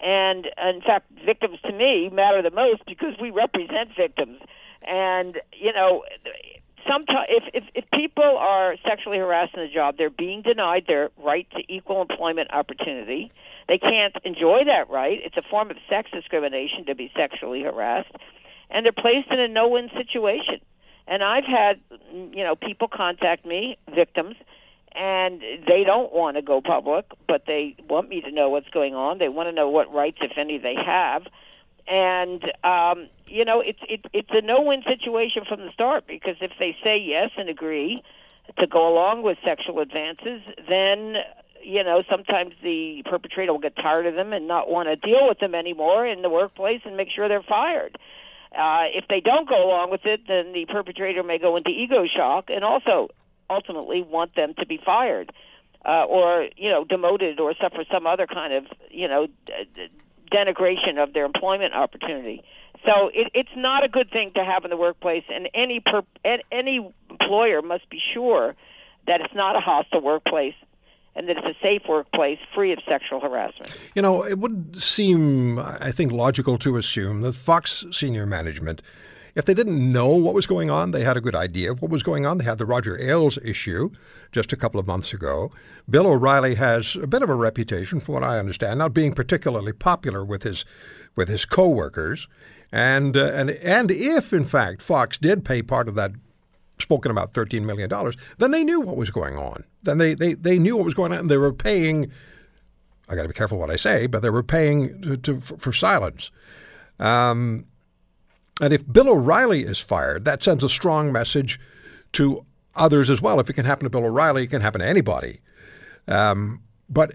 And 0.00 0.50
in 0.62 0.80
fact, 0.80 1.06
victims 1.24 1.58
to 1.64 1.72
me 1.72 2.08
matter 2.08 2.42
the 2.42 2.50
most 2.50 2.84
because 2.86 3.14
we 3.20 3.30
represent 3.30 3.90
victims. 3.96 4.40
And 4.86 5.40
you 5.52 5.72
know, 5.72 6.04
sometimes 6.88 7.26
if, 7.28 7.44
if 7.52 7.64
if 7.74 7.90
people 7.90 8.24
are 8.24 8.76
sexually 8.84 9.18
harassed 9.18 9.54
in 9.54 9.60
the 9.60 9.68
job, 9.68 9.96
they're 9.98 10.10
being 10.10 10.42
denied 10.42 10.86
their 10.86 11.10
right 11.18 11.48
to 11.50 11.72
equal 11.72 12.00
employment 12.00 12.52
opportunity. 12.52 13.30
They 13.66 13.78
can't 13.78 14.16
enjoy 14.24 14.64
that 14.64 14.88
right. 14.88 15.20
It's 15.22 15.36
a 15.36 15.42
form 15.42 15.70
of 15.70 15.76
sex 15.88 16.10
discrimination 16.10 16.86
to 16.86 16.94
be 16.94 17.12
sexually 17.14 17.62
harassed, 17.62 18.12
and 18.70 18.84
they're 18.84 18.92
placed 18.92 19.30
in 19.30 19.40
a 19.40 19.48
no-win 19.48 19.90
situation. 19.94 20.60
And 21.06 21.24
I've 21.24 21.44
had, 21.44 21.80
you 22.12 22.44
know, 22.44 22.54
people 22.54 22.86
contact 22.86 23.46
me, 23.46 23.76
victims, 23.94 24.36
and 24.98 25.40
they 25.66 25.84
don't 25.84 26.12
want 26.12 26.36
to 26.36 26.42
go 26.42 26.60
public, 26.60 27.06
but 27.28 27.46
they 27.46 27.76
want 27.88 28.08
me 28.08 28.20
to 28.20 28.32
know 28.32 28.48
what's 28.48 28.68
going 28.70 28.96
on. 28.96 29.18
They 29.18 29.28
want 29.28 29.48
to 29.48 29.52
know 29.52 29.68
what 29.68 29.92
rights, 29.94 30.18
if 30.20 30.32
any, 30.36 30.58
they 30.58 30.74
have. 30.74 31.24
And 31.86 32.52
um, 32.64 33.08
you 33.26 33.44
know, 33.44 33.60
it's 33.60 33.78
it, 33.88 34.04
it's 34.12 34.30
a 34.32 34.42
no-win 34.42 34.82
situation 34.82 35.44
from 35.48 35.60
the 35.60 35.70
start 35.70 36.06
because 36.08 36.36
if 36.40 36.50
they 36.58 36.76
say 36.82 36.98
yes 36.98 37.30
and 37.38 37.48
agree, 37.48 38.02
to 38.58 38.66
go 38.66 38.92
along 38.92 39.22
with 39.22 39.38
sexual 39.44 39.78
advances, 39.78 40.42
then 40.68 41.18
you 41.62 41.84
know 41.84 42.02
sometimes 42.10 42.54
the 42.62 43.02
perpetrator 43.04 43.52
will 43.52 43.60
get 43.60 43.76
tired 43.76 44.06
of 44.06 44.16
them 44.16 44.32
and 44.32 44.48
not 44.48 44.68
want 44.68 44.88
to 44.88 44.96
deal 44.96 45.28
with 45.28 45.38
them 45.38 45.54
anymore 45.54 46.04
in 46.04 46.22
the 46.22 46.28
workplace 46.28 46.82
and 46.84 46.96
make 46.96 47.08
sure 47.08 47.28
they're 47.28 47.42
fired. 47.42 47.96
Uh, 48.54 48.86
if 48.92 49.06
they 49.08 49.20
don't 49.20 49.48
go 49.48 49.68
along 49.68 49.90
with 49.90 50.04
it, 50.06 50.26
then 50.26 50.52
the 50.52 50.64
perpetrator 50.66 51.22
may 51.22 51.38
go 51.38 51.56
into 51.56 51.70
ego 51.70 52.04
shock 52.06 52.50
and 52.50 52.64
also 52.64 53.08
ultimately 53.50 54.02
want 54.02 54.34
them 54.34 54.54
to 54.54 54.66
be 54.66 54.76
fired 54.76 55.32
uh, 55.84 56.04
or 56.04 56.48
you 56.56 56.70
know 56.70 56.84
demoted 56.84 57.40
or 57.40 57.54
suffer 57.54 57.84
some 57.90 58.06
other 58.06 58.26
kind 58.26 58.52
of 58.52 58.66
you 58.90 59.08
know 59.08 59.28
denigration 60.30 61.02
of 61.02 61.12
their 61.12 61.24
employment 61.24 61.74
opportunity. 61.74 62.42
So 62.84 63.10
it, 63.12 63.30
it's 63.34 63.56
not 63.56 63.84
a 63.84 63.88
good 63.88 64.10
thing 64.10 64.30
to 64.32 64.44
have 64.44 64.64
in 64.64 64.70
the 64.70 64.76
workplace, 64.76 65.24
and 65.28 65.48
any 65.54 65.80
per, 65.80 66.02
any 66.24 66.92
employer 67.10 67.62
must 67.62 67.88
be 67.90 68.00
sure 68.14 68.54
that 69.06 69.20
it's 69.20 69.34
not 69.34 69.56
a 69.56 69.60
hostile 69.60 70.00
workplace 70.00 70.54
and 71.16 71.28
that 71.28 71.36
it's 71.38 71.58
a 71.58 71.60
safe 71.60 71.82
workplace 71.88 72.38
free 72.54 72.70
of 72.70 72.78
sexual 72.86 73.18
harassment. 73.18 73.72
You 73.94 74.02
know, 74.02 74.24
it 74.24 74.38
would 74.38 74.80
seem, 74.80 75.58
I 75.58 75.90
think, 75.90 76.12
logical 76.12 76.58
to 76.58 76.76
assume 76.76 77.22
that 77.22 77.32
Fox 77.32 77.84
senior 77.90 78.24
management, 78.24 78.82
if 79.38 79.44
they 79.44 79.54
didn't 79.54 79.92
know 79.92 80.08
what 80.08 80.34
was 80.34 80.48
going 80.48 80.68
on, 80.68 80.90
they 80.90 81.04
had 81.04 81.16
a 81.16 81.20
good 81.20 81.36
idea 81.36 81.70
of 81.70 81.80
what 81.80 81.92
was 81.92 82.02
going 82.02 82.26
on. 82.26 82.38
They 82.38 82.44
had 82.44 82.58
the 82.58 82.66
Roger 82.66 83.00
Ailes 83.00 83.38
issue 83.44 83.90
just 84.32 84.52
a 84.52 84.56
couple 84.56 84.80
of 84.80 84.86
months 84.86 85.12
ago. 85.12 85.52
Bill 85.88 86.08
O'Reilly 86.08 86.56
has 86.56 86.96
a 86.96 87.06
bit 87.06 87.22
of 87.22 87.30
a 87.30 87.36
reputation, 87.36 88.00
from 88.00 88.14
what 88.14 88.24
I 88.24 88.40
understand, 88.40 88.80
not 88.80 88.92
being 88.92 89.14
particularly 89.14 89.72
popular 89.72 90.24
with 90.24 90.42
his 90.42 90.64
with 91.14 91.28
his 91.28 91.44
coworkers. 91.44 92.26
And 92.72 93.16
uh, 93.16 93.26
and 93.26 93.50
and 93.50 93.92
if 93.92 94.32
in 94.32 94.42
fact 94.42 94.82
Fox 94.82 95.16
did 95.16 95.44
pay 95.44 95.62
part 95.62 95.88
of 95.88 95.94
that 95.94 96.12
spoken 96.80 97.10
about 97.10 97.32
$13 97.32 97.62
million, 97.62 97.90
then 98.38 98.50
they 98.50 98.64
knew 98.64 98.80
what 98.80 98.96
was 98.96 99.10
going 99.10 99.36
on. 99.36 99.64
Then 99.82 99.98
they, 99.98 100.14
they, 100.14 100.34
they 100.34 100.58
knew 100.58 100.76
what 100.76 100.84
was 100.84 100.94
going 100.94 101.12
on, 101.12 101.18
and 101.18 101.30
they 101.30 101.36
were 101.36 101.52
paying. 101.52 102.10
I 103.08 103.14
got 103.14 103.22
to 103.22 103.28
be 103.28 103.34
careful 103.34 103.58
what 103.58 103.70
I 103.70 103.76
say, 103.76 104.06
but 104.06 104.22
they 104.22 104.30
were 104.30 104.42
paying 104.42 105.00
to, 105.02 105.16
to, 105.16 105.40
for, 105.40 105.56
for, 105.56 105.72
silence. 105.72 106.30
Um, 107.00 107.66
and 108.60 108.72
if 108.72 108.90
Bill 108.90 109.08
O'Reilly 109.08 109.64
is 109.64 109.78
fired, 109.78 110.24
that 110.24 110.42
sends 110.42 110.64
a 110.64 110.68
strong 110.68 111.12
message 111.12 111.60
to 112.12 112.44
others 112.74 113.10
as 113.10 113.20
well. 113.20 113.40
If 113.40 113.50
it 113.50 113.54
can 113.54 113.64
happen 113.64 113.84
to 113.84 113.90
Bill 113.90 114.04
O'Reilly, 114.04 114.44
it 114.44 114.48
can 114.48 114.62
happen 114.62 114.80
to 114.80 114.86
anybody. 114.86 115.40
Um, 116.06 116.62
but 116.88 117.12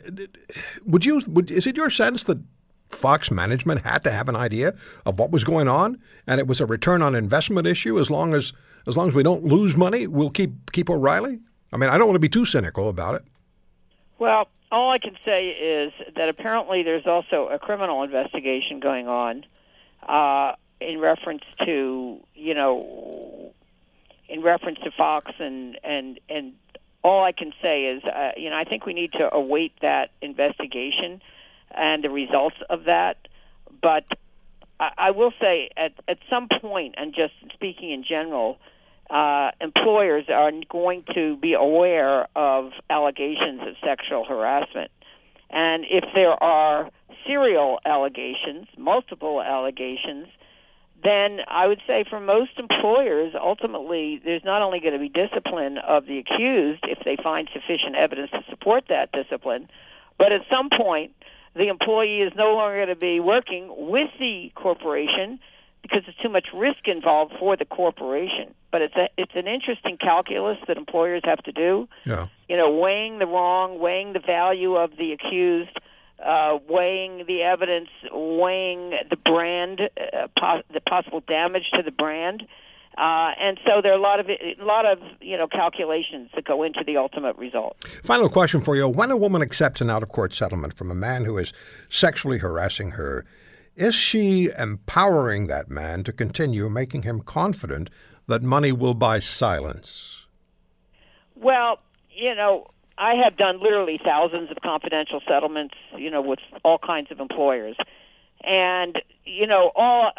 would 0.85 1.05
you? 1.05 1.21
Would, 1.27 1.49
is 1.49 1.65
it 1.65 1.75
your 1.75 1.89
sense 1.89 2.25
that 2.25 2.39
Fox 2.93 3.31
management 3.31 3.81
had 3.81 4.03
to 4.03 4.11
have 4.11 4.29
an 4.29 4.35
idea 4.35 4.75
of 5.05 5.19
what 5.19 5.31
was 5.31 5.43
going 5.43 5.67
on, 5.67 5.99
and 6.27 6.39
it 6.39 6.47
was 6.47 6.61
a 6.61 6.65
return 6.65 7.01
on 7.01 7.15
investment 7.15 7.67
issue. 7.67 7.99
As 7.99 8.09
long 8.09 8.33
as 8.33 8.53
as 8.87 8.95
long 8.97 9.07
as 9.07 9.15
we 9.15 9.23
don't 9.23 9.43
lose 9.43 9.75
money, 9.75 10.07
we'll 10.07 10.29
keep 10.29 10.71
keep 10.71 10.89
O'Reilly. 10.89 11.39
I 11.71 11.77
mean, 11.77 11.89
I 11.89 11.97
don't 11.97 12.07
want 12.07 12.15
to 12.15 12.19
be 12.19 12.29
too 12.29 12.45
cynical 12.45 12.89
about 12.89 13.15
it. 13.15 13.23
Well, 14.19 14.47
all 14.71 14.91
I 14.91 14.99
can 14.99 15.17
say 15.25 15.49
is 15.49 15.91
that 16.15 16.29
apparently 16.29 16.83
there's 16.83 17.07
also 17.07 17.47
a 17.47 17.57
criminal 17.57 18.03
investigation 18.03 18.79
going 18.79 19.07
on 19.07 19.45
uh, 20.07 20.53
in 20.83 20.99
reference 20.99 21.43
to 21.65 22.19
you 22.35 22.53
know 22.53 23.53
in 24.29 24.41
reference 24.41 24.79
to 24.83 24.91
Fox 24.91 25.31
and 25.39 25.77
and 25.83 26.19
and 26.29 26.53
all 27.03 27.23
I 27.23 27.31
can 27.31 27.53
say 27.61 27.85
is 27.85 28.03
uh, 28.03 28.31
you 28.37 28.49
know 28.49 28.57
I 28.57 28.63
think 28.63 28.85
we 28.85 28.93
need 28.93 29.13
to 29.13 29.33
await 29.33 29.73
that 29.81 30.11
investigation 30.21 31.21
and 31.71 32.03
the 32.03 32.09
results 32.09 32.57
of 32.69 32.85
that. 32.85 33.27
But 33.81 34.05
I, 34.79 34.91
I 34.97 35.11
will 35.11 35.33
say 35.39 35.69
at, 35.77 35.93
at 36.07 36.19
some 36.29 36.47
point, 36.47 36.95
and 36.97 37.13
just 37.13 37.33
speaking 37.53 37.91
in 37.91 38.03
general, 38.03 38.59
uh, 39.09 39.51
employers 39.61 40.25
are 40.29 40.51
going 40.69 41.03
to 41.13 41.37
be 41.37 41.53
aware 41.53 42.27
of 42.35 42.71
allegations 42.89 43.61
of 43.61 43.75
sexual 43.83 44.23
harassment. 44.25 44.91
And 45.49 45.85
if 45.89 46.03
there 46.15 46.41
are 46.41 46.89
serial 47.25 47.79
allegations, 47.85 48.67
multiple 48.77 49.41
allegations, 49.41 50.27
then 51.03 51.41
I 51.47 51.67
would 51.67 51.81
say 51.85 52.03
for 52.09 52.19
most 52.19 52.51
employers, 52.57 53.33
ultimately, 53.35 54.21
there's 54.23 54.43
not 54.43 54.61
only 54.61 54.79
going 54.79 54.93
to 54.93 54.99
be 54.99 55.09
discipline 55.09 55.77
of 55.77 56.05
the 56.05 56.19
accused 56.19 56.85
if 56.87 56.99
they 57.03 57.15
find 57.15 57.49
sufficient 57.53 57.95
evidence 57.95 58.31
to 58.31 58.43
support 58.49 58.85
that 58.89 59.11
discipline, 59.11 59.69
but 60.17 60.31
at 60.31 60.41
some 60.49 60.69
point, 60.69 61.11
the 61.55 61.67
employee 61.67 62.21
is 62.21 62.33
no 62.35 62.55
longer 62.55 62.77
going 62.77 62.87
to 62.87 62.95
be 62.95 63.19
working 63.19 63.71
with 63.89 64.09
the 64.19 64.51
corporation 64.55 65.39
because 65.81 66.03
there's 66.05 66.15
too 66.17 66.29
much 66.29 66.47
risk 66.53 66.87
involved 66.87 67.33
for 67.37 67.55
the 67.55 67.65
corporation. 67.65 68.53
But 68.71 68.81
it's 68.81 68.95
a 68.95 69.09
it's 69.17 69.35
an 69.35 69.47
interesting 69.47 69.97
calculus 69.97 70.57
that 70.67 70.77
employers 70.77 71.21
have 71.25 71.43
to 71.43 71.51
do. 71.51 71.87
Yeah. 72.05 72.27
You 72.49 72.57
know, 72.57 72.71
weighing 72.71 73.19
the 73.19 73.27
wrong, 73.27 73.79
weighing 73.79 74.13
the 74.13 74.19
value 74.19 74.75
of 74.75 74.97
the 74.97 75.11
accused, 75.11 75.77
uh, 76.23 76.59
weighing 76.67 77.25
the 77.27 77.41
evidence, 77.41 77.89
weighing 78.11 78.91
the 79.09 79.17
brand, 79.17 79.81
uh, 79.81 80.27
pos- 80.37 80.63
the 80.73 80.81
possible 80.81 81.21
damage 81.21 81.69
to 81.73 81.81
the 81.81 81.91
brand. 81.91 82.47
Uh, 82.97 83.33
and 83.39 83.59
so 83.65 83.81
there 83.81 83.91
are 83.91 83.97
a 83.97 84.01
lot 84.01 84.19
of 84.19 84.29
a 84.29 84.55
lot 84.59 84.85
of 84.85 84.99
you 85.19 85.35
know 85.35 85.47
calculations 85.47 86.29
that 86.35 86.45
go 86.45 86.61
into 86.61 86.83
the 86.83 86.95
ultimate 86.95 87.35
result. 87.37 87.75
Final 88.03 88.29
question 88.29 88.61
for 88.61 88.75
you: 88.75 88.87
When 88.87 89.09
a 89.09 89.17
woman 89.17 89.41
accepts 89.41 89.81
an 89.81 89.89
out-of-court 89.89 90.33
settlement 90.33 90.75
from 90.75 90.91
a 90.91 90.95
man 90.95 91.25
who 91.25 91.37
is 91.39 91.53
sexually 91.89 92.37
harassing 92.37 92.91
her, 92.91 93.25
is 93.75 93.95
she 93.95 94.51
empowering 94.59 95.47
that 95.47 95.69
man 95.69 96.03
to 96.03 96.13
continue 96.13 96.69
making 96.69 97.01
him 97.01 97.21
confident 97.21 97.89
that 98.27 98.43
money 98.43 98.71
will 98.71 98.93
buy 98.93 99.17
silence? 99.17 100.27
Well, 101.35 101.79
you 102.11 102.35
know, 102.35 102.67
I 103.03 103.15
have 103.15 103.35
done 103.35 103.59
literally 103.59 103.99
thousands 104.01 104.49
of 104.49 104.61
confidential 104.61 105.21
settlements, 105.27 105.75
you 105.97 106.09
know, 106.09 106.21
with 106.21 106.39
all 106.63 106.77
kinds 106.77 107.11
of 107.11 107.19
employers, 107.19 107.75
and 108.39 109.01
you 109.25 109.45
know, 109.45 109.73
all 109.75 110.13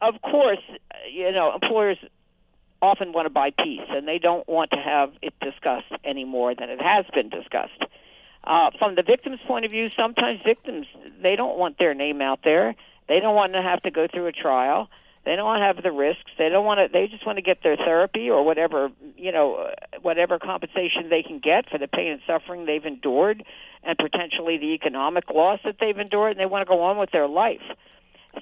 of 0.00 0.20
course, 0.20 0.58
you 1.08 1.30
know, 1.30 1.54
employers 1.54 1.98
often 2.82 3.12
want 3.12 3.26
to 3.26 3.30
buy 3.30 3.52
peace, 3.52 3.86
and 3.90 4.08
they 4.08 4.18
don't 4.18 4.48
want 4.48 4.72
to 4.72 4.78
have 4.78 5.12
it 5.22 5.34
discussed 5.38 5.92
any 6.02 6.24
more 6.24 6.52
than 6.52 6.68
it 6.68 6.82
has 6.82 7.06
been 7.14 7.28
discussed. 7.28 7.86
Uh, 8.42 8.72
from 8.76 8.96
the 8.96 9.04
victim's 9.04 9.38
point 9.46 9.64
of 9.64 9.70
view, 9.70 9.88
sometimes 9.96 10.40
victims 10.44 10.88
they 11.22 11.36
don't 11.36 11.58
want 11.58 11.78
their 11.78 11.94
name 11.94 12.20
out 12.20 12.42
there. 12.42 12.74
They 13.06 13.20
don't 13.20 13.36
want 13.36 13.52
to 13.52 13.62
have 13.62 13.82
to 13.82 13.92
go 13.92 14.08
through 14.08 14.26
a 14.26 14.32
trial. 14.32 14.90
They 15.24 15.36
don't 15.36 15.44
want 15.44 15.60
to 15.60 15.64
have 15.64 15.82
the 15.82 15.92
risks. 15.92 16.30
They 16.38 16.48
don't 16.48 16.64
want 16.64 16.80
to. 16.80 16.88
They 16.90 17.06
just 17.06 17.26
want 17.26 17.36
to 17.36 17.42
get 17.42 17.62
their 17.62 17.76
therapy 17.76 18.30
or 18.30 18.42
whatever 18.42 18.90
you 19.20 19.32
know, 19.32 19.70
whatever 20.00 20.38
compensation 20.38 21.10
they 21.10 21.22
can 21.22 21.38
get 21.38 21.68
for 21.68 21.76
the 21.76 21.86
pain 21.86 22.12
and 22.12 22.22
suffering 22.26 22.64
they've 22.64 22.86
endured, 22.86 23.44
and 23.82 23.98
potentially 23.98 24.56
the 24.56 24.72
economic 24.72 25.28
loss 25.30 25.60
that 25.64 25.76
they've 25.78 25.98
endured, 25.98 26.32
and 26.32 26.40
they 26.40 26.46
want 26.46 26.66
to 26.66 26.68
go 26.68 26.82
on 26.82 26.96
with 26.96 27.10
their 27.10 27.28
life. 27.28 27.62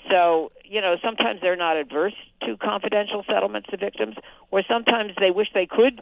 So, 0.09 0.53
you 0.65 0.81
know, 0.81 0.97
sometimes 1.03 1.41
they're 1.41 1.57
not 1.57 1.77
adverse 1.77 2.15
to 2.45 2.57
confidential 2.57 3.25
settlements 3.29 3.69
to 3.71 3.77
victims, 3.77 4.17
or 4.51 4.63
sometimes 4.69 5.15
they 5.19 5.33
wish 5.33 5.49
they 5.53 5.67
could 5.67 6.01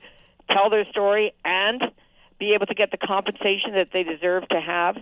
tell 0.50 0.68
their 0.68 0.84
story 0.84 1.32
and 1.44 1.90
be 2.38 2.52
able 2.52 2.66
to 2.66 2.74
get 2.74 2.90
the 2.90 2.98
compensation 2.98 3.72
that 3.72 3.92
they 3.92 4.02
deserve 4.02 4.46
to 4.50 4.60
have. 4.60 4.98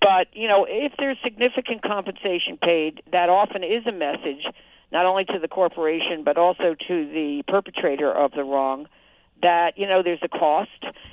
But, 0.00 0.26
you 0.32 0.48
know, 0.48 0.66
if 0.68 0.92
there's 0.98 1.18
significant 1.22 1.82
compensation 1.82 2.56
paid, 2.56 3.02
that 3.12 3.28
often 3.28 3.62
is 3.62 3.86
a 3.86 3.92
message 3.92 4.46
not 4.94 5.04
only 5.04 5.26
to 5.26 5.38
the 5.38 5.48
corporation 5.48 6.24
but 6.24 6.38
also 6.38 6.74
to 6.74 7.10
the 7.10 7.42
perpetrator 7.46 8.10
of 8.10 8.32
the 8.32 8.44
wrong 8.44 8.88
that, 9.42 9.76
you 9.76 9.86
know, 9.86 10.02
there's 10.02 10.22
a 10.22 10.28
cost 10.28 10.70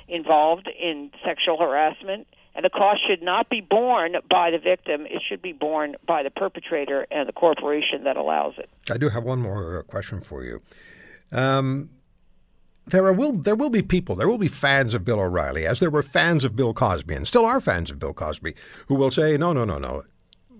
involved 0.08 0.68
in 0.68 1.10
sexual 1.22 1.58
harassment 1.58 2.26
and 2.54 2.64
the 2.64 2.70
cost 2.70 3.06
should 3.06 3.22
not 3.22 3.48
be 3.48 3.60
borne 3.60 4.16
by 4.28 4.50
the 4.50 4.58
victim. 4.58 5.06
It 5.06 5.22
should 5.26 5.42
be 5.42 5.52
borne 5.52 5.96
by 6.06 6.22
the 6.22 6.30
perpetrator 6.30 7.06
and 7.10 7.28
the 7.28 7.32
corporation 7.32 8.04
that 8.04 8.16
allows 8.16 8.54
it. 8.58 8.70
I 8.90 8.96
do 8.96 9.08
have 9.08 9.24
one 9.24 9.40
more 9.40 9.78
uh, 9.78 9.82
question 9.82 10.20
for 10.20 10.44
you. 10.44 10.62
Um, 11.32 11.90
there 12.86 13.04
are, 13.06 13.12
will 13.12 13.32
there 13.32 13.54
will 13.54 13.70
be 13.70 13.80
people, 13.80 14.16
there 14.16 14.28
will 14.28 14.38
be 14.38 14.48
fans 14.48 14.92
of 14.92 15.04
Bill 15.04 15.20
O'Reilly, 15.20 15.66
as 15.66 15.80
there 15.80 15.88
were 15.88 16.02
fans 16.02 16.44
of 16.44 16.56
Bill 16.56 16.74
Cosby, 16.74 17.14
and 17.14 17.26
still 17.28 17.46
are 17.46 17.60
fans 17.60 17.90
of 17.90 17.98
Bill 17.98 18.12
Cosby, 18.12 18.54
who 18.88 18.96
will 18.96 19.10
say, 19.10 19.36
no, 19.36 19.52
no, 19.52 19.64
no, 19.64 19.78
no 19.78 20.02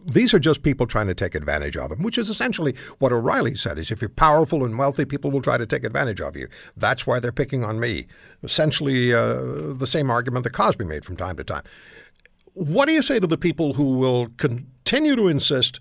these 0.04 0.34
are 0.34 0.38
just 0.38 0.62
people 0.62 0.86
trying 0.86 1.06
to 1.06 1.14
take 1.14 1.34
advantage 1.34 1.76
of 1.76 1.92
him, 1.92 2.02
which 2.02 2.18
is 2.18 2.28
essentially 2.28 2.74
what 2.98 3.12
O'Reilly 3.12 3.54
said: 3.54 3.78
is 3.78 3.90
if 3.90 4.00
you're 4.00 4.08
powerful 4.08 4.64
and 4.64 4.78
wealthy, 4.78 5.04
people 5.04 5.30
will 5.30 5.42
try 5.42 5.56
to 5.56 5.66
take 5.66 5.84
advantage 5.84 6.20
of 6.20 6.36
you. 6.36 6.48
That's 6.76 7.06
why 7.06 7.20
they're 7.20 7.32
picking 7.32 7.64
on 7.64 7.80
me. 7.80 8.06
Essentially, 8.42 9.12
uh, 9.12 9.72
the 9.72 9.86
same 9.86 10.10
argument 10.10 10.44
that 10.44 10.52
Cosby 10.52 10.84
made 10.84 11.04
from 11.04 11.16
time 11.16 11.36
to 11.36 11.44
time. 11.44 11.62
What 12.54 12.86
do 12.86 12.92
you 12.92 13.02
say 13.02 13.18
to 13.18 13.26
the 13.26 13.38
people 13.38 13.74
who 13.74 13.96
will 13.98 14.28
continue 14.36 15.16
to 15.16 15.28
insist 15.28 15.80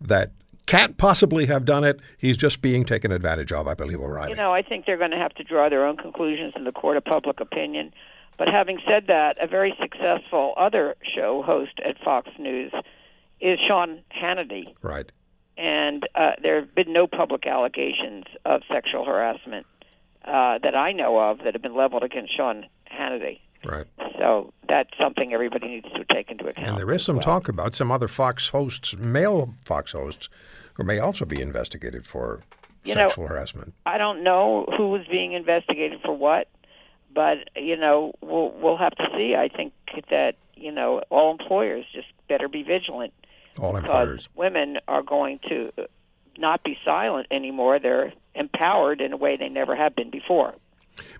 that 0.00 0.32
can't 0.68 0.98
possibly 0.98 1.46
have 1.46 1.64
done 1.64 1.82
it. 1.82 1.98
He's 2.18 2.36
just 2.36 2.60
being 2.60 2.84
taken 2.84 3.10
advantage 3.10 3.52
of, 3.52 3.66
I 3.66 3.72
believe, 3.72 4.00
O'Reilly. 4.00 4.32
You 4.32 4.36
know, 4.36 4.52
I 4.52 4.60
think 4.60 4.84
they're 4.84 4.98
going 4.98 5.12
to 5.12 5.16
have 5.16 5.32
to 5.36 5.42
draw 5.42 5.70
their 5.70 5.86
own 5.86 5.96
conclusions 5.96 6.52
in 6.56 6.64
the 6.64 6.72
court 6.72 6.98
of 6.98 7.04
public 7.06 7.40
opinion. 7.40 7.90
But 8.36 8.48
having 8.48 8.78
said 8.86 9.06
that, 9.06 9.42
a 9.42 9.46
very 9.46 9.74
successful 9.80 10.52
other 10.58 10.94
show 11.02 11.42
host 11.42 11.80
at 11.84 11.98
Fox 11.98 12.28
News 12.38 12.70
is 13.40 13.58
Sean 13.60 14.00
Hannity. 14.10 14.74
Right. 14.82 15.10
And 15.56 16.08
uh, 16.14 16.32
there 16.42 16.60
have 16.60 16.74
been 16.74 16.92
no 16.92 17.06
public 17.06 17.46
allegations 17.46 18.24
of 18.44 18.62
sexual 18.70 19.04
harassment 19.04 19.66
uh, 20.24 20.58
that 20.58 20.74
I 20.76 20.92
know 20.92 21.18
of 21.18 21.38
that 21.38 21.54
have 21.54 21.62
been 21.62 21.74
leveled 21.74 22.04
against 22.04 22.36
Sean 22.36 22.66
Hannity. 22.90 23.40
Right. 23.64 23.86
So 24.18 24.52
that's 24.68 24.90
something 24.96 25.32
everybody 25.32 25.66
needs 25.66 25.88
to 25.94 26.04
take 26.04 26.30
into 26.30 26.46
account. 26.46 26.68
And 26.68 26.78
there 26.78 26.92
is 26.92 27.02
some 27.02 27.16
well. 27.16 27.24
talk 27.24 27.48
about 27.48 27.74
some 27.74 27.90
other 27.90 28.06
Fox 28.06 28.48
hosts, 28.48 28.96
male 28.96 29.54
Fox 29.64 29.92
hosts, 29.92 30.28
who 30.74 30.84
may 30.84 31.00
also 31.00 31.24
be 31.24 31.40
investigated 31.40 32.06
for 32.06 32.42
You 32.84 32.94
know- 32.94 33.08
sexual 33.08 33.26
harassment. 33.26 33.74
I 33.84 33.98
don't 33.98 34.22
know 34.22 34.66
who 34.76 34.88
was 34.90 35.06
being 35.08 35.32
investigated 35.32 36.00
for 36.02 36.16
what, 36.16 36.48
but 37.12 37.48
you 37.56 37.76
know 37.76 38.14
we'll 38.20 38.50
we'll 38.52 38.76
have 38.76 38.94
to 38.96 39.10
see. 39.16 39.34
I 39.34 39.48
think 39.48 39.72
that 40.10 40.36
you 40.54 40.70
know 40.70 41.02
all 41.10 41.32
employers 41.32 41.84
just 41.92 42.08
better 42.28 42.48
be 42.48 42.62
vigilant 42.62 43.12
All 43.58 43.72
because 43.72 43.84
employers. 43.84 44.28
women 44.34 44.78
are 44.88 45.02
going 45.02 45.38
to 45.48 45.72
not 46.36 46.62
be 46.62 46.78
silent 46.84 47.26
anymore. 47.30 47.78
They're 47.78 48.12
empowered 48.34 49.00
in 49.00 49.12
a 49.12 49.16
way 49.16 49.36
they 49.36 49.48
never 49.48 49.74
have 49.74 49.94
been 49.96 50.10
before. 50.10 50.54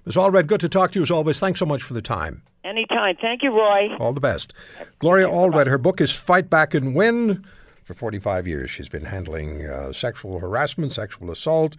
Ms. 0.05 0.16
Allred, 0.16 0.47
good 0.47 0.61
to 0.61 0.68
talk 0.68 0.93
to 0.93 0.99
you 0.99 1.03
as 1.03 1.11
always. 1.11 1.39
Thanks 1.41 1.59
so 1.61 1.66
much 1.66 1.82
for 1.82 1.95
the 1.95 2.03
time. 2.03 2.43
Anytime. 2.64 3.16
Thank 3.16 3.43
you, 3.43 3.51
Roy. 3.57 3.95
All 3.99 4.12
the 4.12 4.20
best. 4.20 4.53
Gloria 4.99 5.28
Allred, 5.28 5.66
her 5.66 5.78
book 5.78 6.01
is 6.01 6.12
Fight 6.12 6.51
Back 6.51 6.74
and 6.74 6.95
Win. 6.95 7.45
For 7.84 7.95
45 7.95 8.47
years, 8.47 8.70
she's 8.70 8.89
been 8.89 9.07
handling 9.07 9.64
uh, 9.66 9.93
sexual 9.93 10.41
harassment, 10.41 10.93
sexual 10.93 11.30
assault, 11.30 11.76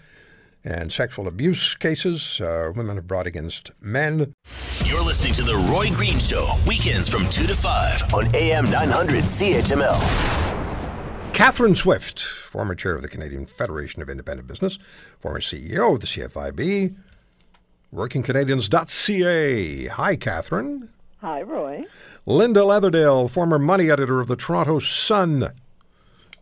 and 0.64 0.91
sexual 0.91 1.28
abuse 1.28 1.76
cases 1.76 2.41
uh, 2.41 2.72
women 2.76 2.95
have 2.95 3.07
brought 3.07 3.28
against 3.28 3.72
men. 3.80 4.34
You're 4.86 5.03
listening 5.03 5.34
to 5.34 5.43
The 5.43 5.55
Roy 5.55 5.91
Green 5.91 6.18
Show, 6.20 6.55
weekends 6.68 7.07
from 7.07 7.30
2 7.30 7.45
to 7.47 7.55
5 7.55 8.14
on 8.14 8.36
AM 8.36 8.72
900 8.72 9.26
CHML. 9.26 10.49
Catherine 11.39 11.73
Swift, 11.73 12.21
former 12.21 12.75
chair 12.75 12.95
of 12.95 13.01
the 13.01 13.07
Canadian 13.07 13.45
Federation 13.45 14.01
of 14.01 14.09
Independent 14.09 14.45
Business, 14.45 14.77
former 15.21 15.39
CEO 15.39 15.93
of 15.93 16.01
the 16.01 16.05
CFIB, 16.05 16.97
workingcanadians.ca. 17.95 19.87
Hi, 19.87 20.15
Catherine. 20.17 20.89
Hi, 21.21 21.41
Roy. 21.41 21.85
Linda 22.25 22.59
Leatherdale, 22.59 23.29
former 23.29 23.57
money 23.57 23.89
editor 23.89 24.19
of 24.19 24.27
the 24.27 24.35
Toronto 24.35 24.79
Sun, 24.79 25.53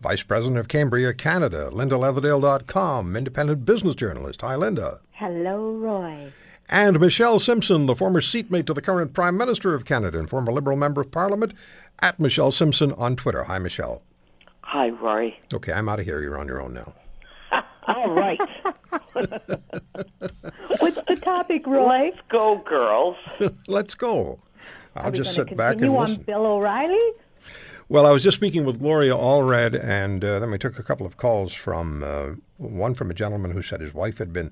vice 0.02 0.24
president 0.24 0.58
of 0.58 0.68
Cambria, 0.68 1.14
Canada. 1.14 1.70
LindaLeatherdale.com, 1.72 3.16
independent 3.16 3.66
business 3.66 3.94
journalist. 3.94 4.42
Hi, 4.42 4.56
Linda. 4.56 5.02
Hello, 5.12 5.74
Roy. 5.74 6.34
And 6.70 7.00
Michelle 7.00 7.38
Simson, 7.38 7.86
the 7.86 7.94
former 7.94 8.20
seatmate 8.20 8.66
to 8.66 8.74
the 8.74 8.82
current 8.82 9.14
Prime 9.14 9.38
Minister 9.38 9.76
of 9.76 9.86
Canada 9.86 10.18
and 10.18 10.28
former 10.28 10.52
Liberal 10.52 10.76
Member 10.76 11.02
of 11.02 11.12
Parliament, 11.12 11.54
at 12.00 12.20
Michelle 12.20 12.52
Simson 12.52 12.94
on 12.94 13.16
Twitter. 13.16 13.44
Hi, 13.44 13.60
Michelle. 13.60 14.02
Hi, 14.68 14.90
Rory. 14.90 15.40
Okay, 15.54 15.72
I'm 15.72 15.88
out 15.88 16.02
of 16.02 16.06
here. 16.06 16.22
You're 16.22 16.38
on 16.38 16.46
your 16.46 16.62
own 16.62 16.74
now. 16.74 16.94
All 17.88 18.12
right. 18.12 18.38
What's 19.14 21.00
the 21.08 21.18
topic, 21.24 21.66
Roy? 21.66 21.88
Let's 21.88 22.20
go, 22.28 22.58
girls. 22.58 23.16
Let's 23.68 23.96
go. 23.96 24.40
I'll 24.94 25.14
just 25.14 25.34
sit 25.34 25.56
back 25.56 25.76
and 25.76 25.80
continue 25.84 25.98
on 25.98 26.10
listen. 26.10 26.24
Bill 26.24 26.46
O'Reilly? 26.46 27.14
Well, 27.88 28.06
I 28.06 28.12
was 28.12 28.24
just 28.24 28.36
speaking 28.36 28.66
with 28.66 28.80
Gloria 28.80 29.14
Allred, 29.16 29.82
and 29.82 30.22
uh, 30.26 30.40
then 30.40 30.52
we 30.52 30.58
took 30.58 30.78
a 30.78 30.84
couple 30.84 31.06
of 31.06 31.16
calls 31.16 31.54
from 31.54 32.04
uh, 32.04 32.32
one 32.58 32.94
from 32.94 33.10
a 33.10 33.14
gentleman 33.14 33.52
who 33.52 33.62
said 33.62 33.80
his 33.80 33.94
wife 33.94 34.18
had 34.18 34.34
been 34.34 34.52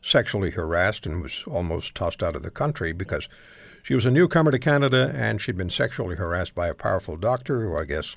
sexually 0.00 0.50
harassed 0.52 1.06
and 1.06 1.22
was 1.22 1.42
almost 1.48 1.96
tossed 1.96 2.22
out 2.22 2.36
of 2.36 2.44
the 2.44 2.52
country 2.52 2.92
because 2.92 3.28
she 3.82 3.96
was 3.96 4.06
a 4.06 4.12
newcomer 4.12 4.52
to 4.52 4.60
Canada 4.60 5.10
and 5.12 5.42
she'd 5.42 5.56
been 5.56 5.70
sexually 5.70 6.14
harassed 6.14 6.54
by 6.54 6.68
a 6.68 6.74
powerful 6.74 7.16
doctor 7.16 7.62
who 7.62 7.76
I 7.76 7.84
guess 7.84 8.14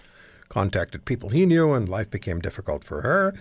contacted 0.50 1.06
people 1.06 1.30
he 1.30 1.45
knew, 1.45 1.74
and 1.74 1.88
life 1.88 2.10
became 2.10 2.39
difficult 2.39 2.84
for 2.84 3.02
her. 3.02 3.34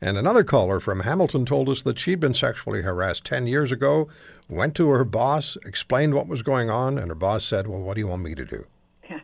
And 0.00 0.18
another 0.18 0.44
caller 0.44 0.80
from 0.80 1.00
Hamilton 1.00 1.46
told 1.46 1.68
us 1.68 1.82
that 1.82 1.98
she'd 1.98 2.20
been 2.20 2.34
sexually 2.34 2.82
harassed 2.82 3.24
10 3.24 3.46
years 3.46 3.70
ago, 3.72 4.08
went 4.48 4.74
to 4.76 4.88
her 4.90 5.04
boss, 5.04 5.56
explained 5.64 6.14
what 6.14 6.26
was 6.26 6.42
going 6.42 6.68
on, 6.68 6.98
and 6.98 7.08
her 7.08 7.14
boss 7.14 7.44
said, 7.44 7.66
Well, 7.66 7.80
what 7.80 7.94
do 7.94 8.00
you 8.00 8.08
want 8.08 8.22
me 8.22 8.34
to 8.34 8.44
do? 8.44 8.66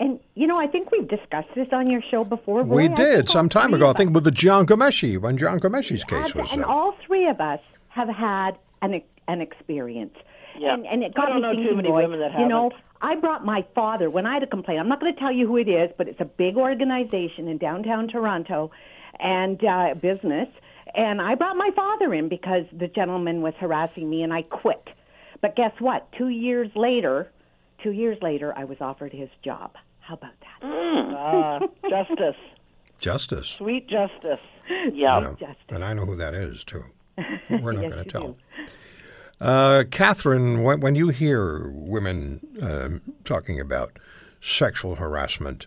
And, 0.00 0.18
you 0.34 0.48
know, 0.48 0.58
I 0.58 0.66
think 0.66 0.90
we've 0.90 1.06
discussed 1.06 1.48
this 1.54 1.68
on 1.72 1.88
your 1.88 2.02
show 2.02 2.24
before. 2.24 2.62
Roy. 2.64 2.76
We 2.76 2.88
did 2.88 3.28
some 3.30 3.48
time 3.48 3.72
ago. 3.72 3.88
I 3.88 3.92
think 3.92 4.12
with 4.12 4.24
the 4.24 4.32
Jian 4.32 4.66
Ghomeshi, 4.66 5.18
when 5.20 5.38
Jian 5.38 5.60
Ghomeshi's 5.60 6.02
case 6.02 6.32
had- 6.32 6.34
was. 6.34 6.50
And 6.52 6.64
uh, 6.64 6.68
all 6.68 6.96
three 7.06 7.28
of 7.28 7.40
us 7.40 7.60
have 7.88 8.08
had 8.08 8.58
an, 8.82 9.00
an 9.28 9.40
experience. 9.40 10.16
Yeah. 10.58 10.74
And, 10.74 10.84
and 10.86 11.04
it 11.04 11.12
I 11.16 11.20
got 11.20 11.26
don't 11.28 11.36
me 11.36 11.42
know 11.42 11.52
too 11.52 11.58
thinking, 11.58 11.76
many 11.76 11.90
Roy, 11.90 12.02
women 12.02 12.20
that 12.20 12.32
have. 12.32 12.40
You 12.40 12.48
know, 12.48 12.70
haven't. 12.70 12.82
I 13.04 13.16
brought 13.16 13.44
my 13.44 13.64
father 13.74 14.08
when 14.08 14.24
I 14.24 14.32
had 14.34 14.42
a 14.42 14.46
complaint. 14.46 14.80
I'm 14.80 14.88
not 14.88 14.98
going 14.98 15.12
to 15.12 15.20
tell 15.20 15.30
you 15.30 15.46
who 15.46 15.58
it 15.58 15.68
is, 15.68 15.90
but 15.98 16.08
it's 16.08 16.20
a 16.20 16.24
big 16.24 16.56
organization 16.56 17.48
in 17.48 17.58
downtown 17.58 18.08
Toronto 18.08 18.70
and 19.20 19.62
uh, 19.62 19.94
business. 19.94 20.48
And 20.94 21.20
I 21.20 21.34
brought 21.34 21.56
my 21.56 21.70
father 21.76 22.14
in 22.14 22.28
because 22.30 22.64
the 22.72 22.88
gentleman 22.88 23.42
was 23.42 23.52
harassing 23.58 24.08
me, 24.08 24.22
and 24.22 24.32
I 24.32 24.40
quit. 24.42 24.88
But 25.42 25.54
guess 25.54 25.72
what? 25.80 26.10
Two 26.12 26.28
years 26.30 26.70
later, 26.74 27.30
two 27.82 27.90
years 27.92 28.16
later, 28.22 28.54
I 28.56 28.64
was 28.64 28.78
offered 28.80 29.12
his 29.12 29.28
job. 29.42 29.72
How 30.00 30.14
about 30.14 30.32
that? 30.40 30.58
Ah, 30.66 31.60
justice. 31.90 32.36
Justice. 33.00 33.48
Sweet 33.48 33.86
justice. 33.86 34.40
Yeah. 34.70 35.20
Yeah. 35.20 35.34
Justice. 35.38 35.56
And 35.68 35.84
I 35.84 35.92
know 35.92 36.06
who 36.06 36.16
that 36.16 36.32
is, 36.34 36.64
too. 36.64 36.84
We're 37.50 37.72
not 37.72 37.82
Yes, 37.82 37.92
going 37.92 38.04
to 38.04 38.10
tell. 38.10 38.28
do. 38.28 38.36
Uh, 39.44 39.84
Catherine, 39.90 40.62
when, 40.62 40.80
when 40.80 40.94
you 40.94 41.08
hear 41.08 41.68
women 41.68 42.40
um, 42.62 43.02
talking 43.24 43.60
about 43.60 43.98
sexual 44.40 44.94
harassment, 44.94 45.66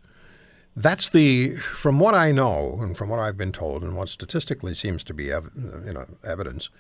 that's 0.76 1.10
the, 1.10 1.58
from 1.58 2.00
what 2.00 2.16
I 2.16 2.32
know 2.32 2.80
and 2.82 2.98
from 2.98 3.08
what 3.10 3.20
I've 3.20 3.38
been 3.38 3.52
told 3.52 3.84
and 3.84 3.96
what 3.96 4.10
statistically 4.10 4.74
seems 4.74 5.04
to 5.04 5.14
be 5.14 5.32
ev- 5.32 5.52
you 5.86 5.94
know, 5.94 6.08
evidence, 6.24 6.72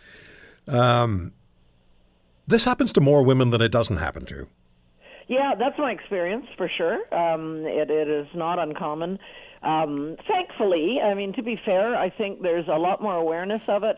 um, 0.67 1.33
this 2.47 2.65
happens 2.65 2.91
to 2.93 3.01
more 3.01 3.21
women 3.21 3.51
than 3.51 3.61
it 3.61 3.69
doesn't 3.69 3.97
happen 3.97 4.25
to. 4.25 4.47
Yeah, 5.27 5.53
that's 5.53 5.77
my 5.77 5.91
experience 5.91 6.47
for 6.57 6.67
sure. 6.67 6.95
Um, 7.13 7.63
it, 7.67 7.91
it 7.91 8.07
is 8.07 8.27
not 8.33 8.57
uncommon. 8.57 9.19
Um, 9.61 10.17
thankfully, 10.27 10.99
I 11.03 11.13
mean, 11.13 11.33
to 11.33 11.43
be 11.43 11.61
fair, 11.63 11.95
I 11.95 12.09
think 12.09 12.41
there's 12.41 12.67
a 12.67 12.77
lot 12.79 13.03
more 13.03 13.15
awareness 13.15 13.61
of 13.67 13.83
it. 13.83 13.97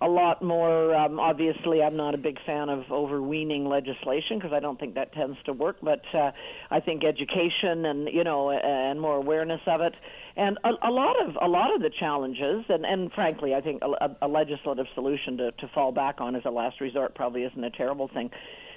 A 0.00 0.08
lot 0.08 0.42
more, 0.42 0.94
um, 0.94 1.20
obviously, 1.20 1.82
I'm 1.82 1.96
not 1.96 2.14
a 2.14 2.18
big 2.18 2.38
fan 2.44 2.68
of 2.68 2.84
overweening 2.90 3.66
legislation 3.66 4.38
because 4.38 4.52
I 4.52 4.60
don't 4.60 4.78
think 4.78 4.94
that 4.94 5.12
tends 5.12 5.38
to 5.46 5.52
work. 5.52 5.76
But 5.82 6.02
uh, 6.12 6.32
I 6.70 6.80
think 6.80 7.04
education 7.04 7.84
and 7.86 8.08
you 8.12 8.24
know 8.24 8.50
and 8.50 9.00
more 9.00 9.16
awareness 9.16 9.60
of 9.66 9.80
it, 9.80 9.94
and 10.36 10.58
a, 10.64 10.88
a 10.88 10.90
lot 10.90 11.16
of 11.22 11.36
a 11.40 11.48
lot 11.48 11.74
of 11.74 11.80
the 11.80 11.90
challenges, 11.90 12.64
and, 12.68 12.84
and 12.84 13.12
frankly, 13.12 13.54
I 13.54 13.60
think 13.60 13.82
a, 13.82 14.16
a 14.22 14.28
legislative 14.28 14.86
solution 14.94 15.36
to, 15.38 15.52
to 15.52 15.68
fall 15.68 15.92
back 15.92 16.20
on 16.20 16.34
as 16.34 16.42
a 16.44 16.50
last 16.50 16.80
resort 16.80 17.14
probably 17.14 17.44
isn't 17.44 17.64
a 17.64 17.70
terrible 17.70 18.08
thing. 18.08 18.30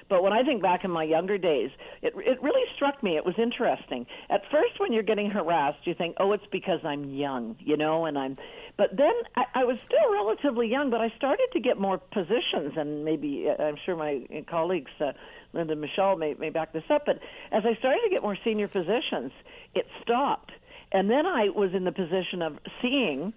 But 0.10 0.24
when 0.24 0.32
I 0.32 0.44
think 0.44 0.62
back 0.62 0.84
in 0.86 0.92
my 0.92 1.04
younger 1.04 1.38
days, 1.38 1.70
it 2.02 2.14
it 2.18 2.42
really 2.42 2.64
struck 2.76 3.04
me. 3.04 3.18
It 3.18 3.26
was 3.26 3.36
interesting. 3.38 4.06
At 4.30 4.42
first, 4.52 4.80
when 4.80 4.94
you're 4.94 5.04
getting 5.04 5.30
harassed, 5.30 5.86
you 5.86 5.94
think, 5.94 6.16
"Oh, 6.20 6.32
it's 6.32 6.46
because 6.52 6.80
I'm 6.84 7.10
young," 7.10 7.56
you 7.60 7.78
know, 7.78 8.06
and 8.06 8.18
I'm. 8.18 8.38
But 8.78 8.96
then 8.96 9.14
I, 9.36 9.46
I 9.56 9.64
was 9.66 9.78
still 9.86 10.14
relatively 10.14 10.68
young, 10.70 10.90
but 10.90 11.02
I 11.02 11.10
started 11.18 11.48
to 11.54 11.60
get 11.60 11.80
more 11.80 11.98
positions, 11.98 12.74
and 12.78 13.04
maybe 13.04 13.48
uh, 13.50 13.62
I'm 13.62 13.76
sure 13.86 13.96
my 13.96 14.22
colleagues, 14.50 14.92
uh, 15.02 15.12
Linda 15.54 15.76
Michelle, 15.76 16.16
may 16.16 16.36
may 16.36 16.52
back 16.52 16.72
this 16.74 16.90
up. 16.90 17.06
But 17.06 17.20
as 17.52 17.64
I 17.66 17.76
started 17.76 18.02
to 18.06 18.10
get 18.10 18.22
more 18.22 18.38
senior 18.44 18.68
positions, 18.68 19.32
it 19.76 19.88
stopped, 20.02 20.52
and 20.92 21.10
then 21.10 21.26
I 21.26 21.50
was 21.50 21.74
in 21.74 21.84
the 21.84 21.92
position 21.92 22.42
of 22.42 22.58
seeing 22.82 23.34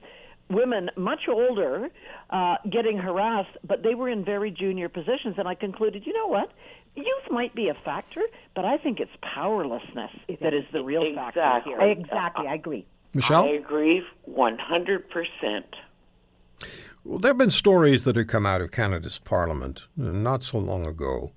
women 0.50 0.90
much 0.96 1.28
older 1.28 1.88
uh, 2.30 2.56
getting 2.68 2.98
harassed, 2.98 3.56
but 3.64 3.82
they 3.82 3.94
were 3.94 4.08
in 4.08 4.24
very 4.24 4.50
junior 4.50 4.88
positions. 4.88 5.36
And 5.38 5.48
I 5.48 5.54
concluded, 5.54 6.06
you 6.06 6.12
know 6.12 6.26
what? 6.26 6.52
Youth 6.96 7.30
might 7.30 7.54
be 7.54 7.68
a 7.68 7.74
factor, 7.74 8.22
but 8.54 8.64
I 8.64 8.76
think 8.76 9.00
it's 9.00 9.12
powerlessness 9.22 10.10
that 10.40 10.52
is 10.52 10.64
the 10.72 10.82
real 10.82 11.14
factor 11.14 11.60
here. 11.64 11.80
Exactly, 11.80 12.46
I 12.48 12.54
agree. 12.54 12.86
Michelle? 13.14 13.44
I 13.44 13.50
agree 13.50 14.02
100%. 14.28 15.64
Well, 17.04 17.18
there 17.18 17.30
have 17.30 17.38
been 17.38 17.50
stories 17.50 18.04
that 18.04 18.16
have 18.16 18.26
come 18.26 18.44
out 18.44 18.60
of 18.60 18.70
Canada's 18.70 19.18
Parliament 19.18 19.84
uh, 19.98 20.10
not 20.10 20.42
so 20.42 20.58
long 20.58 20.86
ago 20.86 21.32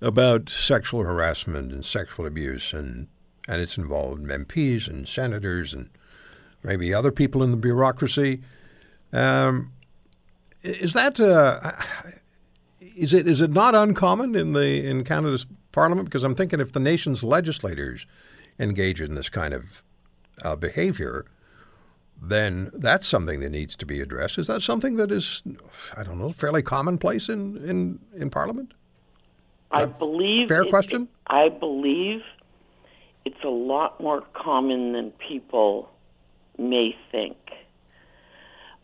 about 0.00 0.50
sexual 0.50 1.02
harassment 1.02 1.72
and 1.72 1.84
sexual 1.84 2.26
abuse, 2.26 2.72
and, 2.72 3.08
and 3.48 3.62
it's 3.62 3.78
involved 3.78 4.22
MPs 4.22 4.86
and 4.86 5.08
senators 5.08 5.72
and 5.72 5.88
maybe 6.64 6.92
other 6.92 7.12
people 7.12 7.42
in 7.42 7.50
the 7.50 7.56
bureaucracy. 7.56 8.40
Um, 9.12 9.70
is 10.62 10.94
that 10.94 11.20
uh, 11.20 11.72
is 12.80 13.14
it 13.14 13.28
is 13.28 13.40
it 13.40 13.50
not 13.50 13.74
uncommon 13.74 14.34
in 14.34 14.54
the 14.54 14.84
in 14.84 15.04
Canada's 15.04 15.46
Parliament? 15.70 16.06
Because 16.06 16.24
I'm 16.24 16.34
thinking 16.34 16.58
if 16.58 16.72
the 16.72 16.80
nation's 16.80 17.22
legislators 17.22 18.06
engage 18.58 19.00
in 19.00 19.14
this 19.14 19.28
kind 19.28 19.52
of 19.52 19.82
uh, 20.42 20.56
behavior, 20.56 21.26
then 22.20 22.70
that's 22.72 23.06
something 23.06 23.40
that 23.40 23.50
needs 23.50 23.76
to 23.76 23.86
be 23.86 24.00
addressed. 24.00 24.38
Is 24.38 24.46
that 24.46 24.62
something 24.62 24.96
that 24.96 25.10
is, 25.10 25.42
I 25.96 26.02
don't 26.02 26.18
know, 26.18 26.30
fairly 26.30 26.62
commonplace 26.62 27.28
in, 27.28 27.56
in, 27.68 27.98
in 28.16 28.30
Parliament? 28.30 28.72
I 29.70 29.86
believe. 29.86 30.48
fair 30.48 30.62
it- 30.62 30.70
question? 30.70 31.08
I 31.26 31.48
believe 31.48 32.22
it's 33.24 33.42
a 33.42 33.48
lot 33.48 34.00
more 34.00 34.22
common 34.34 34.92
than 34.92 35.10
people 35.12 35.90
may 36.58 36.96
think. 37.10 37.36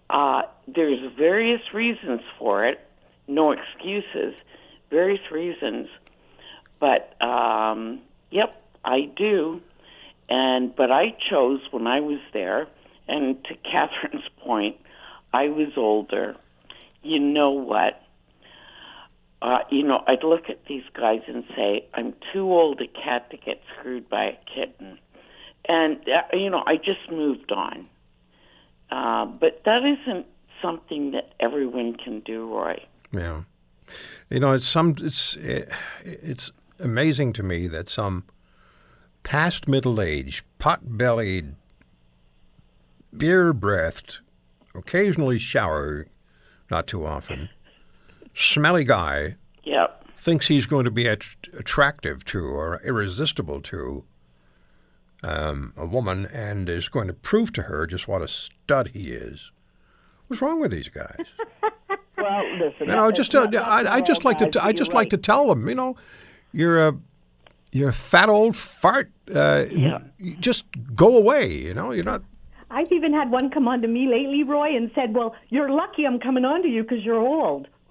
Uh, 0.08 0.42
there's 0.66 1.00
various 1.16 1.72
reasons 1.72 2.20
for 2.38 2.64
it, 2.64 2.80
no 3.28 3.52
excuses, 3.52 4.34
various 4.90 5.30
reasons. 5.30 5.88
But 6.80 7.20
um, 7.22 8.00
yep, 8.30 8.60
I 8.84 9.02
do. 9.02 9.60
And 10.28 10.74
but 10.74 10.90
I 10.90 11.16
chose 11.28 11.60
when 11.70 11.86
I 11.86 12.00
was 12.00 12.20
there, 12.32 12.68
and 13.08 13.42
to 13.44 13.54
Catherine's 13.64 14.28
point, 14.38 14.76
I 15.32 15.48
was 15.48 15.76
older. 15.76 16.36
You 17.02 17.18
know 17.18 17.50
what? 17.50 18.02
Uh, 19.42 19.60
you 19.70 19.82
know, 19.82 20.04
I'd 20.06 20.22
look 20.22 20.50
at 20.50 20.66
these 20.66 20.84
guys 20.92 21.22
and 21.26 21.44
say, 21.56 21.86
I'm 21.94 22.14
too 22.32 22.52
old 22.52 22.80
a 22.82 22.86
cat 22.86 23.30
to 23.30 23.38
get 23.38 23.62
screwed 23.74 24.08
by 24.08 24.24
a 24.24 24.36
kitten. 24.54 24.98
And, 25.66 26.08
uh, 26.08 26.22
you 26.32 26.50
know, 26.50 26.62
I 26.66 26.76
just 26.76 27.11
moved 27.11 27.52
on. 27.52 27.86
Uh, 28.90 29.26
but 29.26 29.62
that 29.64 29.84
isn't 29.84 30.26
something 30.61 31.12
that 31.12 31.34
everyone 31.40 31.94
can 31.94 32.20
do, 32.20 32.52
Roy. 32.52 32.84
Yeah. 33.12 33.42
You 34.28 34.40
know, 34.40 34.52
it's 34.52 34.66
some 34.66 34.96
it's 35.00 35.36
it's 36.04 36.52
amazing 36.78 37.32
to 37.34 37.42
me 37.42 37.66
that 37.68 37.88
some 37.88 38.24
past 39.22 39.68
middle 39.68 40.00
age, 40.00 40.44
pot 40.58 40.96
bellied, 40.96 41.54
beer 43.16 43.52
breathed, 43.52 44.18
occasionally 44.74 45.38
shower, 45.38 46.06
not 46.70 46.86
too 46.86 47.04
often, 47.04 47.48
smelly 48.34 48.84
guy 48.84 49.36
yep. 49.64 50.04
thinks 50.16 50.46
he's 50.48 50.66
going 50.66 50.84
to 50.84 50.90
be 50.90 51.08
at- 51.08 51.48
attractive 51.52 52.24
to 52.26 52.44
or 52.44 52.80
irresistible 52.84 53.61
to 53.61 54.04
um, 55.22 55.72
a 55.76 55.86
woman 55.86 56.26
and 56.26 56.68
is 56.68 56.88
going 56.88 57.06
to 57.08 57.12
prove 57.12 57.52
to 57.54 57.62
her 57.62 57.86
just 57.86 58.08
what 58.08 58.22
a 58.22 58.28
stud 58.28 58.88
he 58.94 59.10
is. 59.10 59.50
What's 60.28 60.40
wrong 60.40 60.60
with 60.60 60.70
these 60.70 60.88
guys? 60.88 61.26
well, 62.18 62.56
listen. 62.56 62.88
You 62.88 62.96
know, 62.96 63.10
just 63.10 63.34
uh, 63.34 63.48
I, 63.54 63.96
I 63.96 64.00
just 64.00 64.24
like 64.24 64.38
to 64.38 64.50
t- 64.50 64.60
I 64.60 64.72
just 64.72 64.92
like 64.92 65.10
to 65.10 65.16
tell 65.16 65.48
them, 65.48 65.68
you 65.68 65.74
know, 65.74 65.96
you're 66.52 66.88
a 66.88 66.96
you're 67.72 67.88
a 67.88 67.92
fat 67.92 68.28
old 68.28 68.56
fart. 68.56 69.10
Uh, 69.32 69.64
Yeah. 69.70 69.98
Just 70.38 70.64
go 70.94 71.16
away. 71.16 71.48
You 71.52 71.74
know, 71.74 71.92
you're 71.92 72.04
not. 72.04 72.22
I've 72.70 72.92
even 72.92 73.12
had 73.12 73.30
one 73.32 73.50
come 73.50 73.66
on 73.66 73.82
to 73.82 73.88
me 73.88 74.06
lately, 74.06 74.44
Roy, 74.44 74.76
and 74.76 74.90
said, 74.94 75.14
"Well, 75.14 75.34
you're 75.48 75.70
lucky 75.70 76.06
I'm 76.06 76.20
coming 76.20 76.44
on 76.44 76.62
to 76.62 76.68
you 76.68 76.82
because 76.82 77.04
you're 77.04 77.18
old." 77.20 77.66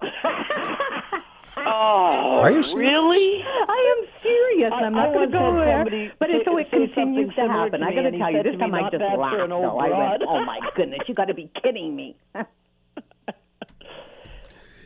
Oh, 1.66 2.40
Are 2.42 2.50
you 2.50 2.62
serious? 2.62 2.74
really? 2.90 3.42
I 3.44 3.96
am 3.98 4.08
serious. 4.22 4.72
and 4.74 4.86
I'm 4.86 4.92
not 4.94 5.12
going 5.12 5.30
to 5.30 5.38
go 5.38 5.52
had 5.54 5.60
there. 5.66 5.78
somebody 5.84 6.12
But 6.18 6.30
it, 6.30 6.42
so 6.44 6.56
it 6.56 6.70
continues 6.70 7.34
to 7.34 7.48
happen. 7.48 7.80
to 7.80 7.86
I 7.86 7.90
me, 7.90 7.96
got 7.96 8.02
to 8.02 8.18
tell 8.18 8.30
you, 8.30 8.36
said 8.38 8.46
this 8.46 8.52
to 8.52 8.58
time 8.58 8.74
I 8.74 8.82
just 8.90 8.98
bad 8.98 9.18
laughed. 9.18 9.40
an 9.40 9.50
though. 9.50 9.78
I 9.78 10.10
went, 10.10 10.22
"Oh 10.26 10.44
my 10.44 10.60
goodness, 10.76 11.00
you 11.06 11.14
got 11.14 11.26
to 11.26 11.34
be 11.34 11.50
kidding 11.62 11.94
me." 11.94 12.16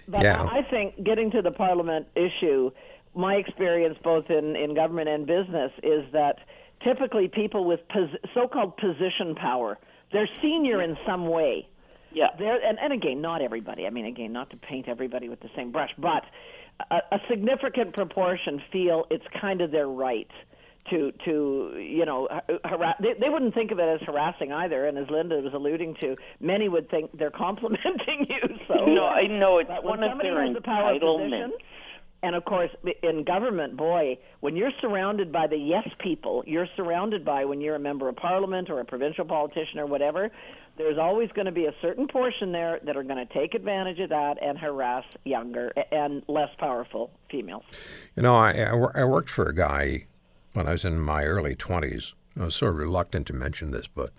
But 0.07 0.23
Yeah. 0.23 0.43
I 0.43 0.61
think 0.63 1.03
getting 1.03 1.31
to 1.31 1.41
the 1.41 1.51
parliament 1.51 2.07
issue, 2.15 2.71
my 3.15 3.37
experience 3.37 3.97
both 4.05 4.29
in, 4.29 4.55
in 4.55 4.75
government 4.75 5.09
and 5.09 5.27
business 5.27 5.73
is 5.83 6.05
that 6.13 6.41
typically 6.83 7.27
people 7.29 7.65
with 7.65 7.81
pos- 7.89 8.15
so-called 8.35 8.77
position 8.77 9.35
power, 9.35 9.79
they're 10.13 10.29
senior 10.43 10.83
in 10.83 10.99
some 11.07 11.27
way. 11.29 11.67
Yeah. 12.13 12.29
There 12.39 12.61
and, 12.63 12.79
and 12.79 12.93
again, 12.93 13.23
not 13.23 13.41
everybody. 13.41 13.87
I 13.87 13.91
mean, 13.91 14.05
again, 14.05 14.33
not 14.33 14.51
to 14.51 14.57
paint 14.59 14.89
everybody 14.89 15.31
with 15.31 15.41
the 15.41 15.49
same 15.57 15.73
brush, 15.73 15.91
but 15.97 16.25
a, 16.91 16.97
a 17.13 17.19
significant 17.29 17.95
proportion 17.95 18.63
feel 18.73 19.07
it's 19.11 19.25
kind 19.41 19.61
of 19.61 19.71
their 19.71 19.89
right 19.89 20.31
to 20.91 21.13
to 21.25 21.77
you 21.79 22.05
know 22.05 22.29
harass. 22.65 22.97
They, 23.01 23.15
they 23.19 23.29
wouldn't 23.31 23.55
think 23.55 23.71
of 23.71 23.79
it 23.79 23.89
as 23.89 24.01
harassing 24.07 24.53
either. 24.53 24.87
And 24.87 24.99
as 24.99 25.09
Linda 25.09 25.37
was 25.37 25.55
alluding 25.55 25.95
to, 26.03 26.17
many 26.41 26.69
would 26.69 26.91
think 26.91 27.17
they're 27.17 27.31
complimenting 27.47 28.27
you. 28.29 28.57
So 28.69 28.85
No, 28.87 29.07
I 29.07 29.27
know 29.27 29.59
it's 29.59 29.71
one 29.83 30.03
of 30.03 30.19
their 30.19 30.45
has 30.45 30.55
the 30.55 30.61
power 30.61 30.95
entitlements. 30.99 31.53
and 32.23 32.35
of 32.35 32.45
course, 32.45 32.71
in 33.03 33.25
government, 33.25 33.77
boy, 33.77 34.19
when 34.41 34.57
you're 34.57 34.73
surrounded 34.81 35.33
by 35.33 35.47
the 35.47 35.57
yes 35.57 35.89
people, 36.01 36.43
you're 36.47 36.69
surrounded 36.77 37.25
by 37.25 37.45
when 37.45 37.61
you're 37.61 37.77
a 37.77 37.81
member 37.81 38.09
of 38.09 38.17
parliament 38.17 38.69
or 38.69 38.81
a 38.81 38.85
provincial 38.85 39.25
politician 39.25 39.79
or 39.79 39.87
whatever, 39.87 40.31
there's 40.77 40.99
always 40.99 41.31
going 41.33 41.47
to 41.47 41.53
be 41.53 41.67
a 41.67 41.75
certain 41.81 42.09
portion 42.09 42.53
there 42.53 42.81
that 42.85 42.97
are 42.97 43.03
going 43.03 43.25
to 43.25 43.33
take 43.33 43.55
advantage 43.55 44.01
of 44.01 44.11
that 44.11 44.43
and 44.43 44.59
harass 44.59 45.05
younger 45.25 45.73
and 45.93 46.23
less 46.29 46.51
powerful 46.59 47.11
females. 47.31 47.65
You 48.17 48.23
know, 48.23 48.35
I, 48.35 48.53
I 48.95 49.05
worked 49.05 49.31
for 49.31 49.49
a 49.49 49.55
guy 49.55 50.07
when 50.53 50.67
I 50.67 50.73
was 50.73 50.85
in 50.85 51.01
my 51.01 51.25
early 51.25 51.55
20s. 51.55 52.13
I 52.39 52.45
was 52.45 52.55
sort 52.55 52.73
of 52.73 52.79
reluctant 52.79 53.27
to 53.29 53.33
mention 53.33 53.71
this, 53.71 53.87
but 53.87 54.13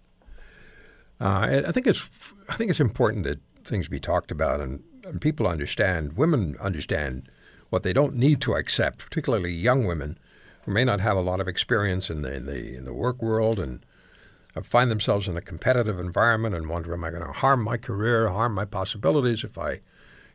uh, 1.19 1.63
I, 1.67 1.71
think 1.71 1.87
it's 1.87 2.33
I 2.49 2.55
think 2.55 2.69
it's 2.69 2.79
important 2.79 3.25
that 3.25 3.39
things 3.65 3.87
be 3.87 3.99
talked 3.99 4.31
about 4.31 4.61
and, 4.61 4.83
and 5.03 5.19
people 5.19 5.47
understand. 5.47 6.13
Women 6.13 6.55
understand 6.59 7.29
what 7.69 7.83
they 7.83 7.93
don't 7.93 8.15
need 8.15 8.41
to 8.41 8.55
accept, 8.55 8.99
particularly 8.99 9.51
young 9.51 9.85
women 9.85 10.17
who 10.63 10.71
may 10.71 10.85
not 10.85 11.01
have 11.01 11.17
a 11.17 11.21
lot 11.21 11.39
of 11.39 11.47
experience 11.47 12.09
in 12.09 12.21
the 12.21 12.33
in 12.33 12.45
the 12.45 12.75
in 12.75 12.85
the 12.85 12.93
work 12.93 13.21
world 13.21 13.59
and 13.59 13.85
find 14.61 14.89
themselves 14.89 15.27
in 15.27 15.37
a 15.37 15.41
competitive 15.41 15.99
environment 15.99 16.55
and 16.55 16.69
wonder, 16.69 16.93
am 16.93 17.03
I 17.03 17.09
going 17.09 17.25
to 17.25 17.31
harm 17.31 17.63
my 17.63 17.77
career, 17.77 18.29
harm 18.29 18.53
my 18.53 18.65
possibilities 18.65 19.43
if 19.43 19.57
I 19.57 19.81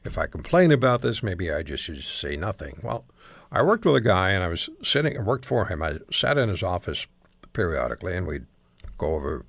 if 0.04 0.18
I 0.18 0.26
complain 0.26 0.72
about 0.72 1.02
this? 1.02 1.22
Maybe 1.22 1.50
I 1.50 1.62
just 1.62 1.84
should 1.84 2.02
say 2.02 2.36
nothing. 2.36 2.80
Well, 2.82 3.04
I 3.52 3.62
worked 3.62 3.84
with 3.84 3.96
a 3.96 4.00
guy 4.00 4.30
and 4.30 4.44
I 4.44 4.48
was 4.48 4.68
sitting 4.82 5.16
and 5.16 5.26
worked 5.26 5.44
for 5.44 5.66
him. 5.66 5.82
I 5.82 5.98
sat 6.12 6.38
in 6.38 6.48
his 6.48 6.62
office 6.62 7.06
periodically 7.52 8.16
and 8.16 8.26
we'd 8.26 8.46
go 8.98 9.14
over 9.14 9.44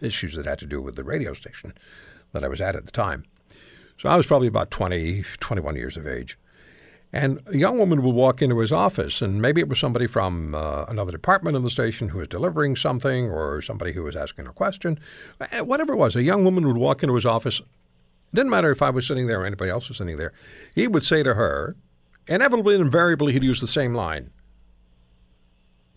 issues 0.00 0.34
that 0.34 0.46
had 0.46 0.58
to 0.60 0.66
do 0.66 0.80
with 0.80 0.96
the 0.96 1.04
radio 1.04 1.34
station 1.34 1.74
that 2.32 2.44
I 2.44 2.48
was 2.48 2.60
at 2.60 2.76
at 2.76 2.86
the 2.86 2.92
time. 2.92 3.24
So 3.98 4.08
I 4.08 4.16
was 4.16 4.26
probably 4.26 4.48
about 4.48 4.70
20, 4.70 5.24
21 5.40 5.76
years 5.76 5.96
of 5.96 6.06
age. 6.06 6.38
And 7.16 7.40
a 7.46 7.56
young 7.56 7.78
woman 7.78 8.02
would 8.02 8.14
walk 8.14 8.42
into 8.42 8.58
his 8.58 8.72
office, 8.72 9.22
and 9.22 9.40
maybe 9.40 9.62
it 9.62 9.68
was 9.68 9.78
somebody 9.78 10.06
from 10.06 10.54
uh, 10.54 10.84
another 10.84 11.12
department 11.12 11.56
in 11.56 11.62
the 11.62 11.70
station 11.70 12.10
who 12.10 12.18
was 12.18 12.28
delivering 12.28 12.76
something 12.76 13.30
or 13.30 13.62
somebody 13.62 13.92
who 13.92 14.02
was 14.02 14.14
asking 14.14 14.46
a 14.46 14.52
question. 14.52 15.00
Uh, 15.40 15.64
Whatever 15.64 15.94
it 15.94 15.96
was, 15.96 16.14
a 16.14 16.22
young 16.22 16.44
woman 16.44 16.66
would 16.66 16.76
walk 16.76 17.02
into 17.02 17.14
his 17.14 17.24
office. 17.24 17.60
It 17.60 17.66
didn't 18.34 18.50
matter 18.50 18.70
if 18.70 18.82
I 18.82 18.90
was 18.90 19.06
sitting 19.06 19.28
there 19.28 19.40
or 19.40 19.46
anybody 19.46 19.70
else 19.70 19.88
was 19.88 19.96
sitting 19.96 20.18
there. 20.18 20.34
He 20.74 20.86
would 20.86 21.04
say 21.04 21.22
to 21.22 21.32
her, 21.32 21.74
inevitably 22.26 22.74
and 22.74 22.84
invariably, 22.84 23.32
he'd 23.32 23.42
use 23.42 23.62
the 23.62 23.66
same 23.66 23.94
line 23.94 24.30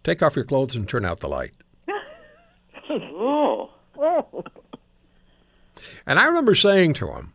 Take 0.05 0.23
off 0.23 0.37
your 0.37 0.45
clothes 0.45 0.77
and 0.77 0.87
turn 0.87 1.03
out 1.03 1.19
the 1.19 1.27
light. 1.27 1.53
Oh. 2.89 3.71
And 6.05 6.19
I 6.19 6.25
remember 6.25 6.55
saying 6.55 6.93
to 6.95 7.11
him, 7.13 7.33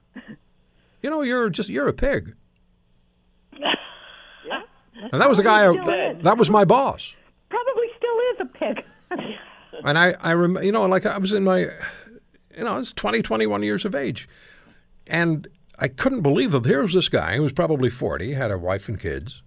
"You 1.03 1.09
know, 1.09 1.23
you're 1.23 1.49
just 1.49 1.71
you're 1.71 1.89
a 1.89 1.95
pig." 1.95 2.35
And 5.13 5.21
that 5.21 5.29
was 5.29 5.39
the 5.39 5.45
guy. 5.45 5.67
I, 5.69 6.13
that 6.23 6.39
was 6.39 6.51
my 6.51 6.65
boss. 6.65 7.15
Probably 7.49 7.87
still 7.97 8.19
is 8.33 8.41
a 8.41 8.47
pig. 8.47 8.85
And 9.85 9.99
I, 9.99 10.15
I 10.21 10.33
rem, 10.33 10.57
you 10.63 10.73
know, 10.73 10.87
like 10.87 11.05
I 11.05 11.19
was 11.19 11.33
in 11.33 11.45
my, 11.45 11.59
you 11.59 12.65
know, 12.65 12.75
I 12.75 12.79
was 12.79 12.93
20, 12.93 13.23
21 13.23 13.63
years 13.63 13.85
of 13.85 13.95
age, 13.95 14.29
and 15.07 15.49
I 15.79 15.89
couldn't 15.89 16.23
believe 16.23 16.53
that 16.53 16.65
here 16.65 16.83
was 16.83 16.95
this 16.95 17.09
guy 17.09 17.37
who 17.37 17.43
was 17.43 17.53
probably 17.53 17.91
forty, 17.91 18.33
had 18.35 18.51
a 18.51 18.57
wife 18.57 18.89
and 18.89 18.99
kids, 18.99 19.43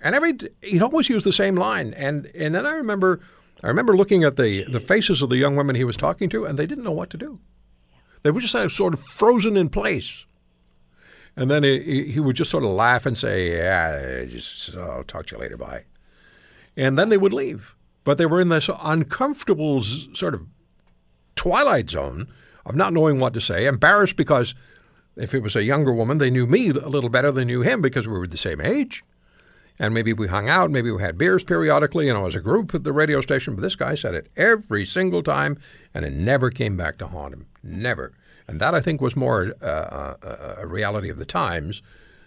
and 0.00 0.14
every 0.14 0.38
he'd 0.62 0.82
always 0.82 1.08
use 1.08 1.24
the 1.24 1.32
same 1.32 1.56
line. 1.56 1.92
And 1.94 2.26
and 2.34 2.54
then 2.54 2.64
I 2.64 2.72
remember, 2.72 3.20
I 3.62 3.68
remember 3.68 3.96
looking 3.96 4.24
at 4.24 4.36
the 4.36 4.64
the 4.64 4.80
faces 4.80 5.20
of 5.20 5.28
the 5.28 5.36
young 5.36 5.56
women 5.56 5.76
he 5.76 5.84
was 5.84 5.96
talking 5.96 6.28
to, 6.30 6.44
and 6.44 6.58
they 6.58 6.66
didn't 6.66 6.84
know 6.84 6.90
what 6.92 7.10
to 7.10 7.18
do. 7.18 7.38
They 8.22 8.30
were 8.30 8.40
just 8.40 8.74
sort 8.74 8.94
of 8.94 9.00
frozen 9.00 9.56
in 9.56 9.68
place. 9.68 10.24
And 11.38 11.50
then 11.50 11.62
he, 11.62 12.10
he- 12.10 12.20
would 12.20 12.34
just 12.36 12.50
sort 12.50 12.64
of 12.64 12.70
laugh 12.70 13.06
and 13.06 13.16
say, 13.16 13.56
"Yeah, 13.56 14.24
just 14.24 14.74
I'll 14.74 15.04
talk 15.04 15.26
to 15.26 15.36
you 15.36 15.40
later, 15.40 15.56
bye." 15.56 15.84
And 16.76 16.98
then 16.98 17.08
they 17.10 17.16
would 17.16 17.32
leave. 17.32 17.74
But 18.02 18.18
they 18.18 18.26
were 18.26 18.40
in 18.40 18.48
this 18.48 18.68
uncomfortable 18.82 19.80
sort 19.82 20.34
of 20.34 20.46
twilight 21.36 21.90
zone 21.90 22.26
of 22.66 22.74
not 22.74 22.92
knowing 22.92 23.18
what 23.20 23.34
to 23.34 23.40
say, 23.40 23.66
embarrassed 23.66 24.16
because 24.16 24.54
if 25.16 25.32
it 25.34 25.42
was 25.42 25.54
a 25.54 25.62
younger 25.64 25.92
woman, 25.92 26.18
they 26.18 26.30
knew 26.30 26.46
me 26.46 26.70
a 26.70 26.88
little 26.88 27.10
better 27.10 27.30
than 27.30 27.46
knew 27.46 27.62
him 27.62 27.80
because 27.80 28.06
we 28.08 28.18
were 28.18 28.26
the 28.26 28.36
same 28.36 28.60
age. 28.60 29.04
And 29.78 29.94
maybe 29.94 30.12
we 30.12 30.26
hung 30.26 30.48
out, 30.48 30.72
maybe 30.72 30.90
we 30.90 31.00
had 31.02 31.16
beers 31.16 31.44
periodically, 31.44 32.06
you 32.06 32.12
know, 32.12 32.26
as 32.26 32.34
a 32.34 32.40
group 32.40 32.74
at 32.74 32.82
the 32.82 32.92
radio 32.92 33.20
station. 33.20 33.54
But 33.54 33.62
this 33.62 33.76
guy 33.76 33.94
said 33.94 34.14
it 34.14 34.28
every 34.36 34.84
single 34.84 35.22
time, 35.22 35.56
and 35.94 36.04
it 36.04 36.12
never 36.12 36.50
came 36.50 36.76
back 36.76 36.98
to 36.98 37.06
haunt 37.06 37.34
him. 37.34 37.46
Never. 37.62 38.12
And 38.48 38.60
that, 38.60 38.74
I 38.74 38.80
think, 38.80 39.00
was 39.00 39.14
more 39.14 39.52
uh, 39.62 39.64
uh, 39.66 40.54
a 40.58 40.66
reality 40.66 41.10
of 41.10 41.18
the 41.18 41.26
times 41.26 41.82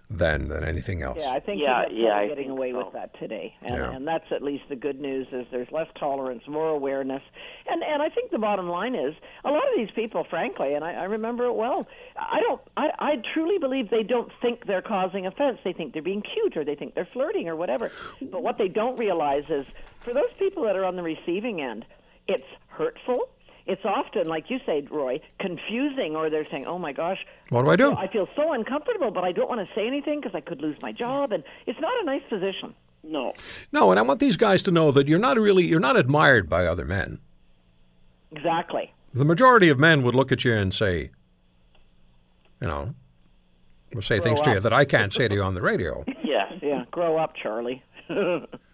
than, 0.09 0.49
than 0.49 0.63
anything 0.65 1.01
else. 1.01 1.17
Yeah, 1.19 1.31
I 1.31 1.39
think 1.39 1.61
Yeah, 1.61 1.83
people 1.85 1.97
yeah, 2.03 2.09
are 2.09 2.15
I 2.15 2.27
getting 2.27 2.43
think 2.47 2.57
away 2.57 2.71
so. 2.73 2.79
with 2.83 2.93
that 2.93 3.17
today, 3.17 3.55
and, 3.61 3.75
Yeah. 3.75 3.91
and 3.95 4.05
that's 4.05 4.29
at 4.31 4.43
least 4.43 4.65
the 4.67 4.75
good 4.75 4.99
news. 4.99 5.25
Is 5.31 5.47
there's 5.51 5.71
less 5.71 5.87
tolerance, 5.97 6.43
more 6.47 6.67
awareness, 6.67 7.23
and 7.65 7.81
and 7.81 8.01
I 8.01 8.09
think 8.09 8.29
the 8.29 8.37
bottom 8.37 8.67
line 8.67 8.93
is 8.93 9.15
a 9.45 9.49
lot 9.51 9.63
of 9.71 9.77
these 9.77 9.89
people, 9.95 10.25
frankly, 10.29 10.73
and 10.73 10.83
I, 10.83 10.93
I 10.95 11.03
remember 11.05 11.45
it 11.45 11.53
well. 11.55 11.87
I 12.17 12.41
don't, 12.41 12.61
I, 12.75 12.89
I 12.99 13.15
truly 13.33 13.57
believe 13.57 13.89
they 13.89 14.03
don't 14.03 14.29
think 14.41 14.65
they're 14.67 14.81
causing 14.81 15.25
offense. 15.25 15.59
They 15.63 15.71
think 15.73 15.93
they're 15.93 16.01
being 16.01 16.21
cute, 16.23 16.57
or 16.57 16.65
they 16.65 16.75
think 16.75 16.93
they're 16.93 17.07
flirting, 17.13 17.47
or 17.47 17.55
whatever. 17.55 17.89
But 18.21 18.43
what 18.43 18.57
they 18.57 18.67
don't 18.67 18.99
realize 18.99 19.45
is, 19.49 19.65
for 20.01 20.13
those 20.13 20.31
people 20.37 20.63
that 20.63 20.75
are 20.75 20.83
on 20.83 20.97
the 20.97 21.03
receiving 21.03 21.61
end, 21.61 21.85
it's 22.27 22.43
hurtful. 22.67 23.29
It's 23.65 23.81
often, 23.85 24.27
like 24.27 24.49
you 24.49 24.59
say, 24.65 24.85
Roy, 24.89 25.19
confusing, 25.39 26.15
or 26.15 26.29
they're 26.29 26.47
saying, 26.49 26.65
"Oh 26.65 26.79
my 26.79 26.93
gosh, 26.93 27.19
what 27.49 27.63
do 27.63 27.69
I 27.69 27.75
do? 27.75 27.93
I 27.93 28.07
feel 28.07 28.27
so 28.35 28.53
uncomfortable, 28.53 29.11
but 29.11 29.23
I 29.23 29.31
don't 29.31 29.49
want 29.49 29.65
to 29.67 29.73
say 29.73 29.87
anything 29.87 30.19
because 30.21 30.35
I 30.35 30.41
could 30.41 30.61
lose 30.61 30.77
my 30.81 30.91
job," 30.91 31.31
and 31.31 31.43
it's 31.67 31.79
not 31.79 31.93
a 32.01 32.05
nice 32.05 32.23
position. 32.29 32.73
No. 33.03 33.33
No, 33.71 33.91
and 33.91 33.99
I 33.99 34.03
want 34.03 34.19
these 34.19 34.37
guys 34.37 34.61
to 34.63 34.71
know 34.71 34.91
that 34.91 35.07
you're 35.07 35.19
not 35.19 35.37
really 35.37 35.65
you're 35.65 35.79
not 35.79 35.97
admired 35.97 36.49
by 36.49 36.65
other 36.65 36.85
men. 36.85 37.19
Exactly. 38.31 38.93
The 39.13 39.25
majority 39.25 39.69
of 39.69 39.77
men 39.79 40.03
would 40.03 40.15
look 40.15 40.31
at 40.31 40.45
you 40.45 40.53
and 40.53 40.73
say, 40.73 41.11
you 42.61 42.67
know, 42.67 42.93
will 43.93 44.01
say 44.01 44.19
Grow 44.19 44.23
things 44.25 44.41
to 44.41 44.53
you 44.53 44.59
that 44.61 44.71
I 44.71 44.85
can't 44.85 45.11
say 45.11 45.27
to 45.27 45.33
you 45.33 45.43
on 45.43 45.53
the 45.53 45.61
radio. 45.61 46.03
Yes. 46.23 46.53
Yeah, 46.61 46.85
grow 46.91 47.17
up, 47.17 47.33
Charlie. 47.35 47.83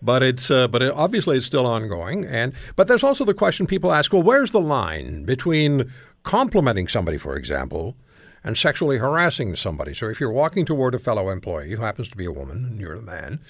But 0.00 0.22
it's 0.22 0.50
uh, 0.50 0.68
but 0.68 0.82
it, 0.82 0.92
obviously 0.94 1.36
it's 1.36 1.46
still 1.46 1.66
ongoing, 1.66 2.24
and 2.24 2.52
but 2.76 2.86
there's 2.86 3.02
also 3.02 3.24
the 3.24 3.34
question 3.34 3.66
people 3.66 3.92
ask: 3.92 4.12
Well, 4.12 4.22
where's 4.22 4.52
the 4.52 4.60
line 4.60 5.24
between 5.24 5.90
complimenting 6.22 6.86
somebody, 6.86 7.18
for 7.18 7.36
example, 7.36 7.96
and 8.44 8.56
sexually 8.56 8.98
harassing 8.98 9.56
somebody? 9.56 9.94
So 9.94 10.08
if 10.08 10.20
you're 10.20 10.30
walking 10.30 10.64
toward 10.64 10.94
a 10.94 11.00
fellow 11.00 11.30
employee 11.30 11.70
who 11.70 11.82
happens 11.82 12.08
to 12.10 12.16
be 12.16 12.26
a 12.26 12.32
woman 12.32 12.64
and 12.64 12.80
you're 12.80 12.96
the 12.96 13.02
man, 13.02 13.40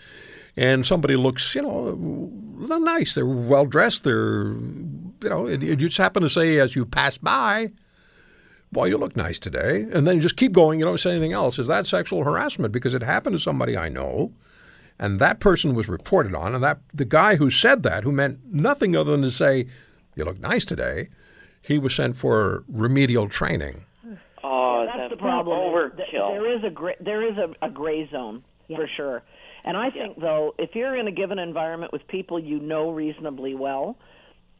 and 0.57 0.87
somebody 0.87 1.17
looks, 1.17 1.55
you 1.55 1.63
know, 1.63 2.79
nice, 2.79 3.15
they're 3.15 3.27
well 3.27 3.67
dressed, 3.67 4.05
they're, 4.05 4.47
you 4.47 5.29
know, 5.29 5.47
and 5.47 5.63
you 5.63 5.77
just 5.77 5.99
happen 5.99 6.23
to 6.23 6.31
say 6.31 6.59
as 6.59 6.75
you 6.75 6.87
pass 6.87 7.19
by, 7.19 7.73
"Boy, 8.73 8.87
you 8.87 8.97
look 8.97 9.17
nice 9.17 9.39
today," 9.39 9.87
and 9.93 10.07
then 10.07 10.17
you 10.17 10.23
just 10.23 10.39
keep 10.39 10.53
going. 10.53 10.79
You 10.79 10.87
don't 10.87 10.99
say 10.99 11.11
anything 11.11 11.35
else. 11.35 11.59
Is 11.59 11.67
that 11.67 11.87
sexual 11.87 12.25
harassment? 12.25 12.73
Because 12.73 12.95
it 12.95 13.03
happened 13.03 13.37
to 13.37 13.41
somebody 13.41 13.77
I 13.77 13.91
know 13.91 14.33
and 14.99 15.21
that 15.21 15.41
person 15.41 15.75
was 15.75 15.89
reported 15.89 16.35
on, 16.35 16.55
and 16.55 16.63
that 16.65 16.81
the 16.93 17.05
guy 17.05 17.37
who 17.37 17.51
said 17.51 17.83
that, 17.85 18.05
who 18.05 18.13
meant 18.13 18.41
nothing 18.51 18.97
other 18.97 19.13
than 19.13 19.23
to 19.23 19.31
say, 19.31 19.67
"You 20.15 20.25
look 20.25 20.41
nice 20.41 20.65
today," 20.65 21.09
he 21.63 21.79
was 21.79 21.95
sent 21.95 22.17
for 22.17 22.65
remedial 22.69 23.29
training. 23.29 23.85
Oh, 24.43 24.85
that's, 24.87 24.99
that's 24.99 25.11
the 25.11 25.17
problem. 25.17 25.59
Overkill. 25.59 26.39
There 26.39 26.57
is 26.57 26.65
a 26.65 26.71
gray, 26.71 26.97
there 27.01 27.23
is 27.23 27.37
a, 27.39 27.67
a 27.67 27.71
gray 27.71 28.09
zone 28.11 28.43
for 28.69 28.89
sure. 28.97 29.23
And 29.65 29.77
I 29.77 29.91
think 29.91 30.19
though, 30.21 30.55
if 30.59 30.71
you're 30.75 30.97
in 30.97 31.09
a 31.09 31.13
given 31.13 31.39
environment 31.39 31.93
with 31.93 32.07
people 32.09 32.39
you 32.39 32.59
know 32.61 32.91
reasonably 32.91 33.55
well, 33.55 33.97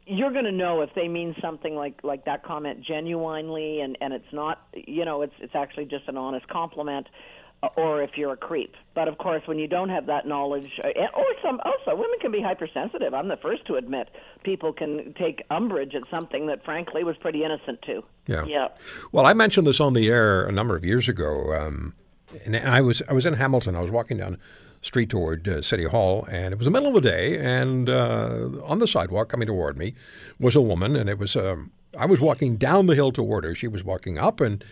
you're 0.07 0.33
going 0.33 0.45
to 0.45 0.53
know 0.53 0.81
if 0.81 0.91
they 0.95 1.07
mean 1.07 1.35
something 1.41 1.75
like 1.75 2.01
like 2.03 2.25
that 2.25 2.43
comment 2.43 2.83
genuinely, 2.83 3.81
and 3.81 3.97
and 4.01 4.13
it's 4.13 4.33
not, 4.33 4.67
you 4.75 5.05
know, 5.05 5.23
it's 5.23 5.35
it's 5.41 5.55
actually 5.55 5.85
just 5.85 6.09
an 6.09 6.17
honest 6.17 6.49
compliment. 6.49 7.07
Uh, 7.63 7.69
Or 7.77 8.03
if 8.03 8.17
you're 8.17 8.33
a 8.33 8.37
creep, 8.37 8.75
but 8.95 9.09
of 9.09 9.19
course, 9.19 9.43
when 9.47 9.59
you 9.59 9.67
don't 9.67 9.89
have 9.89 10.07
that 10.07 10.27
knowledge, 10.27 10.81
uh, 10.83 10.89
or 10.89 11.25
some 11.43 11.61
also 11.65 11.97
women 11.97 12.19
can 12.21 12.31
be 12.31 12.41
hypersensitive. 12.41 13.13
I'm 13.15 13.29
the 13.29 13.37
first 13.37 13.67
to 13.67 13.77
admit 13.77 14.09
people 14.45 14.73
can 14.73 15.15
take 15.15 15.43
umbrage 15.51 15.95
at 15.95 16.03
something 16.11 16.47
that, 16.47 16.65
frankly, 16.65 17.05
was 17.05 17.17
pretty 17.17 17.45
innocent 17.45 17.83
too. 17.83 18.05
Yeah. 18.27 18.45
Yeah. 18.47 18.69
Well, 19.13 19.27
I 19.27 19.35
mentioned 19.35 19.67
this 19.67 19.81
on 19.81 19.93
the 19.95 20.09
air 20.09 20.47
a 20.47 20.53
number 20.53 20.77
of 20.77 20.85
years 20.85 21.09
ago, 21.09 21.55
um, 21.55 21.95
and 22.45 22.57
I 22.57 22.81
was 22.81 23.03
I 23.09 23.13
was 23.13 23.27
in 23.27 23.35
Hamilton. 23.35 23.75
I 23.75 23.81
was 23.81 23.91
walking 23.91 24.19
down 24.19 24.39
street 24.81 25.11
toward 25.11 25.49
uh, 25.49 25.61
City 25.63 25.85
Hall, 25.85 26.25
and 26.31 26.53
it 26.53 26.59
was 26.59 26.67
the 26.67 26.71
middle 26.71 26.89
of 26.89 26.95
the 26.95 27.01
day, 27.01 27.39
and 27.39 27.89
uh, 27.89 28.51
on 28.65 28.79
the 28.79 28.87
sidewalk 28.87 29.29
coming 29.29 29.49
toward 29.49 29.77
me 29.77 29.95
was 30.39 30.55
a 30.55 30.61
woman, 30.61 30.95
and 30.95 31.11
it 31.11 31.19
was 31.19 31.35
um, 31.35 31.73
I 31.99 32.07
was 32.07 32.21
walking 32.21 32.57
down 32.57 32.87
the 32.87 32.95
hill 32.95 33.11
toward 33.11 33.45
her. 33.45 33.55
She 33.55 33.67
was 33.67 33.83
walking 33.83 34.19
up, 34.19 34.41
and 34.41 34.63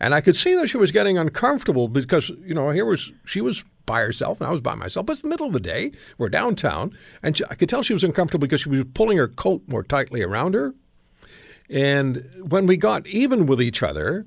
and 0.00 0.14
I 0.14 0.20
could 0.20 0.34
see 0.34 0.54
that 0.56 0.68
she 0.68 0.78
was 0.78 0.92
getting 0.92 1.18
uncomfortable 1.18 1.86
because 1.86 2.30
you 2.30 2.54
know 2.54 2.70
here 2.70 2.86
was 2.86 3.12
she 3.24 3.40
was 3.40 3.64
by 3.86 4.00
herself 4.00 4.40
and 4.40 4.48
I 4.48 4.50
was 4.50 4.60
by 4.60 4.74
myself. 4.74 5.06
But 5.06 5.14
it's 5.14 5.22
the 5.22 5.28
middle 5.28 5.46
of 5.46 5.52
the 5.52 5.60
day. 5.60 5.92
We're 6.16 6.28
downtown, 6.30 6.96
and 7.22 7.36
she, 7.36 7.44
I 7.50 7.54
could 7.54 7.68
tell 7.68 7.82
she 7.82 7.92
was 7.92 8.04
uncomfortable 8.04 8.46
because 8.46 8.62
she 8.62 8.70
was 8.70 8.84
pulling 8.94 9.18
her 9.18 9.28
coat 9.28 9.62
more 9.66 9.82
tightly 9.82 10.22
around 10.22 10.54
her. 10.54 10.74
And 11.68 12.28
when 12.48 12.66
we 12.66 12.76
got 12.76 13.06
even 13.06 13.46
with 13.46 13.60
each 13.60 13.82
other, 13.82 14.26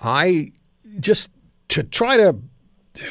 I 0.00 0.52
just 0.98 1.30
to 1.68 1.82
try 1.82 2.16
to, 2.16 2.36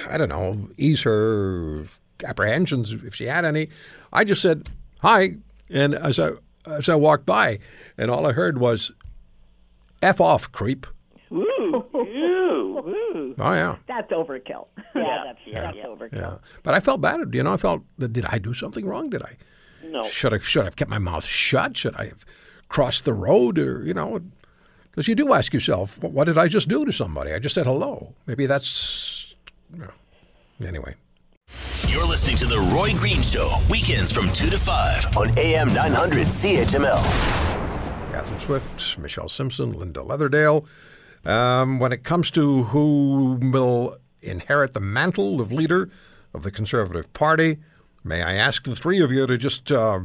I 0.10 0.18
don't 0.18 0.30
know, 0.30 0.70
ease 0.78 1.04
her 1.04 1.86
apprehensions 2.24 2.92
if 2.92 3.16
she 3.16 3.26
had 3.26 3.46
any, 3.46 3.70
I 4.12 4.24
just 4.24 4.42
said 4.42 4.70
hi. 5.02 5.36
And 5.70 5.94
as 5.94 6.20
I 6.20 6.32
as 6.66 6.90
I 6.90 6.96
walked 6.96 7.26
by, 7.26 7.60
and 7.98 8.10
all 8.10 8.26
I 8.26 8.34
heard 8.34 8.58
was, 8.58 8.92
"F 10.02 10.20
off, 10.20 10.52
creep." 10.52 10.88
Ooh. 13.42 13.46
Ooh. 13.46 13.48
Oh 13.48 13.54
yeah, 13.54 13.76
That's 13.88 14.12
overkill. 14.12 14.68
Yeah, 14.96 15.24
that's 15.26 15.40
yeah, 15.46 15.62
that's 15.62 15.78
yeah. 15.78 15.86
overkill. 15.86 16.14
yeah. 16.14 16.38
But 16.64 16.74
I 16.74 16.80
felt 16.80 17.02
bad. 17.02 17.20
You 17.34 17.44
know, 17.44 17.54
I 17.54 17.58
felt 17.58 17.82
did 17.98 18.26
I 18.26 18.38
do 18.38 18.54
something 18.54 18.86
wrong? 18.86 19.10
Did 19.10 19.24
I? 19.24 19.38
No. 19.84 20.04
Should 20.04 20.34
I 20.34 20.40
should 20.40 20.62
I 20.62 20.66
have 20.66 20.76
kept 20.76 20.90
my 20.90 21.00
mouth 21.00 21.26
shut? 21.26 21.78
Should 21.78 21.96
I 21.96 22.06
have 22.06 22.26
crossed 22.70 23.06
the 23.06 23.14
road? 23.14 23.58
Or 23.58 23.84
you 23.84 23.94
know, 23.94 24.20
because 24.92 25.08
you 25.08 25.16
do 25.16 25.34
ask 25.34 25.54
yourself, 25.54 25.98
what, 26.02 26.12
what 26.12 26.24
did 26.26 26.38
I 26.38 26.48
just 26.48 26.68
do 26.68 26.86
to 26.86 26.92
somebody? 26.92 27.34
I 27.34 27.40
just 27.40 27.56
said 27.56 27.66
hello. 27.66 28.14
Maybe 28.28 28.46
that's 28.46 29.36
you 29.74 29.80
know. 29.80 30.68
anyway. 30.68 30.96
You're 31.88 32.06
listening 32.08 32.38
to 32.38 32.46
The 32.46 32.60
Roy 32.60 32.94
Green 32.94 33.22
Show, 33.22 33.58
weekends 33.70 34.12
from 34.14 34.32
2 34.32 34.50
to 34.52 34.58
5 34.58 35.18
on 35.18 35.38
AM 35.38 35.74
900 35.74 36.28
CHML. 36.28 37.02
Catherine 38.14 38.40
Swift, 38.40 38.98
Michelle 38.98 39.28
Simson, 39.28 39.74
Linda 39.74 40.00
Leatherdale. 40.00 40.66
Um, 41.26 41.80
when 41.80 41.92
it 41.92 42.04
comes 42.04 42.32
to 42.32 42.64
who 42.64 43.40
will 43.42 43.98
inherit 44.22 44.74
the 44.74 44.80
mantle 44.80 45.40
of 45.40 45.52
leader 45.52 45.90
of 46.34 46.44
the 46.44 46.52
Conservative 46.52 47.12
Party, 47.14 47.58
may 48.04 48.22
I 48.22 48.34
ask 48.34 48.64
the 48.64 48.76
three 48.76 49.02
of 49.02 49.12
you 49.12 49.28
to 49.28 49.38
just 49.38 49.72
uh, 49.72 50.02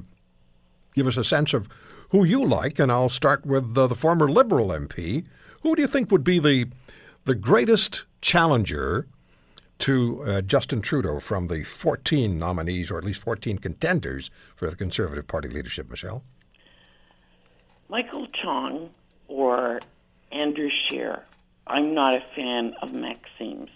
give 0.95 1.07
us 1.07 1.17
a 1.17 1.25
sense 1.25 1.55
of 1.55 1.69
who 2.11 2.25
you 2.25 2.45
like, 2.45 2.79
and 2.79 2.93
I'll 2.93 3.09
start 3.09 3.47
with 3.47 3.77
uh, 3.77 3.87
the 3.87 3.95
former 3.95 4.29
Liberal 4.29 4.69
MP. 4.69 5.27
Who 5.63 5.75
do 5.75 5.83
you 5.83 5.89
think 5.89 6.11
would 6.11 6.25
be 6.25 6.39
the 6.39 6.67
the 7.25 7.35
greatest 7.35 8.05
challenger 8.21 9.09
to 9.81 10.23
uh, 10.23 10.41
Justin 10.43 10.81
Trudeau 10.81 11.19
from 11.19 11.49
the 11.49 11.65
14 11.65 12.39
nominees, 12.39 12.91
or 12.91 12.99
at 12.99 13.05
least 13.05 13.21
14 13.21 13.59
contenders 13.59 14.31
for 14.55 14.71
the 14.71 14.77
Conservative 14.77 15.27
Party 15.27 15.49
leadership, 15.49 15.91
Michelle? 15.91 16.23
Michael 17.89 18.27
Chong 18.29 18.91
or 19.29 19.81
Andrew 20.33 20.71
Scheer. 20.71 21.23
I'm 21.67 21.95
not 21.95 22.15
a 22.15 22.23
fan 22.35 22.75
of 22.83 22.93
Maxime's. 22.93 23.71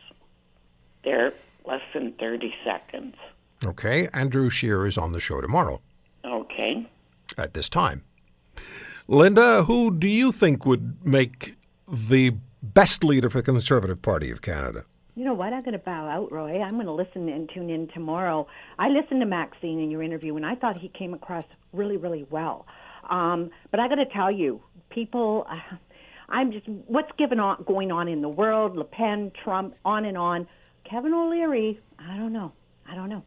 They're 1.04 1.32
less 1.64 1.82
than 1.94 2.12
30 2.12 2.54
seconds. 2.64 3.16
Okay, 3.64 4.08
Andrew 4.12 4.48
Scheer 4.50 4.86
is 4.86 4.96
on 4.96 5.12
the 5.12 5.20
show 5.20 5.40
tomorrow 5.40 5.80
Okay. 6.24 6.86
at 7.36 7.54
this 7.54 7.68
time. 7.68 8.04
Linda, 9.08 9.64
who 9.64 9.90
do 9.90 10.06
you 10.08 10.30
think 10.32 10.64
would 10.64 11.04
make 11.04 11.56
the 11.88 12.34
best 12.62 13.02
leader 13.02 13.28
for 13.28 13.38
the 13.38 13.42
Conservative 13.42 14.00
Party 14.02 14.30
of 14.30 14.40
Canada? 14.42 14.84
You 15.16 15.24
know 15.24 15.34
what? 15.34 15.52
I'm 15.52 15.62
going 15.62 15.72
to 15.72 15.78
bow 15.78 16.06
out, 16.08 16.30
Roy. 16.30 16.62
I'm 16.62 16.74
going 16.74 16.86
to 16.86 16.92
listen 16.92 17.28
and 17.28 17.50
tune 17.52 17.68
in 17.68 17.88
tomorrow. 17.88 18.46
I 18.78 18.88
listened 18.88 19.20
to 19.20 19.26
Maxime 19.26 19.78
in 19.80 19.90
your 19.90 20.02
interview, 20.02 20.36
and 20.36 20.46
I 20.46 20.54
thought 20.54 20.76
he 20.78 20.88
came 20.88 21.12
across 21.12 21.44
really, 21.72 21.96
really 21.96 22.24
well. 22.30 22.66
Um, 23.08 23.50
but 23.70 23.80
I 23.80 23.88
got 23.88 23.96
to 23.96 24.06
tell 24.06 24.30
you, 24.30 24.62
people, 24.88 25.46
uh, 25.50 25.56
I'm 26.30 26.52
just 26.52 26.68
what's 26.68 27.10
given 27.18 27.40
on, 27.40 27.64
going 27.66 27.90
on 27.90 28.08
in 28.08 28.20
the 28.20 28.28
world, 28.28 28.76
Le 28.76 28.84
Pen, 28.84 29.32
Trump, 29.42 29.74
on 29.84 30.04
and 30.04 30.16
on. 30.16 30.46
Kevin 30.88 31.12
O'Leary, 31.12 31.80
I 31.98 32.16
don't 32.16 32.32
know. 32.32 32.52
I 32.88 32.94
don't 32.94 33.08
know. 33.08 33.22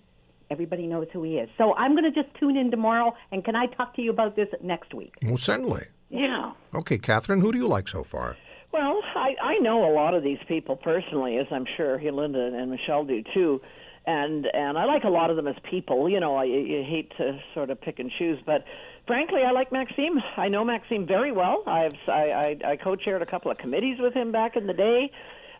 Everybody 0.50 0.88
knows 0.88 1.08
who 1.14 1.24
he 1.24 1.38
is. 1.38 1.50
So 1.58 1.74
I'm 1.76 1.96
going 1.96 2.12
to 2.12 2.12
just 2.12 2.34
tune 2.36 2.58
in 2.58 2.70
tomorrow, 2.70 3.16
and 3.32 3.44
can 3.44 3.56
I 3.56 3.66
talk 3.68 3.96
to 3.96 4.02
you 4.02 4.12
about 4.12 4.36
this 4.36 4.50
next 4.62 4.94
week? 4.94 5.16
Well, 5.24 5.38
certainly. 5.38 5.86
Yeah. 6.10 6.52
Okay, 6.76 6.98
Catherine, 6.98 7.42
who 7.42 7.52
do 7.52 7.58
you 7.58 7.68
like 7.68 7.88
so 7.88 8.04
far? 8.04 8.38
Well, 8.72 9.02
I, 9.16 9.36
I 9.42 9.58
know 9.60 9.90
a 9.90 9.94
lot 9.94 10.14
of 10.14 10.24
these 10.24 10.40
people 10.48 10.76
personally, 10.76 11.38
as 11.38 11.48
I'm 11.52 11.66
sure 11.78 12.00
Linda 12.00 12.54
and 12.56 12.72
Michelle 12.72 13.06
do 13.06 13.24
too, 13.34 13.62
and 14.06 14.48
and 14.48 14.78
I 14.78 14.86
like 14.86 15.04
a 15.04 15.10
lot 15.10 15.30
of 15.30 15.36
them 15.36 15.48
as 15.48 15.56
people. 15.64 16.10
You 16.10 16.20
know, 16.20 16.36
I, 16.36 16.44
you 16.46 16.84
hate 16.84 17.12
to 17.18 17.40
sort 17.54 17.70
of 17.70 17.80
pick 17.80 18.00
and 18.00 18.12
choose, 18.12 18.40
but 18.46 18.66
frankly, 19.08 19.44
I 19.44 19.52
like 19.52 19.72
Maxime. 19.72 20.22
I 20.38 20.50
know 20.50 20.64
Maxime 20.64 21.06
very 21.06 21.32
well. 21.32 21.64
I've 21.66 21.98
I, 22.08 22.32
I, 22.32 22.72
I 22.72 22.76
co-chaired 22.78 23.22
a 23.22 23.26
couple 23.26 23.52
of 23.52 23.58
committees 23.58 24.00
with 24.00 24.14
him 24.14 24.32
back 24.32 24.56
in 24.56 24.68
the 24.68 24.74
day. 24.74 25.12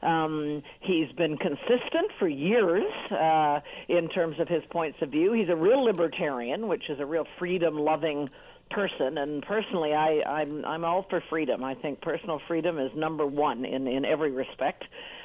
Um, 0.02 0.64
he's 0.82 1.12
been 1.14 1.38
consistent 1.38 2.12
for 2.20 2.28
years 2.28 2.84
uh, 3.10 3.62
in 3.88 4.10
terms 4.10 4.40
of 4.40 4.50
his 4.50 4.64
points 4.70 5.02
of 5.02 5.10
view. 5.10 5.32
He's 5.32 5.50
a 5.50 5.56
real 5.56 5.82
libertarian, 5.82 6.68
which 6.68 6.90
is 6.90 7.00
a 7.00 7.06
real 7.06 7.26
freedom-loving 7.40 8.30
person. 8.70 9.18
And 9.18 9.42
personally, 9.44 9.94
I, 9.94 10.22
I'm 10.42 10.66
I'm 10.66 10.84
all 10.84 11.04
for 11.10 11.22
freedom. 11.30 11.64
I 11.64 11.76
think 11.76 12.02
personal 12.02 12.42
freedom 12.48 12.80
is 12.80 12.92
number 12.96 13.26
one 13.26 13.66
in 13.66 13.88
in 13.88 14.04
every 14.04 14.32
respect 14.32 14.84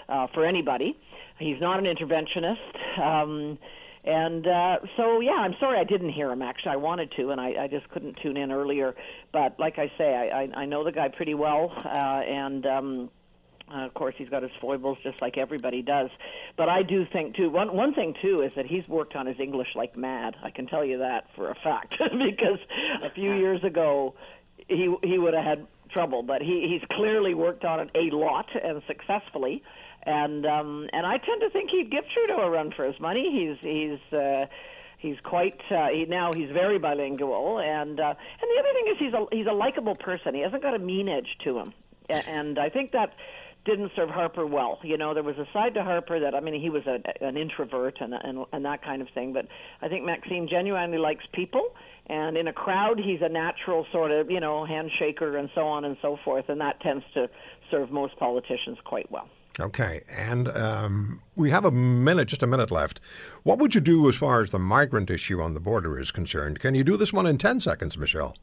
uh, 0.09 0.29
for 0.29 0.45
anybody. 0.45 0.97
He's 1.39 1.61
not 1.61 1.85
an 1.85 1.85
interventionist. 1.85 2.99
Um, 3.01 3.59
and 4.05 4.47
uh, 4.47 4.79
so, 4.97 5.21
yeah, 5.21 5.33
I'm 5.33 5.55
sorry 5.59 5.79
I 5.79 5.85
didn't 5.85 6.11
hear 6.11 6.31
him. 6.31 6.43
Actually, 6.43 6.73
I 6.73 6.77
wanted 6.77 7.13
to, 7.13 7.31
and 7.31 7.41
I, 7.41 7.65
I 7.65 7.69
just 7.69 7.89
couldn't 7.91 8.17
tune 8.23 8.37
in 8.37 8.53
earlier. 8.53 8.95
But 9.33 9.59
like 9.59 9.79
I 9.79 9.91
say, 9.99 10.15
I, 10.15 10.43
I, 10.43 10.63
I 10.63 10.65
know 10.67 10.85
the 10.85 10.93
guy 10.93 11.09
pretty 11.09 11.35
well, 11.35 11.73
uh, 11.85 11.89
and 11.89 12.65
um, 12.67 13.11
uh, 13.73 13.85
of 13.85 13.95
course, 13.95 14.15
he's 14.17 14.29
got 14.29 14.43
his 14.43 14.53
foibles 14.61 14.99
just 15.03 15.21
like 15.21 15.37
everybody 15.37 15.83
does. 15.83 16.11
But 16.57 16.69
I 16.69 16.83
do 16.83 17.05
think 17.05 17.37
too. 17.37 17.51
One 17.51 17.75
one 17.75 17.95
thing 17.95 18.15
too 18.21 18.43
is 18.43 18.53
that 18.57 18.67
he's 18.67 18.87
worked 18.89 19.15
on 19.15 19.27
his 19.27 19.39
English 19.39 19.69
like 19.75 19.97
mad. 19.97 20.37
I 20.43 20.51
can 20.51 20.67
tell 20.67 20.85
you 20.85 20.99
that 20.99 21.27
for 21.35 21.51
a 21.51 21.55
fact 21.55 21.97
because 22.19 22.59
a 23.03 23.11
few 23.11 23.35
years 23.35 23.63
ago 23.65 24.15
he 24.69 24.95
he 25.03 25.19
would 25.19 25.35
have 25.35 25.45
had 25.45 25.67
trouble. 25.91 26.23
But 26.23 26.41
he 26.43 26.69
he's 26.69 26.83
clearly 26.91 27.35
worked 27.35 27.65
on 27.65 27.81
it 27.81 27.91
a 27.95 28.15
lot 28.15 28.49
and 28.55 28.83
successfully. 28.87 29.63
And 30.09 30.47
um, 30.47 30.89
and 30.93 31.05
I 31.05 31.19
tend 31.19 31.43
to 31.43 31.51
think 31.51 31.71
he'd 31.71 31.91
give 31.91 32.05
Trudeau 32.09 32.41
a 32.41 32.51
run 32.51 32.71
for 32.71 32.87
his 32.87 32.99
money. 32.99 33.31
He's 33.31 33.59
he's. 33.61 34.13
Uh, 34.13 34.47
He's 35.01 35.21
quite 35.23 35.61
uh, 35.71 35.91
he, 35.91 36.07
now. 36.07 36.33
He's 36.33 36.51
very 36.51 36.81
bilingual, 36.81 37.61
and 37.61 38.01
uh, 38.01 38.15
and 38.43 38.51
the 38.51 38.59
other 38.59 38.73
thing 38.73 38.93
is 38.93 38.99
he's 38.99 39.13
a 39.13 39.27
he's 39.31 39.47
a 39.47 39.53
likable 39.53 39.95
person. 39.95 40.35
He 40.35 40.41
hasn't 40.41 40.61
got 40.61 40.75
a 40.75 40.79
mean 40.81 41.09
edge 41.09 41.37
to 41.45 41.57
him, 41.57 41.73
and 42.09 42.59
I 42.59 42.69
think 42.69 42.91
that 42.91 43.15
didn't 43.65 43.93
serve 43.95 44.11
Harper 44.11 44.45
well. 44.45 44.81
You 44.83 44.97
know, 44.97 45.15
there 45.15 45.23
was 45.23 45.39
a 45.39 45.47
side 45.53 45.75
to 45.75 45.85
Harper 45.85 46.19
that 46.19 46.35
I 46.35 46.41
mean, 46.41 46.61
he 46.61 46.69
was 46.69 46.85
a, 46.87 47.01
an 47.25 47.37
introvert 47.37 48.01
and, 48.01 48.13
and 48.13 48.45
and 48.53 48.65
that 48.65 48.83
kind 48.83 49.01
of 49.01 49.09
thing. 49.11 49.33
But 49.33 49.47
I 49.81 49.89
think 49.89 50.05
Maxime 50.05 50.49
genuinely 50.49 50.99
likes 50.99 51.25
people, 51.33 51.77
and 52.07 52.37
in 52.37 52.49
a 52.49 52.53
crowd, 52.53 52.99
he's 52.99 53.23
a 53.23 53.29
natural 53.29 53.87
sort 53.93 54.11
of 54.11 54.33
you 54.33 54.41
know 54.41 54.67
handshaker 54.69 55.39
and 55.39 55.49
so 55.55 55.69
on 55.69 55.85
and 55.85 55.97
so 56.03 56.19
forth, 56.25 56.49
and 56.49 56.61
that 56.61 56.81
tends 56.81 57.05
to 57.15 57.31
serve 57.71 57.93
most 57.93 58.17
politicians 58.17 58.79
quite 58.85 59.13
well. 59.13 59.29
Okay, 59.61 60.03
and 60.09 60.49
um, 60.57 61.21
we 61.35 61.51
have 61.51 61.65
a 61.65 61.71
minute, 61.71 62.29
just 62.29 62.45
a 62.45 62.47
minute 62.47 62.71
left. 62.71 63.01
What 63.43 63.59
would 63.59 63.75
you 63.75 63.81
do 63.81 64.09
as 64.09 64.15
far 64.15 64.41
as 64.41 64.51
the 64.51 64.59
migrant 64.59 65.11
issue 65.11 65.41
on 65.41 65.55
the 65.55 65.61
border 65.61 65.99
is 65.99 66.13
concerned? 66.13 66.61
Can 66.61 66.77
you 66.77 66.85
do 66.85 66.97
this 66.97 67.13
one 67.13 67.27
in 67.27 67.39
10 67.39 67.61
seconds, 67.61 67.99
Michelle? 67.99 68.37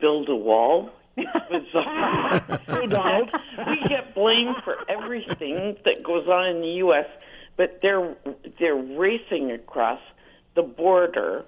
Build 0.00 0.28
a 0.28 0.36
wall. 0.36 0.90
Bizarre. 1.50 2.40
Donald. 2.88 3.30
We 3.66 3.88
get 3.88 4.14
blamed 4.14 4.56
for 4.62 4.78
everything 4.88 5.76
that 5.84 6.02
goes 6.02 6.28
on 6.28 6.46
in 6.46 6.60
the 6.60 6.72
U.S., 6.84 7.06
but 7.56 7.80
they're 7.80 8.14
they're 8.58 8.74
racing 8.74 9.50
across 9.50 10.00
the 10.54 10.62
border 10.62 11.42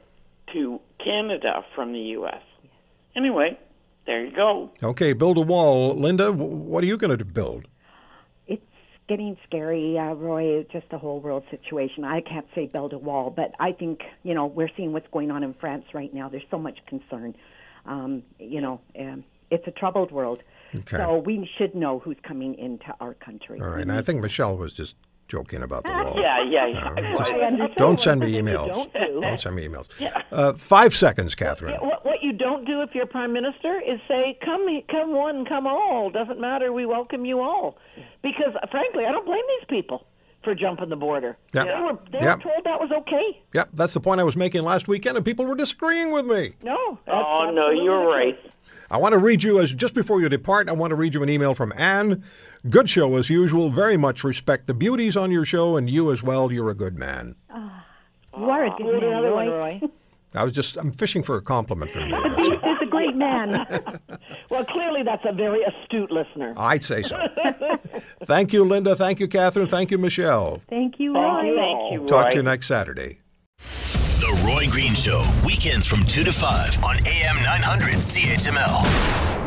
to 0.55 0.81
Canada 0.99 1.65
from 1.75 1.93
the 1.93 2.01
U.S. 2.01 2.41
Anyway, 3.15 3.59
there 4.09 4.25
you 4.25 4.33
go. 4.35 4.71
Okay, 4.83 5.13
build 5.13 5.37
a 5.37 5.43
wall. 5.43 5.95
Linda, 5.95 6.33
what 6.33 6.83
are 6.83 6.87
you 6.87 6.97
going 6.97 7.17
to 7.17 7.25
build? 7.27 7.69
It's 8.47 8.65
getting 9.07 9.37
scary, 9.47 9.99
uh, 9.99 10.15
Roy. 10.15 10.65
Just 10.73 10.89
the 10.91 10.97
whole 10.97 11.21
world 11.21 11.45
situation. 11.51 12.05
I 12.05 12.23
can't 12.23 12.47
say 12.55 12.67
build 12.67 12.95
a 12.95 12.99
wall, 12.99 13.29
but 13.29 13.53
I 13.61 13.73
think 13.73 14.01
you 14.23 14.33
know 14.33 14.47
we're 14.47 14.71
seeing 14.79 14.95
what's 14.95 15.07
going 15.13 15.31
on 15.31 15.43
in 15.43 15.53
France 15.53 15.85
right 15.93 16.13
now. 16.13 16.31
There's 16.31 16.49
so 16.51 16.59
much 16.59 16.79
concern. 16.87 17.37
Um, 17.85 18.23
you 18.39 18.63
know, 18.63 18.81
um, 18.99 19.25
it's 19.51 19.67
a 19.67 19.73
troubled 19.73 20.11
world. 20.11 20.43
Okay. 20.75 20.97
So 20.97 21.19
we 21.19 21.49
should 21.59 21.75
know 21.75 21.99
who's 21.99 22.17
coming 22.23 22.55
into 22.55 22.95
our 23.01 23.13
country. 23.13 23.61
All 23.61 23.69
right, 23.69 23.83
and 23.83 23.93
I 23.93 24.01
think 24.01 24.23
Michelle 24.23 24.57
was 24.57 24.73
just 24.73 24.97
joking 25.29 25.63
about 25.63 25.85
the 25.85 25.91
wall. 26.05 26.15
Yeah, 26.17 26.43
yeah, 26.43 26.67
yeah. 26.67 26.89
Uh, 26.89 27.57
just, 27.57 27.77
don't 27.77 28.01
send 28.01 28.21
me 28.21 28.33
emails. 28.33 28.69
Don't, 28.69 28.93
do. 28.93 29.21
don't, 29.21 29.41
send 29.41 29.57
me 29.57 29.69
emails. 29.69 29.89
Yeah. 29.99 30.23
Uh, 30.33 30.55
five 30.55 30.97
seconds, 30.97 31.35
Catherine. 31.35 31.75
What, 31.77 32.05
what, 32.05 32.23
you 32.23 32.33
don't 32.33 32.65
do 32.65 32.83
if 32.83 32.95
you're 32.95 33.07
prime 33.07 33.33
minister 33.33 33.81
is 33.81 34.01
say, 34.09 34.37
"Come, 34.43 34.67
come 34.91 35.13
one, 35.13 35.45
come 35.45 35.67
all." 35.67 36.11
Doesn't 36.11 36.41
matter. 36.41 36.73
We 36.73 36.87
welcome 36.87 37.25
you 37.25 37.41
all. 37.41 37.79
Because 38.23 38.55
frankly, 38.71 39.07
I 39.07 39.13
don't 39.13 39.27
blame 39.27 39.45
these 39.49 39.67
people 39.69 40.07
for 40.43 40.55
jumping 40.55 40.89
the 40.89 40.97
border. 40.97 41.37
Yep. 41.53 41.67
They 41.67 41.81
were, 41.81 41.99
they 42.13 42.21
yep. 42.25 42.39
were 42.39 42.51
told 42.51 42.65
that 42.65 42.81
was 42.81 42.91
okay. 42.91 43.43
Yep, 43.55 43.71
that's 43.75 43.95
the 43.95 44.01
point 44.01 44.21
I 44.21 44.25
was 44.25 44.37
making 44.37 44.63
last 44.63 44.89
weekend, 44.89 45.17
and 45.17 45.25
people 45.25 45.45
were 45.45 45.55
disagreeing 45.55 46.11
with 46.11 46.27
me. 46.27 46.55
No. 46.63 46.99
Oh 47.07 47.51
no, 47.53 47.71
you're 47.71 48.09
right. 48.09 48.39
I 48.91 48.97
want 48.97 49.13
to 49.13 49.19
read 49.19 49.43
you 49.43 49.61
as 49.61 49.73
just 49.73 49.95
before 49.95 50.21
you 50.21 50.29
depart. 50.29 50.69
I 50.69 50.73
want 50.73 50.91
to 50.91 50.95
read 50.95 51.15
you 51.15 51.23
an 51.23 51.29
email 51.29 51.55
from 51.55 51.73
Anne. 51.77 52.25
Good 52.69 52.91
show 52.91 53.17
as 53.17 53.31
usual. 53.31 53.71
Very 53.71 53.97
much 53.97 54.25
respect 54.25 54.67
the 54.67 54.75
beauties 54.75 55.17
on 55.17 55.31
your 55.31 55.45
show, 55.45 55.77
and 55.77 55.89
you 55.89 56.11
as 56.11 56.23
well. 56.23 56.51
You're 56.51 56.71
a 56.71 56.75
good 56.75 56.99
man. 56.99 57.37
Oh, 57.55 57.71
you 58.37 58.51
are 58.51 58.65
a 58.67 58.71
good 58.77 59.01
man, 59.01 59.23
Roy. 59.23 59.49
Roy. 59.49 59.81
I 60.35 60.45
was 60.45 60.53
just 60.53 60.77
I'm 60.77 60.93
fishing 60.93 61.23
for 61.23 61.37
a 61.37 61.43
compliment 61.43 61.91
from 61.91 62.09
you. 62.09 62.17
He's 62.37 62.83
a 62.83 62.87
great 62.87 63.17
man. 63.17 63.67
well, 64.51 64.65
clearly 64.67 65.03
that's 65.03 65.25
a 65.25 65.33
very 65.33 65.63
astute 65.63 66.11
listener. 66.11 66.55
I'd 66.57 66.83
say 66.83 67.03
so. 67.03 67.29
Thank 68.25 68.53
you, 68.53 68.65
Linda. 68.65 68.95
Thank 68.95 69.21
you, 69.21 69.29
Catherine. 69.29 69.69
Thank 69.69 69.91
you, 69.91 69.99
Michelle. 69.99 70.61
Thank 70.69 71.01
you, 71.01 71.15
Roy. 71.15 71.55
Thank 71.57 71.93
you, 71.93 72.01
Roy. 72.01 72.07
Talk 72.07 72.31
to 72.31 72.37
you 72.37 72.43
next 72.43 72.67
Saturday. 72.67 73.21
The 74.21 74.43
Roy 74.47 74.67
Green 74.69 74.95
Show, 74.95 75.25
weekends 75.45 75.87
from 75.87 76.05
2 76.05 76.25
to 76.25 76.33
5 76.33 76.85
on 76.85 76.97
AM 77.07 77.37
900 77.37 77.95
CHML. 77.95 79.38